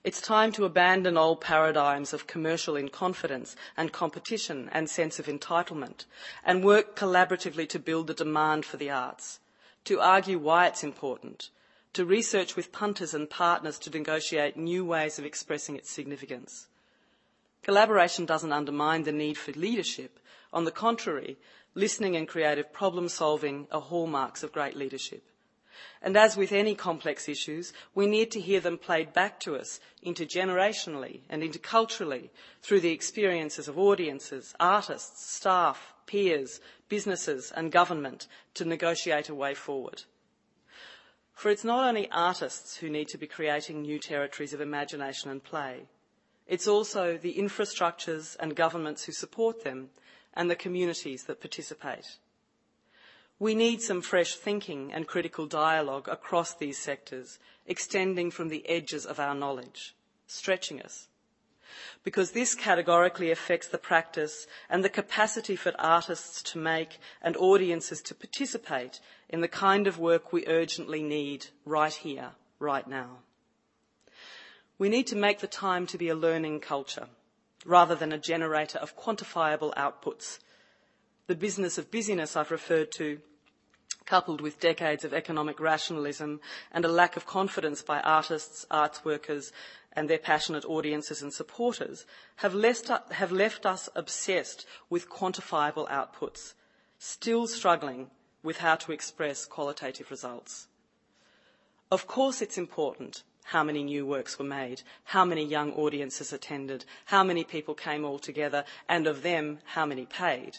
It's 0.07 0.21
time 0.21 0.53
to 0.53 0.65
abandon 0.65 1.19
old 1.19 1.41
paradigms 1.41 2.13
of 2.13 2.29
commercial 2.29 2.77
in 2.77 2.91
confidence 2.91 3.57
and 3.77 3.91
competition 3.91 4.71
and 4.73 4.89
sense 4.89 5.19
of 5.19 5.27
entitlement 5.27 6.05
and 6.45 6.63
work 6.63 6.95
collaboratively 6.95 7.69
to 7.71 7.81
build 7.81 8.07
the 8.07 8.15
demand 8.15 8.65
for 8.65 8.77
the 8.77 8.89
arts 8.89 9.41
to 9.87 10.01
argue 10.01 10.39
why 10.39 10.69
it's 10.69 10.85
important, 10.85 11.51
to 11.93 12.05
research 12.05 12.55
with 12.55 12.71
punters 12.71 13.15
and 13.15 13.29
partners 13.29 13.81
to 13.81 13.91
negotiate 13.91 14.57
new 14.57 14.85
ways 14.85 15.19
of 15.19 15.25
expressing 15.25 15.75
its 15.75 15.91
significance. 15.91 16.69
Collaboration 17.65 18.27
doesn't 18.27 18.53
undermine 18.53 19.03
the 19.03 19.11
need 19.11 19.37
for 19.37 19.51
leadership. 19.53 20.21
On 20.53 20.65
the 20.65 20.71
contrary, 20.71 21.37
listening 21.75 22.15
and 22.15 22.29
creative 22.29 22.73
problem 22.73 23.09
solving 23.09 23.67
are 23.73 23.81
hallmarks 23.81 24.45
of 24.45 24.53
great 24.53 24.77
leadership. 24.77 25.25
And 26.03 26.17
as 26.17 26.37
with 26.37 26.53
any 26.53 26.75
complex 26.75 27.29
issues, 27.29 27.73
we 27.95 28.07
need 28.07 28.31
to 28.33 28.41
hear 28.41 28.61
them 28.61 28.79
played 28.79 29.13
back 29.13 29.41
to 29.41 29.57
us 29.57 29.81
intergenerationally 30.05 31.21
and 31.29 31.43
interculturally 31.43 32.31
through 32.63 32.81
the 32.81 32.93
experiences 32.93 33.69
of 33.69 33.79
audiences, 33.79 34.55
artists, 34.61 35.31
staff, 35.31 35.95
peers, 36.07 36.61
businesses 36.89 37.53
and 37.55 37.73
government 37.73 38.27
to 38.55 38.65
negotiate 38.65 39.29
a 39.29 39.35
way 39.35 39.55
forward. 39.55 40.03
For 41.33 41.51
it's 41.51 41.65
not 41.65 41.87
only 41.87 42.11
artists 42.11 42.77
who 42.79 42.89
need 42.89 43.09
to 43.09 43.19
be 43.19 43.27
creating 43.27 43.83
new 43.83 43.99
territories 43.99 44.55
of 44.55 44.61
imagination 44.61 45.31
and 45.31 45.43
play. 45.43 45.87
It's 46.47 46.69
also 46.69 47.19
the 47.19 47.35
infrastructures 47.35 48.37
and 48.41 48.57
governments 48.57 49.05
who 49.05 49.13
support 49.13 49.65
them 49.65 49.91
and 50.33 50.51
the 50.51 50.57
communities 50.57 51.25
that 51.25 51.41
participate. 51.41 52.17
We 53.39 53.55
need 53.55 53.83
some 53.83 54.01
fresh 54.01 54.37
thinking 54.37 54.93
and 54.93 55.07
critical 55.07 55.47
dialogue 55.47 56.09
across 56.09 56.55
these 56.55 56.79
sectors, 56.79 57.39
extending 57.67 58.31
from 58.31 58.49
the 58.49 58.67
edges 58.69 59.05
of 59.05 59.21
our 59.21 59.35
knowledge, 59.35 59.95
stretching 60.27 60.81
us 60.81 61.09
because 62.05 62.31
this 62.31 62.55
categorically 62.55 63.31
affects 63.31 63.69
the 63.69 63.79
practice 63.79 64.47
and 64.71 64.85
the 64.85 64.89
capacity 64.89 65.57
for 65.57 65.73
artists 65.79 66.43
to 66.43 66.59
make 66.59 66.99
and 67.23 67.37
audiences 67.37 68.01
to 68.03 68.15
participate 68.15 69.01
in 69.29 69.41
the 69.41 69.49
kind 69.49 69.87
of 69.87 69.99
work 69.99 70.33
we 70.33 70.47
urgently 70.47 71.03
need 71.03 71.47
right 71.65 71.93
here, 71.93 72.31
right 72.59 72.87
now. 72.87 73.19
We 74.79 74.89
need 74.89 75.07
to 75.09 75.17
make 75.17 75.41
the 75.41 75.47
time 75.47 75.87
to 75.89 75.99
be 75.99 76.09
a 76.09 76.15
learning 76.15 76.61
culture 76.61 77.09
rather 77.65 77.95
than 77.95 78.13
a 78.13 78.19
generator 78.19 78.79
of 78.79 78.97
quantifiable 78.97 79.75
outputs. 79.75 80.39
The 81.27 81.35
business 81.35 81.77
of 81.77 81.91
busyness 81.91 82.37
I've 82.37 82.53
referred 82.53 82.93
to 82.93 83.21
coupled 84.05 84.41
with 84.41 84.61
decades 84.61 85.05
of 85.05 85.13
economic 85.13 85.59
rationalism 85.59 86.41
and 86.73 86.85
a 86.85 86.89
lack 86.89 87.17
of 87.17 87.27
confidence 87.27 87.83
by 87.83 88.01
artists, 88.01 88.65
arts 88.71 89.05
workers, 89.05 89.53
and 89.93 90.09
their 90.09 90.19
passionate 90.19 90.65
audiences 90.65 91.23
and 91.23 91.33
supporters 91.33 92.07
have 92.37 92.55
left, 92.55 92.91
us 93.67 93.89
obsessed 93.97 94.67
with 94.89 95.11
quantifiable 95.11 95.89
outputs, 95.89 96.55
still 96.99 97.47
struggling 97.47 98.11
with 98.43 98.59
how 98.59 98.77
to 98.77 98.93
express 98.93 99.47
qualitative 99.47 100.11
results. 100.11 100.69
Of 101.91 102.07
course, 102.07 102.41
it's 102.41 102.59
important 102.59 103.25
how 103.47 103.65
many 103.65 103.83
new 103.83 104.07
works 104.07 104.39
were 104.39 104.45
made, 104.45 104.83
how 105.05 105.25
many 105.25 105.45
young 105.45 105.73
audiences 105.73 106.33
attended, 106.33 106.85
how 107.07 107.25
many 107.25 107.43
people 107.43 107.75
came 107.75 108.05
all 108.05 108.19
together, 108.19 108.65
and 108.89 109.07
of 109.07 109.23
them, 109.23 109.59
how 109.65 109.87
many 109.87 110.05
paid. 110.07 110.59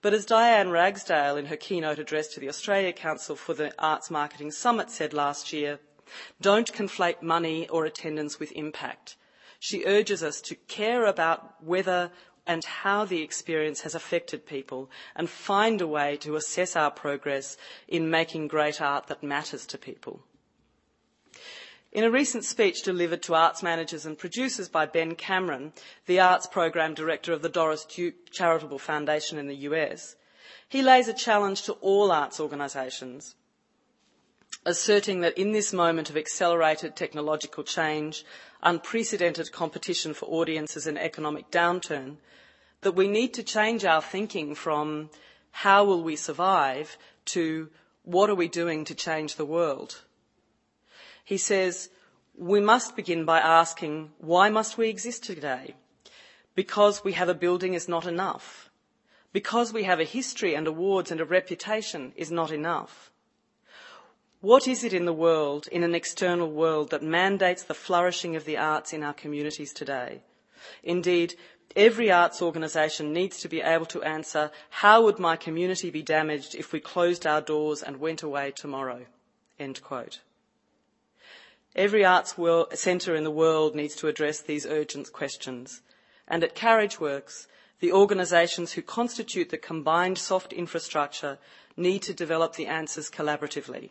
But 0.00 0.14
as 0.14 0.26
Diane 0.26 0.70
Ragsdale, 0.70 1.36
in 1.36 1.46
her 1.46 1.56
keynote 1.56 1.98
address 1.98 2.28
to 2.28 2.40
the 2.40 2.48
Australia 2.48 2.92
Council 2.92 3.36
for 3.36 3.54
the 3.54 3.72
Arts 3.78 4.10
Marketing 4.10 4.50
Summit, 4.50 4.90
said 4.90 5.12
last 5.12 5.52
year, 5.52 5.78
don't 6.40 6.72
conflate 6.72 7.22
money 7.22 7.68
or 7.68 7.84
attendance 7.84 8.38
with 8.38 8.52
impact. 8.52 9.16
She 9.58 9.84
urges 9.84 10.22
us 10.22 10.40
to 10.42 10.54
care 10.54 11.06
about 11.06 11.62
whether 11.62 12.10
and 12.46 12.64
how 12.64 13.04
the 13.04 13.22
experience 13.22 13.82
has 13.82 13.94
affected 13.94 14.46
people 14.46 14.90
and 15.14 15.30
find 15.30 15.80
a 15.80 15.86
way 15.86 16.16
to 16.18 16.36
assess 16.36 16.74
our 16.74 16.90
progress 16.90 17.56
in 17.86 18.10
making 18.10 18.48
great 18.48 18.80
art 18.80 19.06
that 19.06 19.22
matters 19.22 19.64
to 19.66 19.78
people. 19.78 20.24
In 21.92 22.04
a 22.04 22.10
recent 22.10 22.44
speech 22.44 22.82
delivered 22.82 23.22
to 23.24 23.34
arts 23.34 23.62
managers 23.62 24.06
and 24.06 24.18
producers 24.18 24.68
by 24.68 24.86
Ben 24.86 25.14
Cameron, 25.14 25.72
the 26.06 26.20
arts 26.20 26.46
program 26.46 26.94
director 26.94 27.32
of 27.32 27.42
the 27.42 27.48
Doris 27.50 27.84
Duke 27.84 28.30
Charitable 28.30 28.78
Foundation 28.78 29.38
in 29.38 29.46
the 29.46 29.56
US, 29.68 30.16
he 30.68 30.80
lays 30.82 31.06
a 31.08 31.12
challenge 31.12 31.62
to 31.62 31.72
all 31.74 32.10
arts 32.10 32.40
organisations 32.40 33.34
asserting 34.64 35.20
that 35.20 35.36
in 35.36 35.52
this 35.52 35.72
moment 35.72 36.08
of 36.10 36.16
accelerated 36.16 36.94
technological 36.94 37.64
change, 37.64 38.24
unprecedented 38.62 39.50
competition 39.50 40.14
for 40.14 40.26
audiences 40.26 40.86
and 40.86 40.98
economic 40.98 41.50
downturn, 41.50 42.16
that 42.82 42.92
we 42.92 43.08
need 43.08 43.34
to 43.34 43.42
change 43.42 43.84
our 43.84 44.02
thinking 44.02 44.54
from 44.54 45.10
how 45.50 45.84
will 45.84 46.02
we 46.02 46.16
survive 46.16 46.96
to 47.24 47.68
what 48.04 48.30
are 48.30 48.34
we 48.34 48.48
doing 48.48 48.84
to 48.84 48.94
change 48.94 49.36
the 49.36 49.44
world? 49.44 50.02
He 51.24 51.38
says, 51.38 51.88
we 52.36 52.60
must 52.60 52.96
begin 52.96 53.24
by 53.24 53.38
asking, 53.38 54.10
why 54.18 54.48
must 54.48 54.78
we 54.78 54.88
exist 54.88 55.24
today? 55.24 55.74
Because 56.54 57.04
we 57.04 57.12
have 57.12 57.28
a 57.28 57.34
building 57.34 57.74
is 57.74 57.88
not 57.88 58.06
enough. 58.06 58.70
Because 59.32 59.72
we 59.72 59.84
have 59.84 60.00
a 60.00 60.04
history 60.04 60.54
and 60.54 60.66
awards 60.66 61.10
and 61.10 61.20
a 61.20 61.24
reputation 61.24 62.12
is 62.16 62.30
not 62.30 62.50
enough. 62.50 63.10
What 64.40 64.66
is 64.66 64.82
it 64.82 64.92
in 64.92 65.04
the 65.04 65.12
world, 65.12 65.68
in 65.70 65.84
an 65.84 65.94
external 65.94 66.50
world, 66.50 66.90
that 66.90 67.02
mandates 67.02 67.62
the 67.62 67.74
flourishing 67.74 68.34
of 68.34 68.44
the 68.44 68.56
arts 68.58 68.92
in 68.92 69.02
our 69.02 69.14
communities 69.14 69.72
today? 69.72 70.22
Indeed, 70.82 71.36
every 71.76 72.10
arts 72.10 72.42
organisation 72.42 73.12
needs 73.12 73.38
to 73.40 73.48
be 73.48 73.60
able 73.60 73.86
to 73.86 74.02
answer, 74.02 74.50
how 74.70 75.02
would 75.04 75.18
my 75.18 75.36
community 75.36 75.90
be 75.90 76.02
damaged 76.02 76.54
if 76.56 76.72
we 76.72 76.80
closed 76.80 77.26
our 77.26 77.40
doors 77.40 77.82
and 77.82 78.00
went 78.00 78.22
away 78.22 78.50
tomorrow? 78.50 79.06
End 79.60 79.80
quote. 79.80 80.20
Every 81.74 82.04
arts 82.04 82.34
centre 82.74 83.14
in 83.14 83.24
the 83.24 83.30
world 83.30 83.74
needs 83.74 83.94
to 83.96 84.08
address 84.08 84.40
these 84.40 84.66
urgent 84.66 85.12
questions. 85.12 85.80
And 86.28 86.44
at 86.44 86.54
Carriage 86.54 87.00
Works, 87.00 87.48
the 87.80 87.92
organisations 87.92 88.72
who 88.72 88.82
constitute 88.82 89.50
the 89.50 89.58
combined 89.58 90.18
soft 90.18 90.52
infrastructure 90.52 91.38
need 91.76 92.02
to 92.02 92.14
develop 92.14 92.54
the 92.54 92.66
answers 92.66 93.10
collaboratively. 93.10 93.90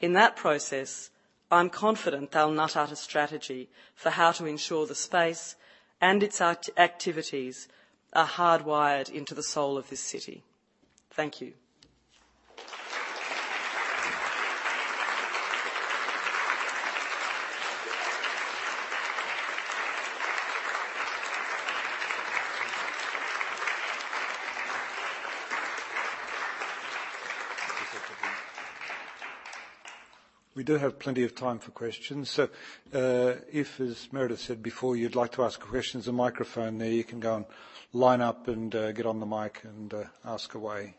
In 0.00 0.12
that 0.12 0.36
process, 0.36 1.10
I'm 1.50 1.70
confident 1.70 2.32
they'll 2.32 2.50
nut 2.50 2.76
out 2.76 2.92
a 2.92 2.96
strategy 2.96 3.70
for 3.94 4.10
how 4.10 4.32
to 4.32 4.46
ensure 4.46 4.86
the 4.86 4.94
space 4.94 5.56
and 6.00 6.22
its 6.22 6.40
activities 6.40 7.68
are 8.12 8.26
hardwired 8.26 9.10
into 9.10 9.34
the 9.34 9.42
soul 9.42 9.78
of 9.78 9.88
this 9.88 10.00
city. 10.00 10.44
Thank 11.10 11.40
you. 11.40 11.54
We 30.58 30.64
do 30.64 30.76
have 30.76 30.98
plenty 30.98 31.22
of 31.22 31.36
time 31.36 31.60
for 31.60 31.70
questions. 31.70 32.30
So, 32.30 32.48
uh, 32.92 33.34
if, 33.52 33.78
as 33.78 34.08
Meredith 34.10 34.40
said 34.40 34.60
before, 34.60 34.96
you'd 34.96 35.14
like 35.14 35.30
to 35.34 35.44
ask 35.44 35.62
a 35.62 35.66
question, 35.68 36.00
there's 36.00 36.08
a 36.08 36.12
microphone 36.12 36.78
there. 36.78 36.90
You 36.90 37.04
can 37.04 37.20
go 37.20 37.36
and 37.36 37.44
line 37.92 38.20
up 38.20 38.48
and 38.48 38.74
uh, 38.74 38.90
get 38.90 39.06
on 39.06 39.20
the 39.20 39.24
mic 39.24 39.60
and 39.62 39.94
uh, 39.94 40.02
ask 40.24 40.56
away. 40.56 40.96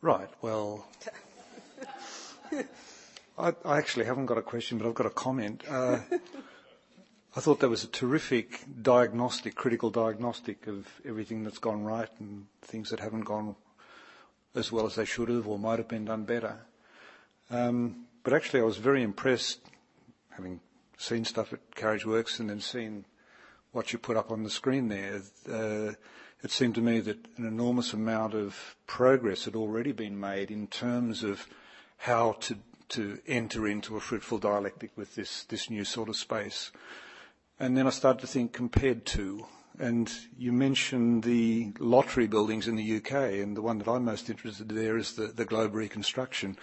Right. 0.00 0.30
Well, 0.40 0.88
I, 3.38 3.52
actually 3.66 4.06
haven't 4.06 4.24
got 4.24 4.38
a 4.38 4.42
question, 4.42 4.78
but 4.78 4.88
I've 4.88 4.94
got 4.94 5.08
a 5.08 5.10
comment. 5.10 5.62
I 5.70 6.00
thought 7.32 7.60
that 7.60 7.68
was 7.68 7.84
a 7.84 7.88
terrific 7.88 8.64
diagnostic, 8.80 9.56
critical 9.56 9.90
diagnostic 9.90 10.66
of 10.68 10.88
everything 11.04 11.44
that's 11.44 11.58
gone 11.58 11.84
right 11.84 12.08
and 12.18 12.46
things 12.62 12.88
that 12.88 13.00
haven't 13.00 13.26
gone 13.26 13.56
as 14.54 14.72
well 14.72 14.86
as 14.86 14.94
they 14.94 15.04
should 15.04 15.28
have 15.28 15.46
or 15.46 15.58
might 15.58 15.78
have 15.78 15.88
been 15.88 16.04
done 16.04 16.24
better. 16.24 16.58
Um, 17.50 18.06
but 18.22 18.32
actually, 18.32 18.60
I 18.60 18.64
was 18.64 18.76
very 18.76 19.02
impressed, 19.02 19.60
having 20.30 20.60
seen 20.96 21.24
stuff 21.24 21.52
at 21.52 21.74
Carriage 21.74 22.06
Works 22.06 22.38
and 22.40 22.50
then 22.50 22.60
seen 22.60 23.04
what 23.72 23.92
you 23.92 23.98
put 23.98 24.16
up 24.16 24.30
on 24.30 24.42
the 24.42 24.50
screen 24.50 24.88
there. 24.88 25.22
Uh, 25.50 25.92
it 26.42 26.50
seemed 26.50 26.74
to 26.74 26.80
me 26.80 27.00
that 27.00 27.18
an 27.36 27.46
enormous 27.46 27.92
amount 27.92 28.34
of 28.34 28.76
progress 28.86 29.44
had 29.44 29.54
already 29.54 29.92
been 29.92 30.18
made 30.18 30.50
in 30.50 30.66
terms 30.66 31.22
of 31.22 31.46
how 31.98 32.32
to 32.40 32.56
to 32.88 33.20
enter 33.28 33.68
into 33.68 33.96
a 33.96 34.00
fruitful 34.00 34.38
dialectic 34.38 34.90
with 34.96 35.14
this 35.14 35.44
this 35.44 35.70
new 35.70 35.84
sort 35.84 36.08
of 36.08 36.16
space. 36.16 36.72
And 37.58 37.76
then 37.76 37.86
I 37.86 37.90
started 37.90 38.20
to 38.22 38.26
think 38.26 38.52
compared 38.52 39.06
to 39.06 39.46
you 40.38 40.52
mentioned 40.52 41.22
the 41.22 41.72
lottery 41.78 42.26
buildings 42.26 42.68
in 42.68 42.76
the 42.76 42.96
UK, 42.96 43.12
and 43.12 43.56
the 43.56 43.62
one 43.62 43.78
that 43.78 43.88
I'm 43.88 44.04
most 44.04 44.28
interested 44.28 44.70
in 44.70 44.76
there 44.76 44.98
is 44.98 45.14
the, 45.14 45.44
Globe 45.44 45.74
reconstruction, 45.74 46.58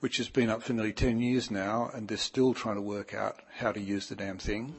which 0.00 0.18
has 0.18 0.28
been 0.28 0.50
up 0.50 0.62
for 0.62 0.72
nearly 0.72 0.92
10 0.92 1.20
years 1.20 1.50
now, 1.50 1.90
and 1.94 2.08
they're 2.08 2.18
still 2.18 2.52
trying 2.52 2.76
to 2.76 2.82
work 2.82 3.14
out 3.14 3.40
how 3.58 3.72
to 3.72 3.80
use 3.80 4.08
the 4.08 4.16
damn 4.16 4.38
thing. 4.38 4.74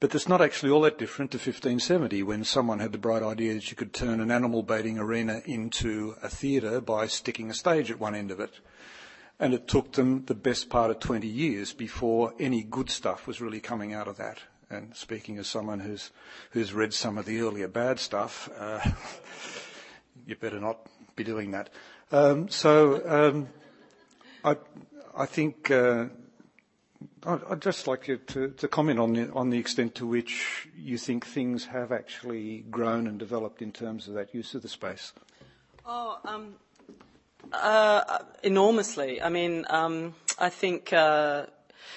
But 0.00 0.14
it's 0.14 0.28
not 0.28 0.40
actually 0.40 0.72
all 0.72 0.80
that 0.80 0.98
different 0.98 1.30
to 1.32 1.36
1570 1.36 2.22
when 2.22 2.42
someone 2.42 2.80
had 2.80 2.92
the 2.92 2.98
bright 2.98 3.22
idea 3.22 3.54
that 3.54 3.70
you 3.70 3.76
could 3.76 3.92
turn 3.92 4.20
an 4.20 4.32
animal 4.32 4.62
baiting 4.62 4.98
arena 4.98 5.42
into 5.44 6.16
a 6.22 6.28
theatre 6.28 6.80
by 6.80 7.06
sticking 7.06 7.50
a 7.50 7.54
stage 7.54 7.90
at 7.90 8.00
one 8.00 8.14
end 8.14 8.30
of 8.30 8.40
it. 8.40 8.58
And 9.38 9.54
it 9.54 9.68
took 9.68 9.92
them 9.92 10.24
the 10.24 10.34
best 10.34 10.70
part 10.70 10.90
of 10.90 11.00
20 11.00 11.26
years 11.26 11.72
before 11.72 12.34
any 12.40 12.62
good 12.62 12.90
stuff 12.90 13.26
was 13.26 13.40
really 13.40 13.60
coming 13.60 13.92
out 13.92 14.08
of 14.08 14.16
that 14.16 14.38
and 14.72 14.94
speaking 14.96 15.38
as 15.38 15.46
someone 15.46 15.80
who's 15.80 16.10
who's 16.50 16.72
read 16.72 16.92
some 16.94 17.18
of 17.18 17.26
the 17.26 17.40
earlier 17.40 17.68
bad 17.68 17.98
stuff, 17.98 18.48
uh, 18.58 18.80
you 20.26 20.36
better 20.36 20.60
not 20.60 20.86
be 21.16 21.24
doing 21.24 21.50
that. 21.52 21.70
Um, 22.10 22.48
so 22.48 23.02
um, 23.06 23.48
I 24.44 24.56
I 25.16 25.26
think. 25.26 25.70
Uh, 25.70 26.06
I'd 27.24 27.60
just 27.60 27.86
like 27.86 28.08
you 28.08 28.16
to, 28.16 28.48
to 28.48 28.68
comment 28.68 28.98
on 28.98 29.12
the, 29.12 29.32
on 29.32 29.50
the 29.50 29.58
extent 29.58 29.94
to 29.96 30.06
which 30.06 30.68
you 30.76 30.98
think 30.98 31.24
things 31.24 31.66
have 31.66 31.92
actually 31.92 32.64
grown 32.68 33.06
and 33.06 33.18
developed 33.18 33.62
in 33.62 33.70
terms 33.70 34.08
of 34.08 34.14
that 34.14 34.34
use 34.34 34.54
of 34.54 34.62
the 34.62 34.68
space. 34.68 35.12
Oh, 35.86 36.18
um, 36.24 36.54
uh, 37.52 38.18
enormously. 38.42 39.22
I 39.22 39.28
mean, 39.28 39.64
um, 39.70 40.14
I 40.38 40.48
think 40.48 40.92
uh, 40.92 41.46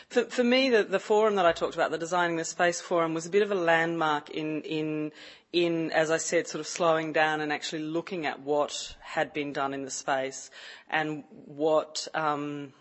for, 0.10 0.24
for 0.26 0.44
me, 0.44 0.70
the, 0.70 0.84
the 0.84 1.00
forum 1.00 1.36
that 1.36 1.46
I 1.46 1.52
talked 1.52 1.76
about, 1.76 1.92
the 1.92 1.98
Designing 1.98 2.38
the 2.38 2.46
Space 2.46 2.82
Forum, 2.82 3.14
was 3.14 3.26
a 3.26 3.30
bit 3.30 3.42
of 3.42 3.52
a 3.52 3.56
landmark 3.56 4.30
in, 4.30 4.62
in, 4.62 5.12
in, 5.52 5.92
as 5.92 6.12
I 6.12 6.18
said, 6.18 6.48
sort 6.48 6.60
of 6.60 6.68
slowing 6.68 7.14
down 7.14 7.42
and 7.42 7.52
actually 7.52 7.84
looking 7.84 8.26
at 8.26 8.40
what 8.42 8.96
had 9.02 9.34
been 9.34 9.54
done 9.54 9.74
in 9.74 9.84
the 9.84 9.92
space 9.92 10.52
and 10.90 11.24
what, 11.46 12.08
um, 12.14 12.74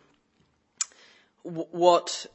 what 1.42 2.26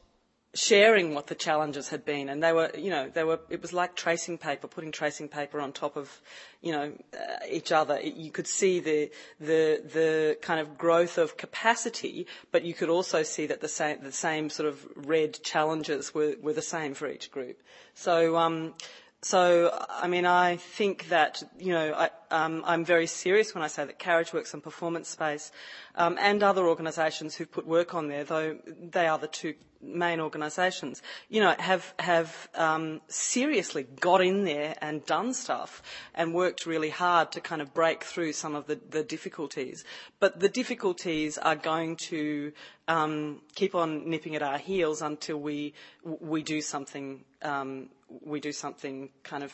sharing 0.54 1.14
what 1.14 1.28
the 1.28 1.34
challenges 1.34 1.88
had 1.90 2.04
been, 2.04 2.28
and 2.28 2.42
they 2.42 2.52
were, 2.52 2.70
you 2.76 2.90
know, 2.90 3.08
they 3.08 3.22
were. 3.22 3.40
It 3.48 3.62
was 3.62 3.72
like 3.72 3.94
tracing 3.94 4.38
paper, 4.38 4.66
putting 4.66 4.90
tracing 4.90 5.28
paper 5.28 5.60
on 5.60 5.72
top 5.72 5.96
of, 5.96 6.20
you 6.60 6.72
know, 6.72 6.92
uh, 7.14 7.46
each 7.48 7.70
other. 7.70 7.96
It, 7.96 8.14
you 8.14 8.30
could 8.30 8.46
see 8.46 8.80
the 8.80 9.10
the 9.38 9.82
the 9.92 10.38
kind 10.42 10.60
of 10.60 10.76
growth 10.76 11.18
of 11.18 11.36
capacity, 11.36 12.26
but 12.50 12.64
you 12.64 12.74
could 12.74 12.88
also 12.88 13.22
see 13.22 13.46
that 13.46 13.60
the 13.60 13.68
same 13.68 14.02
the 14.02 14.12
same 14.12 14.50
sort 14.50 14.68
of 14.68 14.84
red 14.96 15.42
challenges 15.42 16.12
were 16.14 16.34
were 16.40 16.52
the 16.54 16.62
same 16.62 16.94
for 16.94 17.08
each 17.08 17.30
group. 17.30 17.60
So. 17.94 18.36
Um, 18.36 18.74
so, 19.22 19.70
I 19.90 20.08
mean, 20.08 20.24
I 20.24 20.56
think 20.56 21.10
that, 21.10 21.42
you 21.58 21.74
know, 21.74 21.92
I, 21.92 22.08
um, 22.30 22.62
I'm 22.66 22.86
very 22.86 23.06
serious 23.06 23.54
when 23.54 23.62
I 23.62 23.66
say 23.66 23.84
that 23.84 23.98
Carriage 23.98 24.32
Works 24.32 24.54
and 24.54 24.62
Performance 24.62 25.10
Space 25.10 25.52
um, 25.94 26.16
and 26.18 26.42
other 26.42 26.66
organisations 26.66 27.34
who've 27.34 27.52
put 27.52 27.66
work 27.66 27.92
on 27.92 28.08
there, 28.08 28.24
though 28.24 28.56
they 28.66 29.06
are 29.06 29.18
the 29.18 29.26
two 29.26 29.52
main 29.82 30.20
organisations, 30.20 31.02
you 31.28 31.40
know, 31.40 31.54
have 31.58 31.94
have 31.98 32.48
um, 32.54 33.00
seriously 33.08 33.84
got 34.00 34.20
in 34.20 34.44
there 34.44 34.76
and 34.80 35.04
done 35.06 35.32
stuff 35.34 35.82
and 36.14 36.34
worked 36.34 36.66
really 36.66 36.90
hard 36.90 37.32
to 37.32 37.40
kind 37.40 37.62
of 37.62 37.72
break 37.72 38.04
through 38.04 38.32
some 38.32 38.54
of 38.54 38.66
the, 38.66 38.78
the 38.90 39.02
difficulties. 39.02 39.84
But 40.18 40.40
the 40.40 40.48
difficulties 40.48 41.38
are 41.38 41.56
going 41.56 41.96
to 42.08 42.52
um, 42.88 43.40
keep 43.54 43.74
on 43.74 44.08
nipping 44.08 44.36
at 44.36 44.42
our 44.42 44.58
heels 44.58 45.02
until 45.02 45.38
we 45.38 45.74
we 46.04 46.42
do 46.42 46.60
something 46.60 47.24
um, 47.42 47.88
we 48.24 48.40
do 48.40 48.52
something 48.52 49.10
kind 49.22 49.44
of 49.44 49.52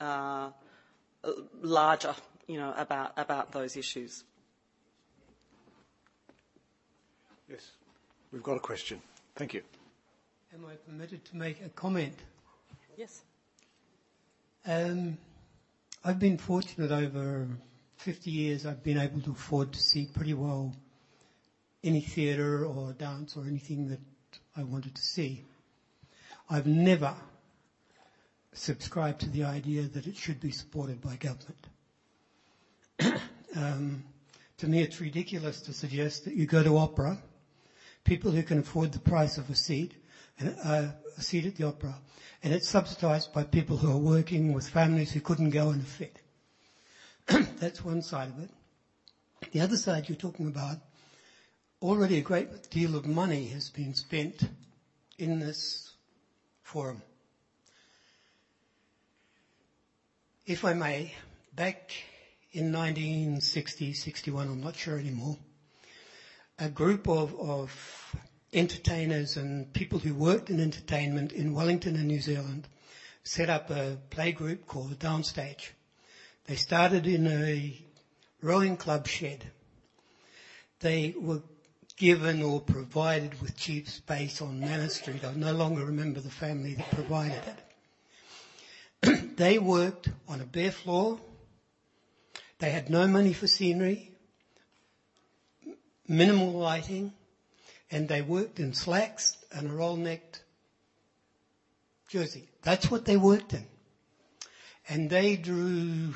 uh, 0.00 0.50
larger, 1.62 2.14
you 2.46 2.58
know, 2.58 2.72
about 2.76 3.12
about 3.16 3.52
those 3.52 3.76
issues. 3.76 4.24
Yes. 7.48 7.72
We've 8.32 8.42
got 8.42 8.56
a 8.56 8.60
question. 8.60 9.00
Thank 9.34 9.54
you. 9.54 9.62
Am 10.54 10.64
I 10.64 10.74
permitted 10.74 11.24
to 11.26 11.36
make 11.36 11.60
a 11.64 11.68
comment? 11.70 12.14
Yes. 12.96 13.22
Um, 14.66 15.18
I've 16.04 16.18
been 16.18 16.38
fortunate 16.38 16.92
over 16.92 17.48
50 17.96 18.30
years, 18.30 18.66
I've 18.66 18.82
been 18.82 18.98
able 18.98 19.20
to 19.22 19.32
afford 19.32 19.72
to 19.72 19.78
see 19.80 20.06
pretty 20.06 20.34
well 20.34 20.74
any 21.82 22.00
theatre 22.00 22.64
or 22.64 22.92
dance 22.92 23.36
or 23.36 23.46
anything 23.46 23.88
that 23.88 24.00
I 24.56 24.62
wanted 24.62 24.94
to 24.94 25.02
see. 25.02 25.44
I've 26.48 26.66
never 26.66 27.14
subscribed 28.52 29.20
to 29.20 29.30
the 29.30 29.44
idea 29.44 29.82
that 29.82 30.06
it 30.06 30.16
should 30.16 30.40
be 30.40 30.50
supported 30.50 31.00
by 31.00 31.16
government. 31.16 31.66
Um, 33.56 34.04
to 34.58 34.68
me, 34.68 34.80
it's 34.80 35.00
ridiculous 35.00 35.62
to 35.62 35.72
suggest 35.72 36.24
that 36.26 36.34
you 36.34 36.46
go 36.46 36.62
to 36.62 36.76
opera, 36.78 37.20
people 38.10 38.32
who 38.32 38.42
can 38.42 38.58
afford 38.58 38.90
the 38.90 38.98
price 38.98 39.38
of 39.38 39.48
a 39.50 39.54
seat, 39.54 39.94
and, 40.40 40.56
uh, 40.64 40.88
a 41.16 41.22
seat 41.22 41.46
at 41.46 41.54
the 41.54 41.64
opera, 41.64 41.94
and 42.42 42.52
it's 42.52 42.68
subsidised 42.68 43.32
by 43.32 43.44
people 43.44 43.76
who 43.76 43.88
are 43.88 43.96
working 44.16 44.52
with 44.52 44.68
families 44.68 45.12
who 45.12 45.20
couldn't 45.20 45.50
go 45.50 45.70
in 45.70 45.78
a 45.78 45.84
fit. 45.84 46.20
That's 47.60 47.84
one 47.84 48.02
side 48.02 48.30
of 48.30 48.40
it. 48.40 48.50
The 49.52 49.60
other 49.60 49.76
side 49.76 50.08
you're 50.08 50.16
talking 50.16 50.48
about, 50.48 50.78
already 51.80 52.18
a 52.18 52.20
great 52.20 52.68
deal 52.68 52.96
of 52.96 53.06
money 53.06 53.46
has 53.46 53.70
been 53.70 53.94
spent 53.94 54.42
in 55.16 55.38
this 55.38 55.92
forum. 56.64 57.02
If 60.46 60.64
I 60.64 60.72
may, 60.72 61.14
back 61.54 61.92
in 62.50 62.72
1960, 62.72 63.92
61, 63.92 64.48
I'm 64.48 64.60
not 64.60 64.74
sure 64.74 64.98
anymore, 64.98 65.38
a 66.60 66.68
group 66.68 67.08
of, 67.08 67.34
of 67.40 68.14
entertainers 68.52 69.36
and 69.36 69.72
people 69.72 69.98
who 69.98 70.14
worked 70.14 70.50
in 70.50 70.60
entertainment 70.60 71.32
in 71.32 71.54
Wellington 71.54 71.96
and 71.96 72.06
New 72.06 72.20
Zealand 72.20 72.68
set 73.24 73.48
up 73.48 73.70
a 73.70 73.96
play 74.10 74.32
group 74.32 74.66
called 74.66 74.98
Downstage. 74.98 75.70
They 76.46 76.56
started 76.56 77.06
in 77.06 77.26
a 77.26 77.80
rowing 78.42 78.76
club 78.76 79.06
shed. 79.06 79.50
They 80.80 81.14
were 81.18 81.42
given 81.96 82.42
or 82.42 82.60
provided 82.60 83.40
with 83.40 83.56
cheap 83.56 83.88
space 83.88 84.42
on 84.42 84.60
Manor 84.60 84.88
Street. 84.88 85.24
I 85.24 85.32
no 85.34 85.52
longer 85.52 85.84
remember 85.86 86.20
the 86.20 86.30
family 86.30 86.74
that 86.74 86.90
provided 86.90 87.42
it. 89.02 89.36
they 89.36 89.58
worked 89.58 90.08
on 90.28 90.40
a 90.40 90.46
bare 90.46 90.70
floor. 90.70 91.18
They 92.58 92.70
had 92.70 92.90
no 92.90 93.06
money 93.06 93.32
for 93.32 93.46
scenery, 93.46 94.09
minimal 96.10 96.50
lighting, 96.50 97.12
and 97.90 98.08
they 98.08 98.20
worked 98.20 98.58
in 98.58 98.74
slacks 98.74 99.36
and 99.52 99.70
a 99.70 99.72
roll-necked 99.72 100.42
jersey. 102.08 102.48
That's 102.62 102.90
what 102.90 103.04
they 103.04 103.16
worked 103.16 103.54
in. 103.54 103.64
And 104.88 105.08
they 105.08 105.36
drew 105.36 106.12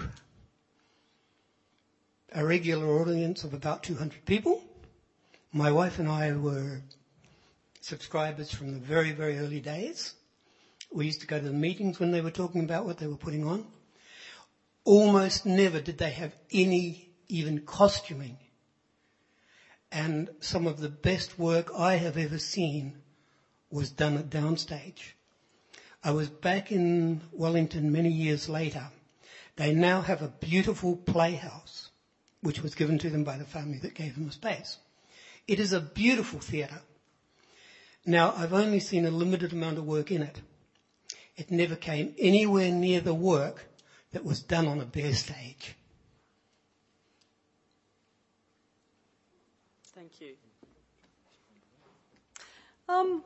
a 2.32 2.44
regular 2.44 3.00
audience 3.00 3.44
of 3.44 3.54
about 3.54 3.84
200 3.84 4.24
people. 4.24 4.60
My 5.52 5.70
wife 5.70 6.00
and 6.00 6.08
I 6.08 6.32
were 6.32 6.80
subscribers 7.80 8.52
from 8.52 8.72
the 8.72 8.80
very, 8.80 9.12
very 9.12 9.38
early 9.38 9.60
days. 9.60 10.14
We 10.92 11.06
used 11.06 11.20
to 11.20 11.28
go 11.28 11.38
to 11.38 11.44
the 11.44 11.52
meetings 11.52 12.00
when 12.00 12.10
they 12.10 12.20
were 12.20 12.32
talking 12.32 12.64
about 12.64 12.84
what 12.84 12.98
they 12.98 13.06
were 13.06 13.16
putting 13.16 13.46
on. 13.46 13.64
Almost 14.84 15.46
never 15.46 15.80
did 15.80 15.98
they 15.98 16.10
have 16.10 16.34
any 16.52 17.08
even 17.28 17.60
costuming. 17.60 18.36
And 19.94 20.28
some 20.40 20.66
of 20.66 20.80
the 20.80 20.88
best 20.88 21.38
work 21.38 21.70
I 21.78 21.94
have 21.94 22.16
ever 22.16 22.36
seen 22.36 22.96
was 23.70 23.90
done 23.90 24.18
at 24.18 24.28
Downstage. 24.28 25.12
I 26.02 26.10
was 26.10 26.28
back 26.28 26.72
in 26.72 27.20
Wellington 27.32 27.92
many 27.92 28.10
years 28.10 28.48
later. 28.48 28.88
They 29.54 29.72
now 29.72 30.00
have 30.00 30.20
a 30.20 30.34
beautiful 30.40 30.96
playhouse, 30.96 31.90
which 32.40 32.60
was 32.60 32.74
given 32.74 32.98
to 32.98 33.08
them 33.08 33.22
by 33.22 33.36
the 33.36 33.44
family 33.44 33.78
that 33.82 33.94
gave 33.94 34.16
them 34.16 34.26
the 34.26 34.32
space. 34.32 34.78
It 35.46 35.60
is 35.60 35.72
a 35.72 35.80
beautiful 35.80 36.40
theatre. 36.40 36.82
Now, 38.04 38.34
I've 38.36 38.52
only 38.52 38.80
seen 38.80 39.06
a 39.06 39.12
limited 39.12 39.52
amount 39.52 39.78
of 39.78 39.84
work 39.84 40.10
in 40.10 40.22
it. 40.22 40.40
It 41.36 41.52
never 41.52 41.76
came 41.76 42.12
anywhere 42.18 42.72
near 42.72 43.00
the 43.00 43.14
work 43.14 43.68
that 44.10 44.24
was 44.24 44.42
done 44.42 44.66
on 44.66 44.80
a 44.80 44.84
bare 44.84 45.14
stage. 45.14 45.76
Thank 50.04 50.20
you. 50.20 50.34
Um, 52.90 53.24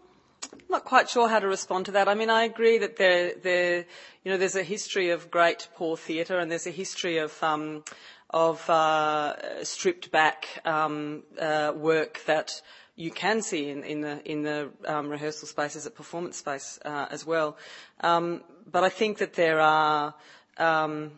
I'm 0.53 0.61
not 0.71 0.85
quite 0.85 1.11
sure 1.11 1.29
how 1.29 1.41
to 1.41 1.49
respond 1.49 1.87
to 1.87 1.93
that. 1.93 2.07
I 2.07 2.15
mean, 2.15 2.31
I 2.31 2.45
agree 2.45 2.79
that 2.79 2.97
there, 2.97 3.33
there, 3.35 3.79
you 4.23 4.31
know, 4.31 4.37
there's 4.37 4.55
a 4.55 4.63
history 4.63 5.11
of 5.11 5.29
great 5.29 5.69
poor 5.75 5.97
theatre, 5.97 6.39
and 6.39 6.49
there's 6.49 6.69
a 6.69 6.71
history 6.71 7.19
of 7.19 7.43
um, 7.43 7.83
of 8.31 8.71
uh, 8.71 9.65
stripped 9.65 10.13
back 10.13 10.47
um, 10.65 11.25
uh, 11.41 11.73
work 11.75 12.23
that 12.27 12.63
you 12.95 13.11
can 13.11 13.43
see 13.43 13.71
in, 13.71 13.83
in 13.83 14.01
the 14.03 14.31
in 14.31 14.45
the 14.45 14.71
um, 14.87 15.09
rehearsal 15.09 15.49
spaces 15.49 15.85
at 15.85 15.97
performance 15.97 16.37
space 16.37 16.79
uh, 16.85 17.07
as 17.11 17.27
well. 17.27 17.57
Um, 18.03 18.45
but 18.71 18.85
I 18.85 18.89
think 18.89 19.19
that 19.19 19.33
there 19.33 19.59
are 19.59 20.15
um, 20.59 21.11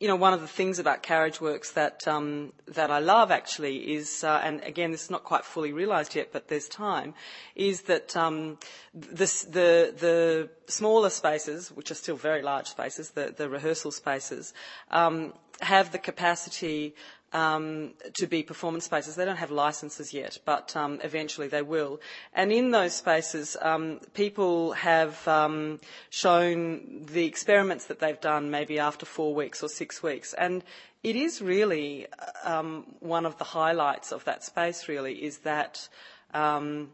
you 0.00 0.08
know, 0.08 0.16
one 0.16 0.32
of 0.32 0.40
the 0.40 0.48
things 0.48 0.78
about 0.78 1.02
Carriage 1.02 1.42
Works 1.42 1.72
that 1.72 2.08
um, 2.08 2.54
that 2.68 2.90
I 2.90 3.00
love 3.00 3.30
actually 3.30 3.92
is, 3.92 4.24
uh, 4.24 4.40
and 4.42 4.62
again, 4.62 4.92
this 4.92 5.04
is 5.04 5.10
not 5.10 5.24
quite 5.24 5.44
fully 5.44 5.74
realised 5.74 6.14
yet, 6.14 6.32
but 6.32 6.48
there's 6.48 6.68
time, 6.68 7.12
is 7.54 7.82
that 7.82 8.16
um, 8.16 8.56
the 8.94 9.26
the 9.54 10.48
smaller 10.68 11.10
spaces, 11.10 11.68
which 11.68 11.90
are 11.90 11.94
still 11.94 12.16
very 12.16 12.40
large 12.40 12.68
spaces, 12.68 13.10
the 13.10 13.34
the 13.36 13.50
rehearsal 13.50 13.90
spaces, 13.90 14.54
um, 14.90 15.34
have 15.60 15.92
the 15.92 15.98
capacity 15.98 16.94
um, 17.32 17.92
to 18.14 18.26
be 18.26 18.42
performance 18.42 18.84
spaces. 18.84 19.14
They 19.14 19.24
don't 19.24 19.36
have 19.36 19.50
licenses 19.50 20.12
yet, 20.12 20.38
but 20.44 20.74
um, 20.76 21.00
eventually 21.02 21.48
they 21.48 21.62
will. 21.62 22.00
And 22.34 22.52
in 22.52 22.70
those 22.70 22.94
spaces, 22.94 23.56
um, 23.62 24.00
people 24.14 24.72
have 24.72 25.26
um, 25.28 25.80
shown 26.10 27.06
the 27.12 27.24
experiments 27.24 27.86
that 27.86 28.00
they've 28.00 28.20
done 28.20 28.50
maybe 28.50 28.78
after 28.78 29.06
four 29.06 29.34
weeks 29.34 29.62
or 29.62 29.68
six 29.68 30.02
weeks. 30.02 30.34
And 30.34 30.64
it 31.02 31.16
is 31.16 31.40
really 31.40 32.06
um, 32.44 32.84
one 33.00 33.26
of 33.26 33.38
the 33.38 33.44
highlights 33.44 34.12
of 34.12 34.24
that 34.24 34.44
space, 34.44 34.88
really, 34.88 35.14
is 35.14 35.38
that, 35.38 35.88
um, 36.34 36.90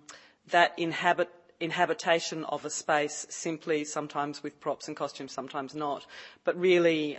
that 0.51 0.75
inhabit 0.77 1.31
inhabitation 1.59 2.45
of 2.45 2.67
a 2.67 2.71
space 2.71 3.25
simply 3.31 3.83
sometimes 3.83 4.43
with 4.43 4.61
props 4.61 4.89
and 4.89 4.97
costumes, 4.97 5.33
sometimes 5.33 5.75
not. 5.75 6.05
But 6.45 6.55
really, 6.61 7.17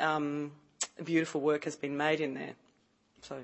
beautiful 1.03 1.41
work 1.41 1.63
has 1.65 1.76
been 1.76 1.97
made 1.97 2.22
in 2.22 2.36
there. 2.36 2.53
So. 3.22 3.43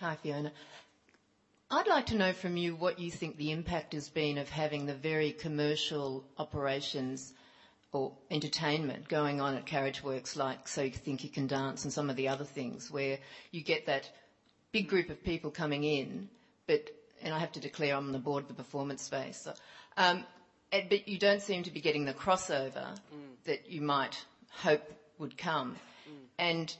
Hi, 0.00 0.16
Fiona. 0.16 0.52
I'd 1.70 1.86
like 1.86 2.06
to 2.06 2.16
know 2.16 2.32
from 2.32 2.56
you 2.56 2.74
what 2.74 2.98
you 2.98 3.10
think 3.10 3.36
the 3.36 3.50
impact 3.50 3.94
has 3.94 4.08
been 4.08 4.38
of 4.38 4.48
having 4.48 4.86
the 4.86 4.94
very 4.94 5.32
commercial 5.32 6.24
operations 6.38 7.32
or 7.92 8.12
entertainment 8.30 9.08
going 9.08 9.40
on 9.40 9.54
at 9.54 9.66
Carriage 9.66 10.02
Works, 10.02 10.36
like 10.36 10.66
So 10.68 10.82
You 10.82 10.90
Think 10.90 11.24
You 11.24 11.30
Can 11.30 11.46
Dance 11.46 11.84
and 11.84 11.92
some 11.92 12.10
of 12.10 12.16
the 12.16 12.28
other 12.28 12.44
things, 12.44 12.90
where 12.90 13.18
you 13.50 13.62
get 13.62 13.86
that 13.86 14.10
big 14.72 14.88
group 14.88 15.10
of 15.10 15.22
people 15.22 15.50
coming 15.50 15.84
in, 15.84 16.28
but, 16.66 16.90
and 17.22 17.32
I 17.32 17.38
have 17.38 17.52
to 17.52 17.60
declare 17.60 17.94
I'm 17.94 18.06
on 18.06 18.12
the 18.12 18.18
board 18.18 18.42
of 18.42 18.48
the 18.48 18.54
performance 18.54 19.02
space, 19.02 19.40
so, 19.42 19.54
um, 19.96 20.24
but 20.70 21.06
you 21.08 21.18
don't 21.18 21.40
seem 21.40 21.62
to 21.62 21.70
be 21.70 21.80
getting 21.80 22.04
the 22.04 22.12
crossover 22.14 22.84
mm. 23.14 23.34
that 23.44 23.70
you 23.70 23.80
might 23.80 24.24
hope 24.50 24.82
would 25.18 25.36
come. 25.36 25.76
And 26.38 26.74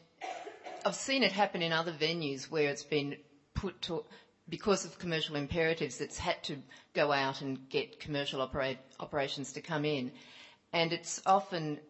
I've 0.85 0.95
seen 0.95 1.22
it 1.22 1.32
happen 1.32 1.62
in 1.62 1.72
other 1.72 1.93
venues 1.93 2.51
where 2.51 2.68
it's 2.68 2.82
been 2.82 3.16
put 3.55 3.80
to, 3.82 4.05
because 4.49 4.85
of 4.85 4.99
commercial 4.99 5.37
imperatives, 5.37 6.01
it's 6.01 6.18
had 6.18 6.43
to 6.45 6.57
go 6.93 7.12
out 7.12 7.41
and 7.41 7.68
get 7.70 8.01
commercial 8.01 8.43
operate, 8.43 8.78
operations 9.01 9.53
to 9.53 9.61
come 9.61 9.85
in. 9.85 10.12
And 10.72 10.93
it's 10.93 11.22
often, 11.24 11.80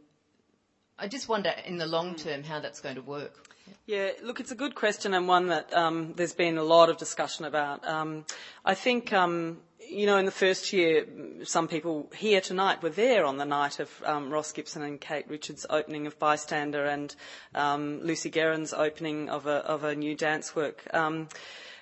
I 0.99 1.09
just 1.09 1.28
wonder 1.28 1.53
in 1.64 1.78
the 1.78 1.86
long 1.86 2.14
term 2.14 2.45
how 2.45 2.61
that's 2.61 2.80
going 2.80 2.97
to 2.97 3.03
work. 3.03 3.49
Yeah, 3.86 4.11
look, 4.22 4.40
it's 4.40 4.51
a 4.51 4.55
good 4.55 4.74
question 4.74 5.14
and 5.14 5.26
one 5.26 5.49
that 5.49 5.72
um, 5.74 6.12
there's 6.16 6.34
been 6.34 6.59
a 6.59 6.62
lot 6.62 6.88
of 6.90 6.99
discussion 6.99 7.47
about. 7.47 7.86
Um, 7.86 8.24
I 8.64 8.74
think 8.74 9.12
um, 9.12 9.61
you 9.89 10.07
know, 10.07 10.16
in 10.16 10.24
the 10.24 10.30
first 10.30 10.72
year, 10.72 11.07
some 11.45 11.68
people 11.68 12.11
here 12.16 12.41
tonight 12.41 12.82
were 12.82 12.91
there 12.91 13.24
on 13.24 13.37
the 13.39 13.45
night 13.45 13.80
of 13.80 13.91
um, 14.05 14.30
Ross 14.30 14.53
Gibson 14.53 14.82
and 14.82 15.01
Kate 15.01 15.28
Richards' 15.28 15.66
opening 15.68 16.07
of 16.07 16.18
Bystander 16.18 16.85
and 16.87 17.14
um, 17.55 18.01
Lucy 18.03 18.30
Guerin's 18.30 18.72
opening 18.72 19.28
of 19.28 19.47
a, 19.47 19.57
of 19.66 19.85
a 19.85 19.95
new 19.95 20.14
dance 20.14 20.55
work 20.57 20.87
um, 20.95 21.28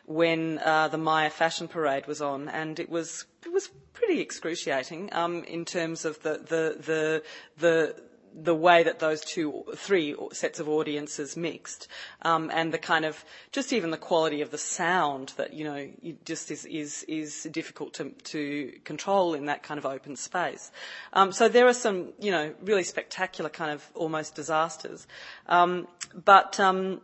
when 0.06 0.58
uh, 0.58 0.88
the 0.88 0.98
Myer 0.98 1.30
Fashion 1.30 1.68
Parade 1.68 2.06
was 2.06 2.20
on, 2.20 2.48
and 2.48 2.78
it 2.80 2.90
was 2.90 3.24
it 3.44 3.52
was 3.52 3.68
pretty 3.92 4.20
excruciating 4.20 5.08
um, 5.12 5.44
in 5.44 5.64
terms 5.64 6.04
of 6.04 6.20
the 6.22 6.32
the 6.38 6.76
the 6.84 7.22
the 7.58 8.02
the 8.34 8.54
way 8.54 8.82
that 8.82 8.98
those 8.98 9.20
two, 9.20 9.64
three 9.76 10.14
sets 10.32 10.60
of 10.60 10.68
audiences 10.68 11.36
mixed, 11.36 11.88
um, 12.22 12.50
and 12.52 12.72
the 12.72 12.78
kind 12.78 13.04
of 13.04 13.24
just 13.50 13.72
even 13.72 13.90
the 13.90 13.96
quality 13.96 14.40
of 14.40 14.50
the 14.50 14.58
sound 14.58 15.32
that 15.36 15.52
you 15.52 15.64
know 15.64 15.88
just 16.24 16.50
is 16.50 16.64
is 16.66 17.04
is 17.08 17.48
difficult 17.50 17.94
to 17.94 18.10
to 18.24 18.72
control 18.84 19.34
in 19.34 19.46
that 19.46 19.62
kind 19.62 19.78
of 19.78 19.86
open 19.86 20.16
space. 20.16 20.70
Um, 21.12 21.32
so 21.32 21.48
there 21.48 21.66
are 21.66 21.74
some 21.74 22.12
you 22.18 22.30
know 22.30 22.54
really 22.62 22.84
spectacular 22.84 23.50
kind 23.50 23.70
of 23.70 23.88
almost 23.94 24.34
disasters, 24.34 25.06
um, 25.48 25.86
but. 26.24 26.58
Um, 26.60 27.00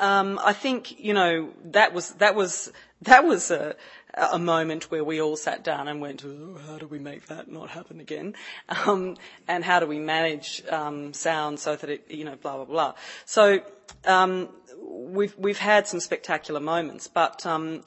um, 0.00 0.38
I 0.44 0.52
think 0.52 1.00
you 1.00 1.12
know 1.12 1.50
that 1.72 1.92
was 1.92 2.10
that 2.14 2.34
was 2.34 2.70
that 3.02 3.24
was 3.24 3.50
a, 3.50 3.74
a 4.16 4.38
moment 4.38 4.90
where 4.90 5.04
we 5.04 5.20
all 5.20 5.36
sat 5.36 5.62
down 5.62 5.88
and 5.88 6.00
went, 6.00 6.24
oh, 6.24 6.58
how 6.66 6.78
do 6.78 6.86
we 6.86 6.98
make 6.98 7.26
that 7.26 7.50
not 7.50 7.70
happen 7.70 8.00
again? 8.00 8.34
Um, 8.86 9.16
and 9.48 9.64
how 9.64 9.80
do 9.80 9.86
we 9.86 9.98
manage 9.98 10.62
um, 10.68 11.12
sound 11.12 11.58
so 11.58 11.76
that 11.76 11.88
it, 11.88 12.10
you 12.10 12.24
know, 12.24 12.36
blah, 12.36 12.56
blah, 12.56 12.64
blah. 12.64 12.94
So 13.24 13.60
um, 14.04 14.48
we've, 14.80 15.34
we've 15.38 15.58
had 15.58 15.86
some 15.86 16.00
spectacular 16.00 16.60
moments, 16.60 17.08
but 17.08 17.44
um, 17.46 17.82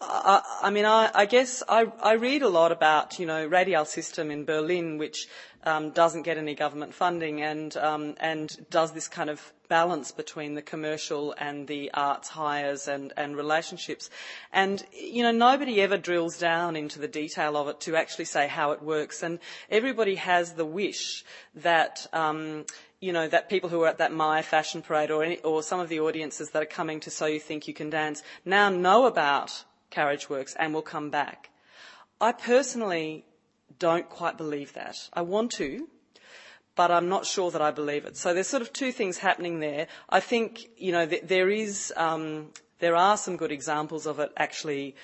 I, 0.00 0.42
I, 0.62 0.70
mean, 0.70 0.84
I, 0.84 1.10
I 1.14 1.26
guess 1.26 1.62
I, 1.68 1.90
I, 2.02 2.14
read 2.14 2.42
a 2.42 2.48
lot 2.48 2.72
about, 2.72 3.18
you 3.18 3.26
know, 3.26 3.48
Radialsystem 3.48 4.30
in 4.30 4.44
Berlin, 4.44 4.98
which 4.98 5.28
um, 5.66 5.90
doesn't 5.90 6.22
get 6.22 6.38
any 6.38 6.54
government 6.54 6.94
funding 6.94 7.42
and 7.42 7.76
um, 7.76 8.14
and 8.20 8.56
does 8.70 8.92
this 8.92 9.08
kind 9.08 9.28
of 9.28 9.52
balance 9.68 10.12
between 10.12 10.54
the 10.54 10.62
commercial 10.62 11.34
and 11.38 11.66
the 11.66 11.90
arts 11.92 12.28
hires 12.28 12.88
and, 12.88 13.12
and 13.16 13.36
relationships. 13.36 14.10
And, 14.52 14.84
you 14.92 15.22
know, 15.22 15.32
nobody 15.32 15.80
ever 15.82 15.96
drills 15.96 16.38
down 16.38 16.76
into 16.76 16.98
the 16.98 17.08
detail 17.08 17.56
of 17.56 17.68
it 17.68 17.80
to 17.80 17.96
actually 17.96 18.26
say 18.26 18.46
how 18.46 18.72
it 18.72 18.82
works. 18.82 19.22
And 19.22 19.38
everybody 19.70 20.16
has 20.16 20.52
the 20.52 20.64
wish 20.64 21.24
that, 21.56 22.06
um, 22.12 22.64
you 23.00 23.12
know, 23.12 23.28
that 23.28 23.50
people 23.50 23.68
who 23.68 23.82
are 23.82 23.88
at 23.88 23.98
that 23.98 24.12
Myer 24.12 24.42
fashion 24.42 24.82
parade 24.82 25.10
or, 25.10 25.24
any, 25.24 25.38
or 25.38 25.62
some 25.62 25.80
of 25.80 25.88
the 25.88 26.00
audiences 26.00 26.50
that 26.50 26.62
are 26.62 26.66
coming 26.66 27.00
to 27.00 27.10
So 27.10 27.26
You 27.26 27.40
Think 27.40 27.68
You 27.68 27.74
Can 27.74 27.90
Dance 27.90 28.22
now 28.44 28.70
know 28.70 29.06
about 29.06 29.64
Carriage 29.90 30.30
Works 30.30 30.54
and 30.58 30.72
will 30.74 30.82
come 30.82 31.10
back. 31.10 31.50
I 32.20 32.32
personally 32.32 33.24
don't 33.78 34.08
quite 34.08 34.36
believe 34.36 34.72
that. 34.74 35.08
I 35.12 35.22
want 35.22 35.52
to, 35.52 35.88
but 36.74 36.90
I'm 36.90 37.08
not 37.08 37.26
sure 37.26 37.50
that 37.50 37.62
I 37.62 37.70
believe 37.70 38.04
it. 38.04 38.16
So 38.16 38.34
there's 38.34 38.48
sort 38.48 38.62
of 38.62 38.72
two 38.72 38.92
things 38.92 39.18
happening 39.18 39.60
there. 39.60 39.86
I 40.08 40.20
think, 40.20 40.66
you 40.76 40.92
know, 40.92 41.06
th- 41.06 41.22
there 41.24 41.48
is, 41.50 41.92
um, 41.96 42.50
there 42.78 42.94
are 42.96 43.16
some 43.16 43.36
good 43.36 43.52
examples 43.52 44.06
of 44.06 44.20
it 44.20 44.30
actually 44.36 44.94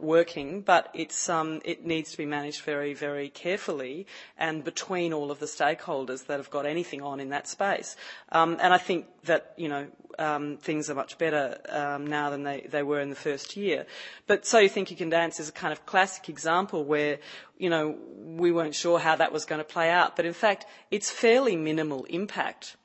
working, 0.00 0.60
but 0.60 0.94
um, 1.28 1.60
it 1.64 1.84
needs 1.84 2.10
to 2.12 2.18
be 2.18 2.26
managed 2.26 2.62
very, 2.62 2.94
very 2.94 3.28
carefully 3.28 4.06
and 4.36 4.64
between 4.64 5.12
all 5.12 5.30
of 5.30 5.38
the 5.38 5.46
stakeholders 5.46 6.26
that 6.26 6.38
have 6.38 6.50
got 6.50 6.66
anything 6.66 7.02
on 7.02 7.20
in 7.20 7.30
that 7.30 7.48
space. 7.48 7.96
Um, 8.30 8.56
and 8.60 8.72
I 8.72 8.78
think 8.78 9.06
that, 9.24 9.54
you 9.56 9.68
know, 9.68 9.86
things 10.60 10.90
are 10.90 10.94
much 10.94 11.18
better 11.18 11.58
now 12.00 12.30
than 12.30 12.42
they, 12.42 12.66
they 12.70 12.82
were 12.82 13.00
in 13.00 13.10
the 13.10 13.16
first 13.16 13.56
year. 13.56 13.86
But 14.26 14.46
So 14.46 14.58
You 14.58 14.68
Think 14.68 14.90
You 14.90 14.96
Can 14.96 15.10
Dance 15.10 15.40
is 15.40 15.48
a 15.48 15.52
kind 15.52 15.72
of 15.72 15.86
classic 15.86 16.28
example 16.28 16.84
where, 16.84 17.18
you 17.58 17.70
know, 17.70 17.96
we 18.16 18.52
weren't 18.52 18.74
sure 18.74 18.98
how 18.98 19.16
that 19.16 19.32
was 19.32 19.44
going 19.44 19.60
to 19.60 19.64
play 19.64 19.90
out. 19.90 20.16
But 20.16 20.26
in 20.26 20.34
fact, 20.34 20.66
it's 20.90 21.10
fairly 21.10 21.56
minimal 21.56 22.04
impact 22.04 22.76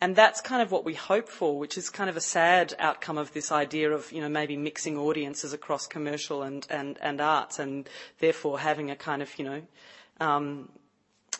and 0.00 0.14
that's 0.14 0.42
kind 0.42 0.60
of 0.60 0.70
what 0.70 0.84
we 0.84 0.92
hope 0.92 1.28
for, 1.28 1.58
which 1.58 1.78
is 1.78 1.88
kind 1.88 2.10
of 2.10 2.16
a 2.16 2.20
sad 2.20 2.74
outcome 2.78 3.16
of 3.16 3.32
this 3.32 3.50
idea 3.50 3.90
of, 3.90 4.12
you 4.12 4.20
know, 4.20 4.28
maybe 4.28 4.56
mixing 4.56 4.98
audiences 4.98 5.54
across 5.54 5.86
commercial 5.86 6.42
and, 6.42 6.66
and, 6.68 6.98
and 7.00 7.20
arts 7.20 7.58
and 7.58 7.88
therefore 8.18 8.58
having 8.58 8.90
a 8.90 8.96
kind 8.96 9.22
of, 9.22 9.38
you 9.38 9.44
know, 9.46 9.62
um, 10.20 10.68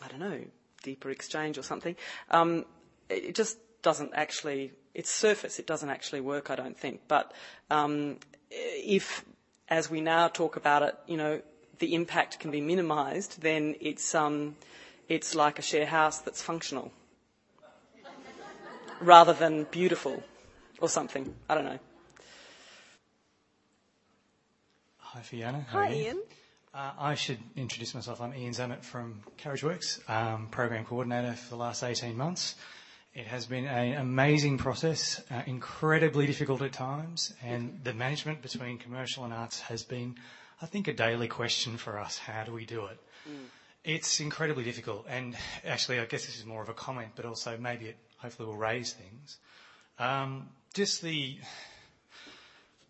I 0.03 0.07
don't 0.07 0.19
know, 0.19 0.39
deeper 0.81 1.11
exchange 1.11 1.59
or 1.59 1.61
something. 1.61 1.95
Um, 2.31 2.65
it 3.09 3.35
just 3.35 3.59
doesn't 3.83 4.13
actually, 4.15 4.71
it's 4.95 5.11
surface, 5.11 5.59
it 5.59 5.67
doesn't 5.67 5.89
actually 5.89 6.21
work, 6.21 6.49
I 6.49 6.55
don't 6.55 6.77
think. 6.77 7.01
But 7.07 7.33
um, 7.69 8.17
if, 8.49 9.23
as 9.69 9.91
we 9.91 10.01
now 10.01 10.29
talk 10.29 10.55
about 10.55 10.81
it, 10.81 10.95
you 11.05 11.17
know, 11.17 11.41
the 11.77 11.93
impact 11.93 12.39
can 12.39 12.49
be 12.49 12.61
minimised, 12.61 13.39
then 13.39 13.75
it's, 13.79 14.15
um, 14.15 14.55
it's 15.07 15.35
like 15.35 15.59
a 15.59 15.61
share 15.61 15.85
house 15.85 16.21
that's 16.21 16.41
functional 16.41 16.91
rather 19.01 19.33
than 19.33 19.63
beautiful 19.65 20.23
or 20.79 20.89
something. 20.89 21.33
I 21.49 21.55
don't 21.55 21.65
know. 21.65 21.79
Hi, 24.97 25.21
Fiona. 25.21 25.65
How 25.67 25.79
Hi, 25.79 25.93
Ian. 25.93 26.21
Uh, 26.73 26.91
I 26.99 27.15
should 27.15 27.39
introduce 27.55 27.95
myself. 27.95 28.21
I'm 28.21 28.35
Ian 28.35 28.53
Zammit 28.53 28.83
from 28.83 29.21
CarriageWorks, 29.39 30.07
um, 30.09 30.47
program 30.49 30.85
coordinator 30.85 31.33
for 31.33 31.49
the 31.49 31.55
last 31.55 31.83
18 31.83 32.15
months. 32.15 32.55
It 33.15 33.25
has 33.25 33.47
been 33.47 33.65
an 33.65 33.93
amazing 33.99 34.59
process, 34.59 35.23
uh, 35.31 35.41
incredibly 35.47 36.27
difficult 36.27 36.61
at 36.61 36.73
times, 36.73 37.33
and 37.41 37.79
the 37.83 37.93
management 37.93 38.43
between 38.43 38.77
commercial 38.77 39.23
and 39.23 39.33
arts 39.33 39.59
has 39.61 39.83
been, 39.83 40.17
I 40.61 40.67
think, 40.67 40.87
a 40.87 40.93
daily 40.93 41.27
question 41.27 41.77
for 41.77 41.97
us. 41.97 42.19
How 42.19 42.43
do 42.43 42.53
we 42.53 42.65
do 42.65 42.85
it? 42.85 42.99
Mm. 43.27 43.45
It's 43.83 44.19
incredibly 44.19 44.63
difficult, 44.63 45.07
and 45.09 45.35
actually, 45.65 45.99
I 45.99 46.05
guess 46.05 46.27
this 46.27 46.37
is 46.37 46.45
more 46.45 46.61
of 46.61 46.69
a 46.69 46.75
comment, 46.75 47.13
but 47.15 47.25
also 47.25 47.57
maybe 47.57 47.85
it 47.85 47.97
hopefully 48.17 48.47
will 48.47 48.57
raise 48.57 48.93
things. 48.93 49.37
Um, 49.99 50.49
just 50.73 51.01
the, 51.01 51.37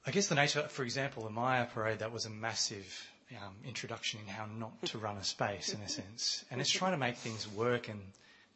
I 0.05 0.11
guess 0.11 0.27
the 0.27 0.35
nature, 0.35 0.63
for 0.63 0.83
example, 0.83 1.23
the 1.23 1.29
Myer 1.29 1.65
parade, 1.73 1.99
that 1.99 2.11
was 2.11 2.25
a 2.25 2.29
massive 2.29 3.09
um, 3.31 3.55
introduction 3.65 4.19
in 4.21 4.27
how 4.27 4.45
not 4.45 4.81
to 4.85 4.97
run 4.97 5.17
a 5.17 5.23
space 5.23 5.73
in 5.73 5.81
a 5.81 5.89
sense. 5.89 6.45
And 6.51 6.61
it's 6.61 6.69
trying 6.69 6.93
to 6.93 6.97
make 6.97 7.17
things 7.17 7.47
work 7.47 7.89
in, 7.89 7.99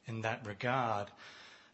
in 0.08 0.22
that 0.22 0.46
regard. 0.46 1.08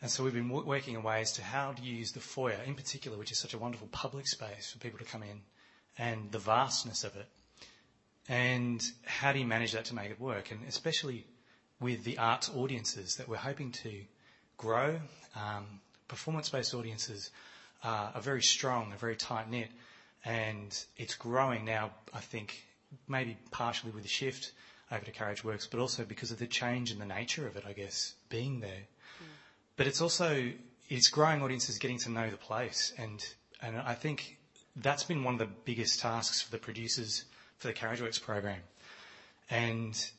And 0.01 0.11
so 0.11 0.23
we've 0.23 0.33
been 0.33 0.49
working 0.49 0.95
in 0.95 1.03
ways 1.03 1.31
to 1.33 1.43
how 1.43 1.71
to 1.71 1.81
use 1.81 2.11
the 2.11 2.19
foyer 2.19 2.59
in 2.65 2.75
particular, 2.75 3.17
which 3.17 3.31
is 3.31 3.37
such 3.37 3.53
a 3.53 3.57
wonderful 3.57 3.87
public 3.91 4.27
space 4.27 4.71
for 4.71 4.77
people 4.79 4.99
to 4.99 5.05
come 5.05 5.23
in 5.23 5.41
and 5.97 6.31
the 6.31 6.39
vastness 6.39 7.03
of 7.03 7.15
it. 7.15 7.25
And 8.29 8.83
how 9.05 9.31
do 9.31 9.39
you 9.39 9.45
manage 9.45 9.71
that 9.71 9.85
to 9.85 9.95
make 9.95 10.11
it 10.11 10.19
work? 10.19 10.51
And 10.51 10.59
especially 10.67 11.25
with 11.79 12.03
the 12.03 12.17
arts 12.17 12.49
audiences 12.55 13.15
that 13.15 13.27
we're 13.27 13.37
hoping 13.37 13.71
to 13.71 14.01
grow. 14.57 14.99
Um, 15.35 15.65
Performance 16.07 16.47
Space 16.47 16.73
audiences 16.73 17.31
are 17.83 18.21
very 18.21 18.41
strong, 18.41 18.91
are 18.91 18.97
very 18.97 19.15
tight-knit, 19.15 19.69
and 20.25 20.85
it's 20.97 21.15
growing 21.15 21.65
now, 21.65 21.91
I 22.13 22.19
think, 22.19 22.65
maybe 23.07 23.37
partially 23.51 23.91
with 23.91 24.03
the 24.03 24.09
shift 24.09 24.51
over 24.91 25.03
to 25.03 25.11
Carriage 25.11 25.43
Works, 25.43 25.67
but 25.67 25.79
also 25.79 26.03
because 26.03 26.31
of 26.31 26.39
the 26.39 26.47
change 26.47 26.91
in 26.91 26.99
the 26.99 27.05
nature 27.05 27.45
of 27.47 27.55
it, 27.55 27.63
I 27.67 27.73
guess, 27.73 28.13
being 28.29 28.59
there. 28.59 28.69
Mm. 28.69 29.25
But 29.75 29.87
it's 29.87 30.01
also, 30.01 30.51
it's 30.89 31.09
growing 31.09 31.41
audiences 31.41 31.77
getting 31.77 31.99
to 31.99 32.09
know 32.09 32.29
the 32.29 32.37
place, 32.37 32.93
and 32.97 33.25
and 33.61 33.77
I 33.77 33.95
think 33.95 34.37
that's 34.75 35.03
been 35.03 35.23
one 35.23 35.33
of 35.33 35.39
the 35.39 35.49
biggest 35.65 35.99
tasks 35.99 36.41
for 36.41 36.51
the 36.51 36.57
producers 36.57 37.25
for 37.57 37.67
the 37.67 37.73
Carriage 37.73 38.01
Works 38.01 38.19
program. 38.19 38.59
And 39.49 40.11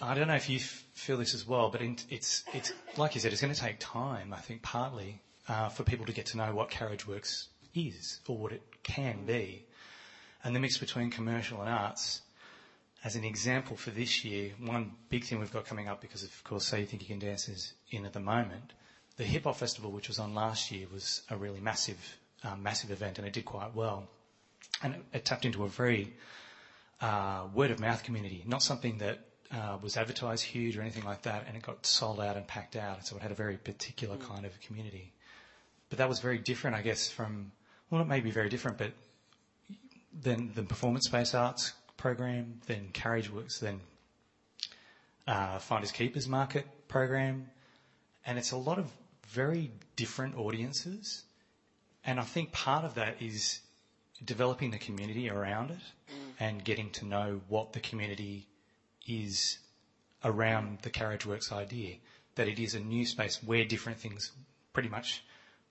I 0.00 0.14
don't 0.14 0.28
know 0.28 0.36
if 0.36 0.48
you 0.48 0.60
feel 0.60 1.16
this 1.16 1.34
as 1.34 1.46
well, 1.46 1.70
but 1.70 1.82
it's 1.82 2.44
like 2.96 3.14
you 3.14 3.20
said, 3.20 3.32
it's 3.32 3.40
going 3.40 3.54
to 3.54 3.60
take 3.60 3.78
time. 3.80 4.32
I 4.32 4.38
think 4.38 4.62
partly 4.62 5.20
uh, 5.48 5.68
for 5.68 5.82
people 5.82 6.06
to 6.06 6.12
get 6.12 6.26
to 6.26 6.36
know 6.36 6.54
what 6.54 6.70
Carriage 6.70 7.06
Works 7.06 7.48
is 7.74 8.20
or 8.28 8.36
what 8.36 8.52
it 8.52 8.62
can 8.82 9.24
be, 9.24 9.64
and 10.44 10.54
the 10.54 10.60
mix 10.60 10.78
between 10.78 11.10
commercial 11.10 11.60
and 11.60 11.68
arts. 11.68 12.22
As 13.04 13.14
an 13.14 13.24
example 13.24 13.76
for 13.76 13.90
this 13.90 14.24
year, 14.24 14.52
one 14.58 14.92
big 15.10 15.24
thing 15.24 15.38
we've 15.38 15.52
got 15.52 15.66
coming 15.66 15.86
up 15.86 16.00
because 16.00 16.24
of 16.24 16.44
course, 16.44 16.66
So 16.66 16.76
You 16.76 16.86
Think 16.86 17.02
You 17.02 17.08
Can 17.08 17.18
Dance 17.20 17.48
is 17.48 17.72
in 17.90 18.04
at 18.04 18.12
the 18.12 18.20
moment. 18.20 18.72
The 19.16 19.24
Hip 19.24 19.44
Hop 19.44 19.56
Festival, 19.56 19.92
which 19.92 20.08
was 20.08 20.18
on 20.18 20.34
last 20.34 20.72
year, 20.72 20.86
was 20.92 21.22
a 21.30 21.36
really 21.36 21.60
massive, 21.60 21.98
um, 22.42 22.62
massive 22.62 22.90
event, 22.90 23.18
and 23.18 23.26
it 23.26 23.32
did 23.32 23.44
quite 23.44 23.74
well, 23.74 24.08
and 24.82 24.96
it, 25.12 25.24
tapped 25.24 25.44
into 25.44 25.64
a 25.64 25.68
very 25.68 26.14
uh, 27.00 27.46
word 27.54 27.70
of 27.70 27.78
mouth 27.78 28.02
community, 28.02 28.42
not 28.46 28.62
something 28.62 28.98
that 28.98 29.25
uh, 29.52 29.78
was 29.82 29.96
advertised 29.96 30.44
huge 30.44 30.76
or 30.76 30.80
anything 30.80 31.04
like 31.04 31.22
that, 31.22 31.44
and 31.46 31.56
it 31.56 31.62
got 31.62 31.86
sold 31.86 32.20
out 32.20 32.36
and 32.36 32.46
packed 32.46 32.76
out. 32.76 33.06
So 33.06 33.16
it 33.16 33.22
had 33.22 33.30
a 33.30 33.34
very 33.36 33.56
particular 33.56 34.16
mm. 34.16 34.28
kind 34.28 34.44
of 34.44 34.60
community. 34.60 35.12
But 35.88 35.98
that 35.98 36.08
was 36.08 36.18
very 36.18 36.38
different, 36.38 36.76
I 36.76 36.82
guess, 36.82 37.08
from 37.08 37.52
well, 37.90 38.02
it 38.02 38.08
may 38.08 38.20
be 38.20 38.30
very 38.30 38.48
different, 38.48 38.78
but 38.78 38.92
then 40.12 40.50
the 40.54 40.62
Performance 40.62 41.06
Space 41.06 41.34
arts 41.34 41.72
program, 41.96 42.60
then 42.66 42.88
Carriage 42.92 43.30
Works, 43.30 43.60
then 43.60 43.80
uh, 45.26 45.58
Finders 45.58 45.92
Keepers 45.92 46.26
Market 46.26 46.66
program, 46.88 47.48
and 48.24 48.38
it's 48.38 48.52
a 48.52 48.56
lot 48.56 48.78
of 48.78 48.90
very 49.28 49.70
different 49.94 50.36
audiences. 50.36 51.24
And 52.04 52.18
I 52.18 52.22
think 52.22 52.52
part 52.52 52.84
of 52.84 52.94
that 52.94 53.20
is 53.20 53.60
developing 54.24 54.70
the 54.70 54.78
community 54.78 55.28
around 55.28 55.70
it 55.70 55.78
mm. 56.10 56.32
and 56.40 56.64
getting 56.64 56.90
to 56.90 57.04
know 57.04 57.40
what 57.48 57.72
the 57.72 57.80
community 57.80 58.46
is 59.06 59.58
around 60.24 60.78
the 60.82 60.90
Carriageworks 60.90 61.52
idea, 61.52 61.96
that 62.34 62.48
it 62.48 62.58
is 62.58 62.74
a 62.74 62.80
new 62.80 63.06
space 63.06 63.42
where 63.42 63.64
different 63.64 63.98
things 63.98 64.32
pretty 64.72 64.88
much 64.88 65.22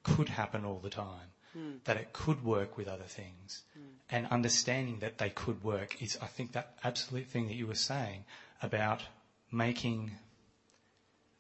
could 0.03 0.29
happen 0.29 0.65
all 0.65 0.79
the 0.79 0.89
time, 0.89 1.29
mm. 1.57 1.83
that 1.85 1.97
it 1.97 2.13
could 2.13 2.43
work 2.43 2.77
with 2.77 2.87
other 2.87 3.03
things, 3.03 3.63
mm. 3.77 3.83
and 4.09 4.27
understanding 4.27 4.99
that 4.99 5.17
they 5.17 5.29
could 5.29 5.63
work 5.63 6.01
is, 6.01 6.17
I 6.21 6.27
think, 6.27 6.53
that 6.53 6.77
absolute 6.83 7.27
thing 7.27 7.47
that 7.47 7.55
you 7.55 7.67
were 7.67 7.75
saying 7.75 8.23
about 8.61 9.01
making 9.51 10.11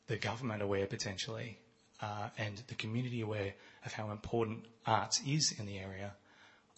the 0.07 0.17
government 0.17 0.61
aware 0.61 0.85
potentially 0.85 1.57
uh, 2.01 2.29
and 2.37 2.61
the 2.67 2.75
community 2.75 3.21
aware 3.21 3.53
of 3.85 3.93
how 3.93 4.11
important 4.11 4.65
arts 4.85 5.21
is 5.25 5.53
in 5.57 5.65
the 5.65 5.79
area, 5.79 6.13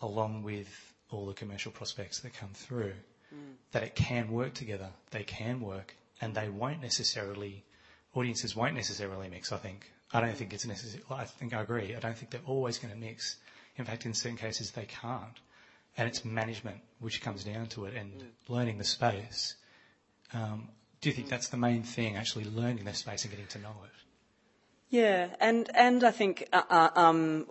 along 0.02 0.44
with 0.44 0.94
all 1.10 1.26
the 1.26 1.34
commercial 1.34 1.72
prospects 1.72 2.20
that 2.22 2.34
come 2.34 2.54
through 2.54 2.94
mm. 3.34 3.54
that 3.72 3.84
it 3.84 3.96
can 3.96 4.32
work 4.32 4.54
together. 4.54 4.90
They 5.12 5.24
can 5.24 5.62
work, 5.62 5.96
and 6.22 6.34
they 6.36 6.50
won't 6.50 6.82
necessarily. 6.82 7.64
Audiences 8.14 8.56
won't 8.56 8.76
necessarily 8.76 9.30
mix. 9.30 9.52
I 9.52 9.58
think. 9.58 9.92
I 10.14 10.22
don't 10.22 10.36
think 10.36 10.54
it's 10.54 10.66
necessary. 10.66 11.04
I 11.10 11.26
think 11.26 11.54
I 11.54 11.62
agree. 11.62 11.96
I 11.96 12.00
don't 12.00 12.18
think 12.18 12.32
they're 12.32 12.42
always 12.46 12.78
going 12.78 12.94
to 12.94 13.00
mix. 13.00 13.36
In 13.76 13.86
fact, 13.86 14.06
in 14.06 14.14
certain 14.14 14.38
cases, 14.38 14.72
they 14.72 14.86
can't. 14.86 15.40
and 15.98 16.08
it's 16.08 16.24
management 16.24 16.78
which 17.00 17.22
comes 17.22 17.44
down 17.44 17.68
to 17.68 17.86
it 17.86 17.96
and 17.96 18.12
learning 18.48 18.78
the 18.78 18.84
space. 18.84 19.56
Um, 20.34 20.70
do 21.02 21.10
you 21.10 21.16
think 21.16 21.30
that's 21.30 21.50
the 21.50 21.58
main 21.58 21.84
thing, 21.84 22.16
actually 22.16 22.46
learning 22.46 22.86
the 22.86 22.94
space 22.94 23.24
and 23.24 23.32
getting 23.32 23.48
to 23.48 23.60
know 23.60 23.76
it? 23.84 23.92
Yeah, 24.90 25.28
and 25.40 25.70
and 25.76 26.04
I 26.04 26.12
think 26.12 26.48
uh, 26.54 26.62
uh, 26.70 26.90
um, 26.96 27.48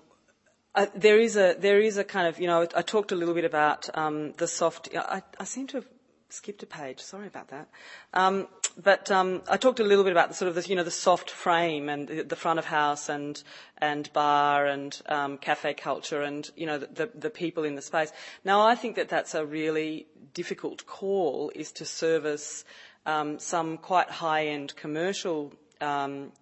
uh, 0.76 0.86
there 0.94 1.18
is 1.18 1.36
a 1.36 1.56
there 1.58 1.80
is 1.80 1.96
a 1.96 2.04
kind 2.04 2.28
of 2.28 2.38
you 2.38 2.46
know 2.46 2.66
I 2.76 2.82
talked 2.82 3.10
a 3.10 3.16
little 3.16 3.34
bit 3.34 3.44
about 3.44 3.88
um, 3.96 4.32
the 4.32 4.46
soft. 4.46 4.90
I, 4.94 5.22
I, 5.40 5.44
seem 5.44 5.66
to 5.68 5.78
have 5.78 5.86
skipped 6.28 6.62
a 6.62 6.66
page. 6.66 7.00
Sorry 7.00 7.26
about 7.26 7.48
that. 7.48 7.68
Um, 8.12 8.46
but 8.82 9.10
um, 9.10 9.42
I 9.48 9.56
talked 9.56 9.80
a 9.80 9.84
little 9.84 10.04
bit 10.04 10.12
about 10.12 10.28
the 10.28 10.34
sort 10.34 10.50
of 10.50 10.54
the, 10.54 10.68
you 10.68 10.76
know 10.76 10.84
the 10.84 10.90
soft 10.90 11.30
frame 11.30 11.88
and 11.88 12.06
the, 12.06 12.22
the 12.22 12.36
front 12.36 12.58
of 12.58 12.66
house 12.66 13.08
and 13.08 13.42
and 13.78 14.12
bar 14.12 14.66
and 14.66 15.00
um, 15.06 15.38
cafe 15.38 15.72
culture 15.72 16.20
and 16.22 16.50
you 16.56 16.66
know 16.66 16.78
the, 16.78 17.10
the, 17.14 17.30
people 17.30 17.64
in 17.64 17.74
the 17.74 17.82
space. 17.82 18.12
Now 18.44 18.60
I 18.60 18.74
think 18.74 18.96
that 18.96 19.08
that's 19.08 19.34
a 19.34 19.46
really 19.46 20.06
difficult 20.34 20.86
call 20.86 21.50
is 21.54 21.72
to 21.72 21.86
service 21.86 22.64
um, 23.06 23.38
some 23.38 23.78
quite 23.78 24.10
high 24.10 24.48
end 24.48 24.76
commercial 24.76 25.54
um, 25.80 26.32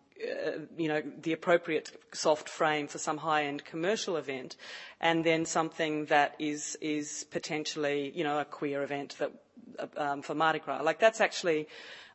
you 0.77 0.89
know, 0.89 1.03
the 1.23 1.33
appropriate 1.33 1.93
soft 2.13 2.49
frame 2.49 2.87
for 2.87 2.99
some 2.99 3.19
high-end 3.19 3.65
commercial 3.65 4.17
event, 4.17 4.57
and 5.01 5.25
then 5.25 5.45
something 5.45 6.07
that 6.07 6.35
is 6.39 6.77
is 6.81 7.25
potentially, 7.31 8.13
you 8.15 8.25
know, 8.25 8.39
a 8.39 8.45
queer 8.45 8.83
event 8.83 9.17
that 9.19 9.33
uh, 9.79 9.87
um, 9.97 10.23
for 10.23 10.35
Mardi 10.35 10.59
Gras. 10.59 10.83
Like 10.83 11.01
that's 11.01 11.21
actually 11.21 11.69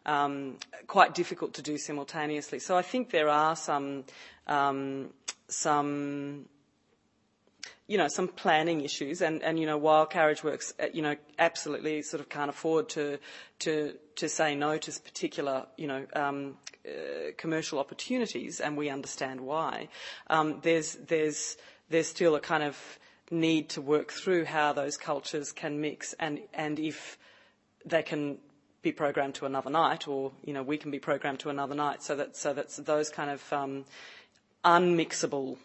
um, 0.06 0.57
quite 0.88 1.14
difficult 1.14 1.53
to 1.56 1.61
do 1.61 1.77
simultaneously. 1.77 2.60
So 2.60 2.77
I 2.77 2.81
think 2.81 3.11
there 3.11 3.30
are 3.30 3.56
some 3.56 4.06
um, 4.48 5.10
some 5.48 6.45
you 7.90 7.98
know, 7.98 8.07
some 8.07 8.27
planning 8.27 8.81
issues, 8.81 9.19
and, 9.23 9.41
and 9.41 9.60
you 9.60 9.65
know, 9.65 9.76
while 9.77 10.06
Carriage 10.06 10.44
Works, 10.44 10.76
uh, 10.80 10.86
you 10.94 11.02
know, 11.02 11.15
absolutely 11.40 12.03
sort 12.03 12.22
of 12.22 12.30
can't 12.30 12.49
afford 12.49 12.88
to 12.90 13.18
to 13.60 13.95
to 14.15 14.30
say 14.30 14.53
no 14.53 14.77
to 14.77 14.91
particular, 15.02 15.65
you 15.76 15.88
know, 15.88 16.06
um, 16.14 16.56
uh, 16.90 17.32
commercial 17.38 17.80
opportunities, 17.80 18.60
and 18.60 18.78
we 18.78 18.90
understand 18.90 19.41
why. 19.41 19.90
Um, 20.28 20.60
there's 20.61 20.95
there's 20.95 21.57
there's 21.90 22.07
still 22.07 22.36
a 22.36 22.40
kind 22.40 22.64
of 22.64 22.99
need 23.32 23.70
to 23.70 23.82
work 23.82 24.11
through 24.11 24.45
how 24.45 24.74
those 24.74 24.98
cultures 24.98 25.52
can 25.52 25.80
mix, 25.82 26.14
and 26.20 26.40
and 26.53 26.80
if 26.80 27.18
they 27.86 28.03
can 28.03 28.38
be 28.82 28.91
programmed 28.91 29.36
to 29.36 29.45
another 29.45 29.70
night, 29.70 30.07
or 30.07 30.32
you 30.44 30.53
know, 30.53 30.64
we 30.64 30.78
can 30.78 30.91
be 30.91 30.99
programmed 30.99 31.40
to 31.40 31.49
another 31.49 31.76
night, 31.76 32.02
so 32.02 32.16
that 32.16 32.36
so 32.36 32.53
that 32.53 32.70
those 32.86 33.10
kind 33.10 33.30
of 33.30 33.53
um, 33.53 33.86
unmixable 34.64 35.57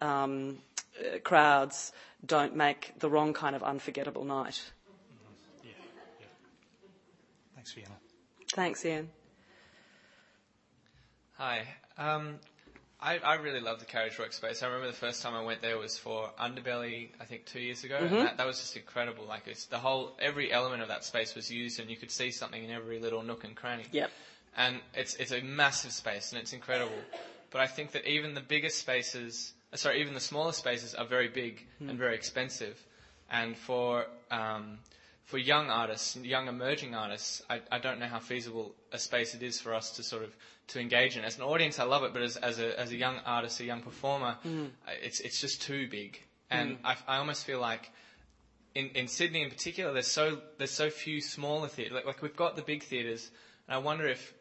um, 0.00 0.58
uh, 0.98 1.18
crowds 1.20 1.92
don't 2.24 2.56
make 2.56 2.92
the 2.98 3.08
wrong 3.08 3.32
kind 3.32 3.54
of 3.54 3.62
unforgettable 3.62 4.24
night. 4.24 4.62
Yeah, 5.62 5.70
yeah. 6.20 6.26
Thanks, 7.54 7.72
Fiona. 7.72 7.94
Thanks, 8.52 8.84
Ian. 8.84 9.10
Hi. 11.38 11.66
Um, 11.98 12.36
I, 13.00 13.18
I, 13.18 13.34
really 13.34 13.60
love 13.60 13.78
the 13.78 13.84
Carriage 13.84 14.14
Workspace. 14.14 14.62
I 14.62 14.66
remember 14.66 14.86
the 14.86 14.94
first 14.94 15.22
time 15.22 15.34
I 15.34 15.44
went 15.44 15.60
there 15.60 15.76
was 15.76 15.98
for 15.98 16.30
Underbelly, 16.40 17.10
I 17.20 17.24
think 17.24 17.44
two 17.44 17.60
years 17.60 17.84
ago, 17.84 17.96
mm-hmm. 17.96 18.14
and 18.14 18.26
that, 18.26 18.38
that, 18.38 18.46
was 18.46 18.58
just 18.58 18.74
incredible. 18.74 19.26
Like 19.26 19.46
it's 19.46 19.66
the 19.66 19.78
whole, 19.78 20.16
every 20.18 20.50
element 20.50 20.80
of 20.80 20.88
that 20.88 21.04
space 21.04 21.34
was 21.34 21.50
used, 21.50 21.78
and 21.78 21.90
you 21.90 21.96
could 21.96 22.10
see 22.10 22.30
something 22.30 22.64
in 22.64 22.70
every 22.70 22.98
little 23.00 23.22
nook 23.22 23.44
and 23.44 23.54
cranny. 23.54 23.84
Yep. 23.92 24.10
And 24.56 24.80
it's 24.94 25.14
it's 25.16 25.32
a 25.32 25.42
massive 25.42 25.92
space, 25.92 26.32
and 26.32 26.40
it's 26.40 26.54
incredible. 26.54 26.96
But 27.50 27.60
I 27.60 27.66
think 27.66 27.92
that 27.92 28.10
even 28.10 28.32
the 28.32 28.40
biggest 28.40 28.78
spaces 28.78 29.52
uh, 29.72 29.76
sorry, 29.76 30.00
even 30.00 30.14
the 30.14 30.20
smaller 30.20 30.52
spaces 30.52 30.94
are 30.94 31.04
very 31.04 31.28
big 31.28 31.66
mm. 31.82 31.90
and 31.90 31.98
very 31.98 32.14
expensive. 32.14 32.82
And 33.30 33.56
for 33.56 34.06
um, 34.30 34.78
for 35.26 35.38
young 35.38 35.70
artists, 35.70 36.16
young 36.16 36.46
emerging 36.46 36.94
artists, 36.94 37.42
I, 37.50 37.60
I, 37.70 37.80
don't 37.80 37.98
know 37.98 38.06
how 38.06 38.20
feasible 38.20 38.76
a 38.92 38.98
space 38.98 39.34
it 39.34 39.42
is 39.42 39.60
for 39.60 39.74
us 39.74 39.90
to 39.96 40.04
sort 40.04 40.22
of 40.22 40.34
to 40.68 40.80
engage 40.80 41.16
in. 41.16 41.24
As 41.24 41.36
an 41.36 41.42
audience, 41.42 41.80
I 41.80 41.84
love 41.84 42.04
it, 42.04 42.12
but 42.12 42.22
as, 42.22 42.36
as 42.36 42.60
a 42.60 42.78
as 42.78 42.92
a 42.92 42.96
young 42.96 43.18
artist, 43.26 43.58
a 43.58 43.64
young 43.64 43.82
performer, 43.82 44.36
mm. 44.46 44.70
it's 45.02 45.18
it's 45.20 45.40
just 45.40 45.62
too 45.62 45.88
big. 45.88 46.22
And 46.48 46.76
mm. 46.76 46.78
I, 46.84 46.96
I 47.08 47.16
almost 47.18 47.44
feel 47.44 47.60
like 47.60 47.90
in, 48.76 48.90
in 48.94 49.08
Sydney 49.08 49.42
in 49.42 49.50
particular, 49.50 49.92
there's 49.92 50.06
so 50.06 50.38
there's 50.58 50.70
so 50.70 50.90
few 50.90 51.20
smaller 51.20 51.66
theatres. 51.66 51.94
Like, 51.94 52.06
like 52.06 52.22
we've 52.22 52.36
got 52.36 52.54
the 52.54 52.62
big 52.62 52.84
theatres, 52.84 53.28
and 53.66 53.74
I 53.74 53.78
wonder 53.78 54.06
if 54.06 54.32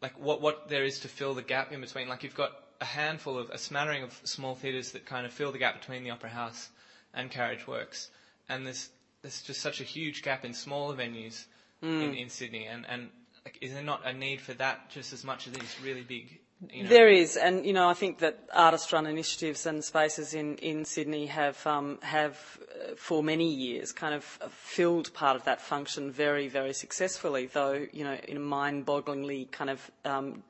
like 0.00 0.16
what 0.16 0.40
what 0.40 0.68
there 0.68 0.84
is 0.84 1.00
to 1.00 1.08
fill 1.08 1.34
the 1.34 1.42
gap 1.42 1.72
in 1.72 1.80
between. 1.80 2.08
Like 2.08 2.22
you've 2.22 2.36
got 2.36 2.52
a 2.80 2.84
handful 2.84 3.36
of 3.36 3.50
a 3.50 3.58
smattering 3.58 4.04
of 4.04 4.20
small 4.22 4.54
theatres 4.54 4.92
that 4.92 5.06
kind 5.06 5.26
of 5.26 5.32
fill 5.32 5.50
the 5.50 5.58
gap 5.58 5.80
between 5.80 6.04
the 6.04 6.10
Opera 6.10 6.30
House 6.30 6.68
and 7.12 7.32
Carriage 7.32 7.66
Works, 7.66 8.10
and 8.48 8.64
there's 8.64 8.90
there's 9.22 9.42
just 9.42 9.60
such 9.60 9.80
a 9.80 9.84
huge 9.84 10.22
gap 10.22 10.44
in 10.44 10.54
smaller 10.54 10.96
venues 10.96 11.44
mm. 11.82 12.02
in, 12.02 12.14
in 12.14 12.28
Sydney, 12.28 12.66
and 12.66 12.86
and 12.88 13.08
like, 13.44 13.58
is 13.60 13.72
there 13.72 13.82
not 13.82 14.06
a 14.06 14.12
need 14.12 14.40
for 14.40 14.54
that 14.54 14.90
just 14.90 15.12
as 15.12 15.24
much 15.24 15.46
as 15.46 15.54
these 15.54 15.76
really 15.82 16.02
big? 16.02 16.40
You 16.70 16.82
know? 16.82 16.90
There 16.90 17.08
is, 17.08 17.38
and 17.38 17.64
you 17.64 17.72
know, 17.72 17.88
I 17.88 17.94
think 17.94 18.18
that 18.18 18.38
artist-run 18.52 19.06
initiatives 19.06 19.64
and 19.64 19.82
spaces 19.82 20.34
in, 20.34 20.56
in 20.56 20.84
Sydney 20.84 21.26
have 21.26 21.66
um, 21.66 21.98
have 22.02 22.38
uh, 22.60 22.94
for 22.96 23.22
many 23.22 23.50
years 23.50 23.92
kind 23.92 24.14
of 24.14 24.24
filled 24.24 25.12
part 25.14 25.36
of 25.36 25.44
that 25.44 25.62
function 25.62 26.12
very, 26.12 26.48
very 26.48 26.74
successfully. 26.74 27.46
Though 27.46 27.86
you 27.92 28.04
know, 28.04 28.16
in 28.28 28.36
a 28.36 28.40
mind-bogglingly 28.40 29.50
kind 29.50 29.70
of 29.70 29.90
um, 30.04 30.42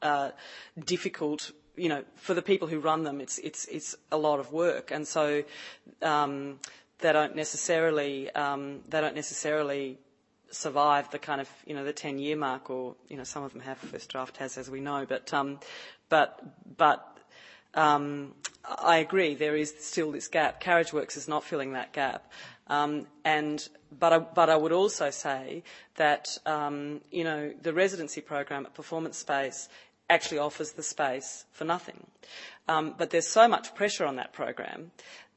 uh, 0.00 0.30
difficult. 0.84 1.52
You 1.74 1.88
know, 1.88 2.04
for 2.16 2.34
the 2.34 2.42
people 2.42 2.68
who 2.68 2.80
run 2.80 3.02
them, 3.02 3.20
it's 3.20 3.38
it's 3.38 3.66
it's 3.66 3.94
a 4.10 4.16
lot 4.18 4.40
of 4.40 4.52
work, 4.52 4.90
and 4.90 5.08
so 5.08 5.42
um, 6.02 6.58
they 7.02 7.12
don't 7.12 7.36
necessarily 7.36 8.30
um, 8.34 8.80
survive 10.50 11.10
the 11.10 11.18
kind 11.18 11.40
of 11.40 11.48
you 11.66 11.74
know 11.74 11.84
the 11.84 11.92
10 11.92 12.18
year 12.18 12.36
mark 12.36 12.70
or 12.70 12.94
you 13.08 13.16
know 13.16 13.24
some 13.24 13.42
of 13.42 13.52
them 13.52 13.62
have 13.62 13.78
First 13.78 14.10
Draft 14.10 14.36
has 14.38 14.56
as 14.56 14.70
we 14.70 14.80
know. 14.80 15.04
But 15.08 15.32
um, 15.34 15.58
but 16.08 16.40
but 16.76 17.18
um, 17.74 18.34
I 18.64 18.98
agree 18.98 19.34
there 19.34 19.56
is 19.56 19.74
still 19.80 20.12
this 20.12 20.28
gap. 20.28 20.62
Carriageworks 20.62 21.16
is 21.16 21.28
not 21.28 21.44
filling 21.44 21.72
that 21.72 21.92
gap. 21.92 22.30
And 22.68 23.68
but 23.98 24.12
I, 24.12 24.18
but 24.18 24.48
I 24.48 24.56
would 24.56 24.72
also 24.72 25.10
say 25.10 25.62
that 25.96 26.38
you 27.10 27.24
know 27.24 27.52
the 27.60 27.72
residency 27.72 28.20
program 28.20 28.66
at 28.66 28.74
Performance 28.74 29.18
Space 29.18 29.68
actually 30.08 30.38
offers 30.38 30.72
the 30.72 30.82
space 30.82 31.44
for 31.52 31.64
nothing. 31.64 32.06
But 32.66 33.10
there's 33.10 33.26
so 33.28 33.48
much 33.48 33.74
pressure 33.74 34.06
on 34.06 34.16
that 34.16 34.32
program, 34.32 34.92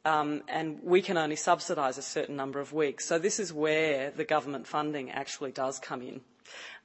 and 0.06 0.80
we 0.84 1.02
can 1.02 1.18
only 1.18 1.36
subsidise 1.36 1.98
a 1.98 2.02
certain 2.02 2.36
number 2.36 2.60
of 2.60 2.72
weeks. 2.73 3.06
So 3.06 3.18
this 3.19 3.40
is 3.40 3.52
where 3.52 4.11
the 4.11 4.23
government 4.23 4.68
funding 4.68 5.11
actually 5.11 5.52
does 5.52 5.80
come 5.80 6.02
in. 6.02 6.22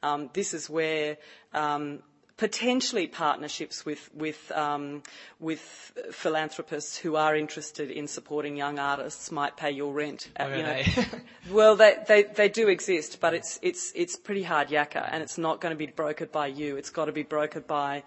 Um, 0.02 0.30
this 0.32 0.54
is 0.54 0.70
where 0.70 1.18
um, 1.52 2.02
potentially 2.40 3.06
partnerships 3.06 3.84
with 3.84 4.08
with 4.14 4.50
um, 4.52 5.02
with 5.38 5.60
philanthropists 6.10 6.96
who 6.96 7.14
are 7.16 7.36
interested 7.36 7.90
in 7.90 8.08
supporting 8.08 8.56
young 8.56 8.78
artists 8.78 9.30
might 9.30 9.58
pay 9.58 9.70
your 9.70 9.92
rent. 9.92 10.30
At, 10.36 10.56
you 10.56 10.62
know, 10.62 11.04
well, 11.50 11.76
they, 11.76 11.98
they 12.08 12.22
they 12.22 12.48
do 12.48 12.68
exist, 12.68 13.18
but 13.20 13.34
it's 13.34 13.58
it's 13.60 13.92
it's 13.94 14.16
pretty 14.16 14.42
hard 14.42 14.68
yakka, 14.68 15.06
and 15.12 15.22
it's 15.22 15.36
not 15.36 15.60
going 15.60 15.76
to 15.76 15.78
be 15.78 15.92
brokered 15.92 16.32
by 16.32 16.46
you. 16.46 16.76
It's 16.76 16.90
got 16.90 17.04
to 17.04 17.12
be 17.12 17.24
brokered 17.24 17.66
by 17.66 18.04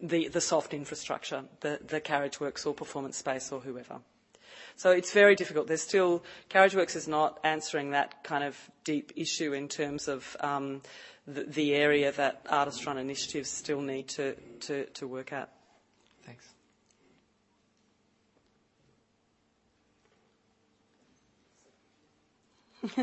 the 0.00 0.28
the 0.28 0.40
soft 0.40 0.72
infrastructure, 0.72 1.44
the 1.60 1.78
the 1.86 2.00
carriage 2.00 2.40
works 2.40 2.64
or 2.64 2.72
performance 2.72 3.18
space 3.18 3.52
or 3.52 3.60
whoever. 3.60 4.00
So 4.76 4.90
it's 4.90 5.12
very 5.12 5.34
difficult. 5.34 5.66
There's 5.68 5.80
still 5.82 6.22
Carriageworks 6.50 6.96
is 6.96 7.08
not 7.08 7.40
answering 7.42 7.90
that 7.92 8.22
kind 8.22 8.44
of 8.44 8.58
deep 8.84 9.10
issue 9.16 9.54
in 9.54 9.68
terms 9.68 10.06
of 10.06 10.36
um, 10.40 10.82
the, 11.26 11.44
the 11.44 11.74
area 11.74 12.12
that 12.12 12.42
artist-run 12.48 12.98
initiatives 12.98 13.48
still 13.48 13.80
need 13.80 14.08
to, 14.08 14.34
to, 14.60 14.84
to 14.84 15.06
work 15.06 15.32
at. 15.32 15.48
Thanks. 16.24 16.46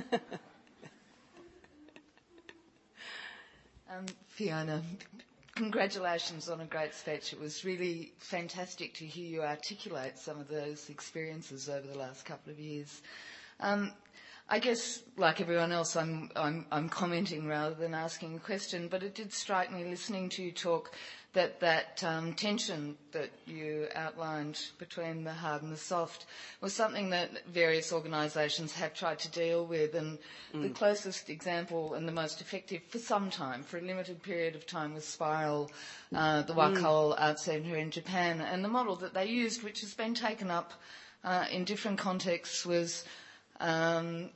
um, 3.89 4.05
Fiona, 4.27 4.81
congratulations 5.55 6.49
on 6.49 6.61
a 6.61 6.65
great 6.65 6.93
speech. 6.93 7.33
It 7.33 7.39
was 7.39 7.63
really 7.63 8.11
fantastic 8.17 8.93
to 8.95 9.05
hear 9.05 9.25
you 9.25 9.41
articulate 9.43 10.17
some 10.17 10.39
of 10.39 10.47
those 10.47 10.89
experiences 10.89 11.69
over 11.69 11.87
the 11.87 11.97
last 11.97 12.25
couple 12.25 12.51
of 12.51 12.59
years. 12.59 13.01
Um, 13.59 13.91
I 14.49 14.59
guess, 14.59 15.01
like 15.17 15.39
everyone 15.39 15.71
else, 15.71 15.95
I'm, 15.95 16.29
I'm, 16.35 16.65
I'm 16.71 16.89
commenting 16.89 17.47
rather 17.47 17.75
than 17.75 17.93
asking 17.93 18.35
a 18.35 18.39
question, 18.39 18.87
but 18.89 19.03
it 19.03 19.15
did 19.15 19.31
strike 19.31 19.71
me 19.71 19.85
listening 19.85 20.29
to 20.29 20.43
you 20.43 20.51
talk 20.51 20.91
that 21.33 21.59
that 21.59 22.03
um, 22.03 22.33
tension 22.33 22.95
that 23.11 23.29
you 23.45 23.87
outlined 23.95 24.59
between 24.77 25.23
the 25.23 25.33
hard 25.33 25.63
and 25.63 25.71
the 25.71 25.77
soft 25.77 26.27
was 26.61 26.73
something 26.73 27.09
that 27.09 27.45
various 27.47 27.91
organisations 27.91 28.71
have 28.73 28.93
tried 28.93 29.17
to 29.19 29.29
deal 29.31 29.65
with. 29.65 29.95
And 29.95 30.19
mm. 30.53 30.61
the 30.61 30.69
closest 30.69 31.29
example 31.29 31.95
and 31.95 32.07
the 32.07 32.11
most 32.11 32.39
effective 32.39 32.81
for 32.89 32.99
some 32.99 33.29
time, 33.31 33.63
for 33.63 33.77
a 33.77 33.81
limited 33.81 34.21
period 34.21 34.55
of 34.55 34.67
time, 34.67 34.93
was 34.93 35.05
Spiral, 35.05 35.71
uh, 36.15 36.43
the 36.43 36.53
Wacoal 36.53 37.13
mm. 37.13 37.21
Art 37.21 37.39
Centre 37.39 37.77
in 37.77 37.89
Japan, 37.89 38.39
and 38.39 38.63
the 38.63 38.69
model 38.69 38.95
that 38.97 39.13
they 39.13 39.25
used, 39.25 39.63
which 39.63 39.81
has 39.81 39.93
been 39.93 40.13
taken 40.13 40.51
up 40.51 40.73
uh, 41.23 41.45
in 41.51 41.63
different 41.63 41.97
contexts 41.97 42.65
was 42.65 43.05
um, 43.59 44.29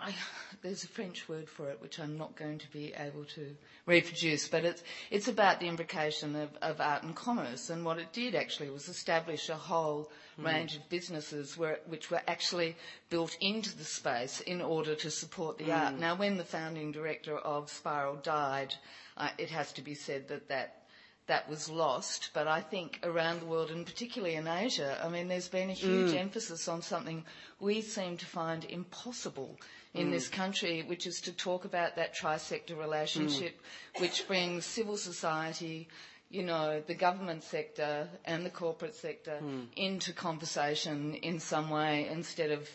I, 0.00 0.14
there's 0.62 0.84
a 0.84 0.88
French 0.88 1.28
word 1.28 1.48
for 1.48 1.70
it 1.70 1.80
which 1.80 1.98
I'm 1.98 2.18
not 2.18 2.36
going 2.36 2.58
to 2.58 2.70
be 2.70 2.92
able 2.96 3.24
to 3.36 3.56
reproduce, 3.86 4.48
but 4.48 4.64
it's, 4.64 4.82
it's 5.10 5.28
about 5.28 5.60
the 5.60 5.68
imbrication 5.68 6.34
of, 6.36 6.50
of 6.62 6.80
art 6.80 7.02
and 7.02 7.14
commerce. 7.14 7.70
And 7.70 7.84
what 7.84 7.98
it 7.98 8.12
did 8.12 8.34
actually 8.34 8.70
was 8.70 8.88
establish 8.88 9.48
a 9.48 9.54
whole 9.54 10.10
mm. 10.40 10.44
range 10.44 10.76
of 10.76 10.88
businesses 10.88 11.56
where, 11.56 11.78
which 11.86 12.10
were 12.10 12.22
actually 12.26 12.76
built 13.10 13.36
into 13.40 13.76
the 13.76 13.84
space 13.84 14.40
in 14.40 14.60
order 14.60 14.94
to 14.96 15.10
support 15.10 15.58
the 15.58 15.64
mm. 15.64 15.76
art. 15.76 15.98
Now, 15.98 16.14
when 16.14 16.36
the 16.36 16.44
founding 16.44 16.92
director 16.92 17.36
of 17.36 17.70
Spiral 17.70 18.16
died, 18.16 18.74
uh, 19.16 19.28
it 19.38 19.50
has 19.50 19.72
to 19.74 19.82
be 19.82 19.94
said 19.94 20.28
that 20.28 20.48
that 20.48 20.86
that 21.26 21.48
was 21.48 21.68
lost. 21.68 22.30
But 22.32 22.46
I 22.46 22.60
think 22.60 23.00
around 23.02 23.40
the 23.40 23.46
world, 23.46 23.70
and 23.70 23.84
particularly 23.84 24.36
in 24.36 24.46
Asia, 24.46 24.98
I 25.02 25.08
mean, 25.08 25.28
there's 25.28 25.48
been 25.48 25.70
a 25.70 25.74
huge 25.74 26.12
mm. 26.12 26.20
emphasis 26.20 26.68
on 26.68 26.82
something 26.82 27.24
we 27.60 27.80
seem 27.80 28.16
to 28.18 28.26
find 28.26 28.64
impossible 28.64 29.58
in 29.96 30.08
mm. 30.08 30.10
this 30.12 30.28
country, 30.28 30.82
which 30.82 31.06
is 31.06 31.20
to 31.22 31.32
talk 31.32 31.64
about 31.64 31.96
that 31.96 32.14
trisector 32.14 32.78
relationship, 32.78 33.54
mm. 33.96 34.00
which 34.00 34.26
brings 34.28 34.64
civil 34.64 34.96
society, 34.96 35.88
you 36.30 36.42
know, 36.42 36.82
the 36.86 36.94
government 36.94 37.42
sector 37.42 38.08
and 38.24 38.44
the 38.44 38.50
corporate 38.50 38.94
sector 38.94 39.38
mm. 39.42 39.66
into 39.76 40.12
conversation 40.12 41.14
in 41.14 41.38
some 41.40 41.70
way 41.70 42.08
instead 42.10 42.50
of 42.50 42.68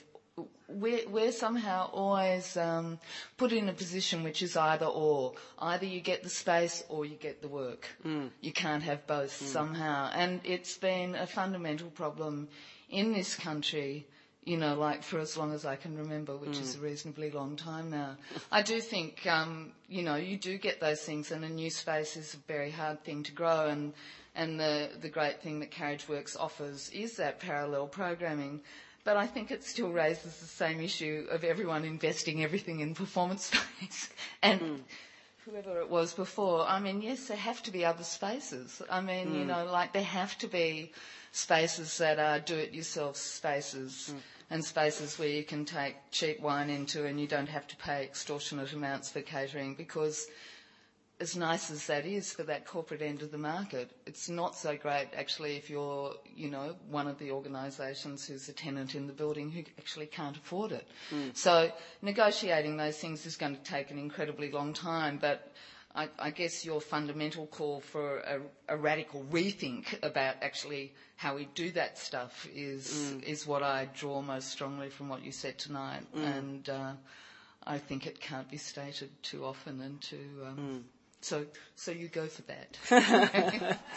we're, 0.70 1.08
we're 1.10 1.32
somehow 1.32 1.90
always 1.92 2.56
um, 2.58 2.98
put 3.38 3.52
in 3.52 3.68
a 3.70 3.74
position 3.74 4.24
which 4.24 4.42
is 4.42 4.56
either 4.56 4.86
or. 4.86 5.34
Either 5.60 5.86
you 5.86 6.00
get 6.00 6.24
the 6.24 6.30
space 6.30 6.84
or 6.90 7.06
you 7.06 7.16
get 7.16 7.42
the 7.42 7.48
work. 7.48 7.88
Mm. 8.06 8.30
You 8.40 8.54
can't 8.54 8.84
have 8.84 9.06
both 9.08 9.32
mm. 9.32 9.48
somehow. 9.48 10.10
And 10.14 10.40
it's 10.44 10.78
been 10.78 11.16
a 11.16 11.28
fundamental 11.28 11.90
problem 11.90 12.48
in 12.90 13.14
this 13.14 13.36
country 13.36 14.08
you 14.44 14.58
know, 14.58 14.76
like 14.76 15.04
for 15.04 15.20
as 15.20 15.38
long 15.38 15.54
as 15.54 15.66
I 15.66 15.76
can 15.76 15.96
remember, 15.96 16.36
which 16.36 16.58
mm. 16.58 16.62
is 16.62 16.76
a 16.76 16.80
reasonably 16.80 17.30
long 17.30 17.56
time 17.56 17.92
now. 17.92 18.18
I 18.52 18.64
do 18.64 18.82
think, 18.82 19.28
um, 19.28 19.72
you 19.88 20.02
know, 20.02 20.16
you 20.16 20.36
do 20.38 20.58
get 20.58 20.80
those 20.80 21.02
things, 21.02 21.32
and 21.32 21.46
a 21.46 21.50
new 21.50 21.70
space 21.70 22.18
is 22.18 22.34
a 22.34 22.38
very 22.52 22.72
hard 22.72 23.04
thing 23.04 23.22
to 23.24 23.32
grow, 23.32 23.68
and 23.68 23.94
and 24.36 24.60
the 24.60 24.90
the 25.00 25.10
great 25.10 25.42
thing 25.42 25.60
that 25.60 25.70
Carriage 25.70 26.10
Works 26.10 26.36
offers 26.36 26.90
is 26.90 27.18
that 27.18 27.40
parallel 27.40 27.88
programming. 27.88 28.62
But 29.04 29.18
I 29.18 29.26
think 29.26 29.50
it 29.50 29.64
still 29.64 29.90
raises 29.90 30.38
the 30.38 30.46
same 30.46 30.80
issue 30.80 31.26
of 31.32 31.44
everyone 31.44 31.86
investing 31.86 32.44
everything 32.44 32.80
in 32.82 32.96
performance 32.96 33.46
space, 33.80 34.10
and. 34.42 34.62
Mm. 34.62 34.80
Whoever 35.46 35.82
it 35.82 35.90
was 35.90 36.14
before, 36.14 36.68
I 36.68 36.80
mean, 36.80 37.02
yes, 37.02 37.28
there 37.28 37.38
have 37.38 37.64
to 37.64 37.72
be 37.72 37.84
other 37.84 38.04
spaces. 38.04 38.82
I 38.90 39.02
mean, 39.02 39.30
mm. 39.30 39.40
you 39.40 39.46
know, 39.46 39.66
like 39.66 39.92
there 39.92 40.04
have 40.04 40.38
to 40.40 40.48
be 40.48 40.92
spaces 41.32 41.98
that 41.98 42.20
are 42.20 42.40
do-it-yourself 42.40 43.18
spaces. 43.18 44.12
Mm 44.14 44.20
and 44.52 44.66
spaces 44.66 45.18
where 45.18 45.30
you 45.30 45.44
can 45.46 45.64
take 45.64 45.96
cheap 46.12 46.38
wine 46.42 46.70
into 46.70 47.06
and 47.06 47.20
you 47.20 47.26
don't 47.26 47.48
have 47.48 47.66
to 47.66 47.76
pay 47.78 48.04
extortionate 48.04 48.74
amounts 48.74 49.10
for 49.10 49.22
catering 49.22 49.74
because 49.74 50.28
as 51.22 51.38
nice 51.38 51.70
as 51.70 51.86
that 51.86 52.06
is 52.06 52.34
for 52.34 52.42
that 52.44 52.66
corporate 52.66 53.02
end 53.04 53.22
of 53.22 53.32
the 53.32 53.38
market, 53.38 53.92
it's 54.08 54.28
not 54.28 54.56
so 54.56 54.76
great 54.76 55.08
actually 55.16 55.56
if 55.56 55.70
you're, 55.70 56.16
you 56.36 56.50
know, 56.50 56.76
one 56.90 57.08
of 57.08 57.20
the 57.20 57.32
organisations 57.32 58.26
who's 58.28 58.50
a 58.50 58.54
tenant 58.54 58.96
in 58.96 59.06
the 59.06 59.14
building 59.14 59.52
who 59.52 59.64
actually 59.78 60.08
can't 60.08 60.36
afford 60.36 60.72
it. 60.72 60.88
Mm. 61.12 61.38
So 61.38 61.72
negotiating 62.02 62.76
those 62.76 62.98
things 62.98 63.26
is 63.28 63.38
going 63.38 63.56
to 63.56 63.62
take 63.62 63.92
an 63.92 64.00
incredibly 64.00 64.50
long 64.52 64.74
time, 64.74 65.20
but 65.22 65.54
I, 65.94 66.10
I 66.18 66.32
guess 66.32 66.66
your 66.66 66.82
fundamental 66.82 67.46
call 67.48 67.82
for 67.82 68.18
a, 68.20 68.40
a, 68.70 68.78
radical 68.78 69.24
rethink 69.30 70.00
about 70.02 70.36
actually 70.42 70.94
how 71.18 71.36
we 71.36 71.46
do 71.54 71.70
that 71.72 71.98
stuff 71.98 72.48
is 72.56 72.88
mm. 73.14 73.24
is 73.24 73.46
what 73.46 73.62
I 73.62 73.90
draw 73.94 74.22
most 74.22 74.50
strongly 74.50 74.90
from 74.90 75.10
what 75.10 75.24
you 75.24 75.32
said 75.34 75.58
tonight, 75.58 76.04
mm. 76.16 76.24
and 76.38 76.70
uh, 76.70 76.94
I 77.66 77.78
think 77.78 78.08
it 78.08 78.22
can't 78.22 78.50
be 78.50 78.56
stated 78.58 79.10
too 79.22 79.44
often 79.46 79.82
and 79.82 80.02
too. 80.02 80.30
Um, 80.46 80.58
mm. 80.58 81.01
So, 81.22 81.46
so 81.76 81.92
you 81.92 82.08
go 82.08 82.28
for 82.28 82.42
that. 82.44 83.80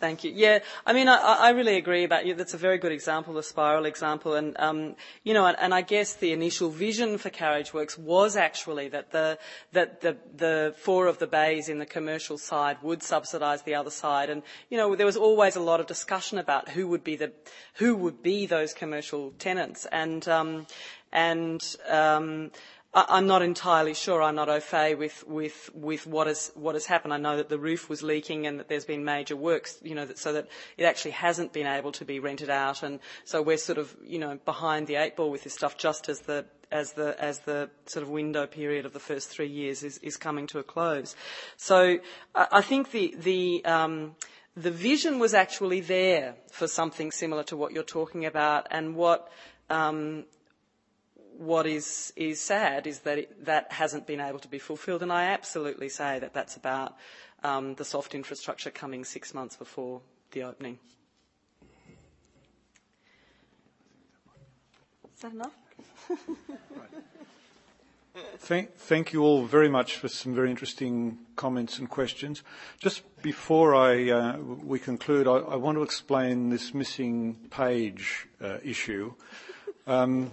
Thank 0.00 0.24
you. 0.24 0.32
Yeah, 0.34 0.60
I 0.86 0.94
mean, 0.94 1.08
I, 1.08 1.16
I 1.16 1.50
really 1.50 1.76
agree 1.76 2.04
about 2.04 2.24
you. 2.24 2.34
That's 2.34 2.54
a 2.54 2.58
very 2.58 2.78
good 2.78 2.90
example, 2.90 3.34
the 3.34 3.42
spiral 3.42 3.84
example, 3.84 4.34
and 4.34 4.58
um, 4.58 4.96
you 5.24 5.34
know, 5.34 5.44
and, 5.44 5.58
and, 5.60 5.74
I 5.74 5.82
guess 5.82 6.14
the 6.14 6.32
initial 6.32 6.70
vision 6.70 7.18
for 7.18 7.28
Carriageworks 7.28 7.98
was 7.98 8.34
actually 8.34 8.88
that 8.88 9.12
the 9.12 9.38
that 9.72 10.00
the 10.00 10.16
the 10.34 10.74
four 10.78 11.06
of 11.06 11.18
the 11.18 11.26
bays 11.26 11.68
in 11.68 11.78
the 11.78 11.86
commercial 11.86 12.38
side 12.38 12.78
would 12.80 13.02
subsidise 13.02 13.60
the 13.62 13.74
other 13.74 13.90
side, 13.90 14.30
and 14.30 14.42
you 14.70 14.78
know, 14.78 14.96
there 14.96 15.04
was 15.04 15.18
always 15.18 15.54
a 15.54 15.60
lot 15.60 15.80
of 15.80 15.86
discussion 15.86 16.38
about 16.38 16.70
who 16.70 16.88
would 16.88 17.04
be 17.04 17.16
the 17.16 17.32
who 17.74 17.94
would 17.94 18.22
be 18.22 18.46
those 18.46 18.72
commercial 18.72 19.32
tenants, 19.32 19.84
and 19.92 20.26
um, 20.28 20.66
and 21.12 21.76
um, 21.90 22.50
I'm 22.92 23.28
not 23.28 23.42
entirely 23.42 23.94
sure. 23.94 24.20
I'm 24.20 24.34
not 24.34 24.48
au 24.48 24.58
fait 24.58 24.98
with, 24.98 25.24
with, 25.28 25.70
with 25.74 26.08
what, 26.08 26.26
has, 26.26 26.50
what 26.56 26.74
has 26.74 26.86
happened. 26.86 27.14
I 27.14 27.18
know 27.18 27.36
that 27.36 27.48
the 27.48 27.58
roof 27.58 27.88
was 27.88 28.02
leaking 28.02 28.48
and 28.48 28.58
that 28.58 28.68
there's 28.68 28.84
been 28.84 29.04
major 29.04 29.36
works, 29.36 29.78
you 29.82 29.94
know, 29.94 30.04
that, 30.06 30.18
so 30.18 30.32
that 30.32 30.48
it 30.76 30.84
actually 30.84 31.12
hasn't 31.12 31.52
been 31.52 31.68
able 31.68 31.92
to 31.92 32.04
be 32.04 32.18
rented 32.18 32.50
out. 32.50 32.82
And 32.82 32.98
so 33.24 33.42
we're 33.42 33.58
sort 33.58 33.78
of, 33.78 33.94
you 34.04 34.18
know, 34.18 34.40
behind 34.44 34.88
the 34.88 34.96
eight 34.96 35.14
ball 35.14 35.30
with 35.30 35.44
this 35.44 35.54
stuff 35.54 35.78
just 35.78 36.08
as 36.08 36.22
the, 36.22 36.46
as 36.72 36.94
the, 36.94 37.14
as 37.22 37.38
the 37.40 37.70
sort 37.86 38.02
of 38.02 38.08
window 38.08 38.48
period 38.48 38.84
of 38.84 38.92
the 38.92 38.98
first 38.98 39.28
three 39.28 39.48
years 39.48 39.84
is, 39.84 39.98
is 39.98 40.16
coming 40.16 40.48
to 40.48 40.58
a 40.58 40.64
close. 40.64 41.14
So 41.56 42.00
I 42.34 42.60
think 42.60 42.90
the, 42.90 43.14
the, 43.16 43.64
um, 43.66 44.16
the 44.56 44.72
vision 44.72 45.20
was 45.20 45.32
actually 45.32 45.80
there 45.80 46.34
for 46.50 46.66
something 46.66 47.12
similar 47.12 47.44
to 47.44 47.56
what 47.56 47.70
you're 47.70 47.84
talking 47.84 48.26
about 48.26 48.66
and 48.72 48.96
what, 48.96 49.30
um, 49.68 50.24
what 51.40 51.66
is, 51.66 52.12
is 52.16 52.38
sad 52.38 52.86
is 52.86 52.98
that 53.00 53.16
it, 53.16 53.46
that 53.46 53.72
hasn't 53.72 54.06
been 54.06 54.20
able 54.20 54.38
to 54.40 54.48
be 54.48 54.58
fulfilled, 54.58 55.02
and 55.02 55.10
I 55.10 55.24
absolutely 55.24 55.88
say 55.88 56.18
that 56.18 56.34
that's 56.34 56.56
about 56.56 56.96
um, 57.42 57.74
the 57.76 57.84
soft 57.84 58.14
infrastructure 58.14 58.70
coming 58.70 59.06
six 59.06 59.32
months 59.32 59.56
before 59.56 60.02
the 60.32 60.42
opening. 60.42 60.78
Is 65.14 65.22
that 65.22 65.32
enough? 65.32 65.54
Thank, 68.38 68.74
thank, 68.74 69.12
you 69.12 69.22
all 69.22 69.44
very 69.44 69.68
much 69.68 69.96
for 69.96 70.08
some 70.08 70.34
very 70.34 70.50
interesting 70.50 71.18
comments 71.36 71.78
and 71.78 71.88
questions. 71.88 72.42
Just 72.80 73.02
before 73.22 73.74
I, 73.74 74.10
uh, 74.10 74.36
we 74.38 74.78
conclude, 74.80 75.28
I, 75.28 75.36
I, 75.36 75.56
want 75.56 75.78
to 75.78 75.82
explain 75.82 76.48
this 76.50 76.74
missing 76.74 77.36
page 77.50 78.26
uh, 78.42 78.58
issue. 78.64 79.14
Um, 79.86 80.32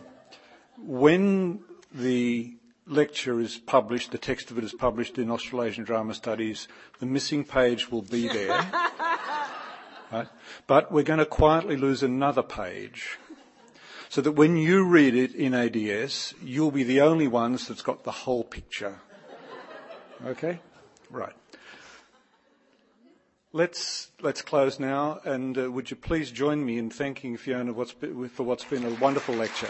when 0.78 1.60
the 1.94 2.54
lecture 2.86 3.40
is 3.40 3.58
published, 3.58 4.12
the 4.12 4.18
text 4.18 4.52
of 4.52 4.58
it 4.58 4.64
is 4.64 4.74
published 4.74 5.18
in 5.18 5.30
Australasian 5.30 5.84
Drama 5.84 6.14
Studies, 6.14 6.68
the 7.00 7.06
missing 7.06 7.44
page 7.44 7.92
will 7.92 8.02
be 8.02 8.28
there. 8.28 8.50
right? 10.12 10.28
But 10.66 10.92
we're 10.92 11.04
going 11.04 11.20
to 11.20 11.26
quietly 11.26 11.78
lose 11.78 12.04
another 12.04 12.44
page. 12.44 13.18
So 14.10 14.22
that 14.22 14.32
when 14.34 14.56
you 14.56 14.86
read 14.86 15.16
it 15.16 15.36
in 15.36 15.54
ADS, 15.54 16.34
you'll 16.42 16.72
be 16.72 16.84
the 16.84 17.02
only 17.02 17.28
ones 17.28 17.68
that's 17.68 17.82
got 17.82 18.04
the 18.06 18.12
whole 18.12 18.44
picture. 18.46 19.00
Okay? 20.26 20.60
Right. 21.10 21.34
Let's, 23.52 24.12
let's 24.22 24.42
close 24.42 24.80
now, 24.80 25.20
and 25.26 25.58
uh, 25.58 25.72
would 25.72 25.90
you 25.90 25.98
please 25.98 26.32
join 26.32 26.66
me 26.66 26.78
in 26.78 26.90
thanking 26.90 27.36
Fiona 27.38 27.74
what's 27.74 27.94
been, 27.94 28.30
for 28.30 28.44
what's 28.44 28.64
been 28.64 28.86
a 28.86 28.92
wonderful 28.92 29.36
lecture. 29.36 29.70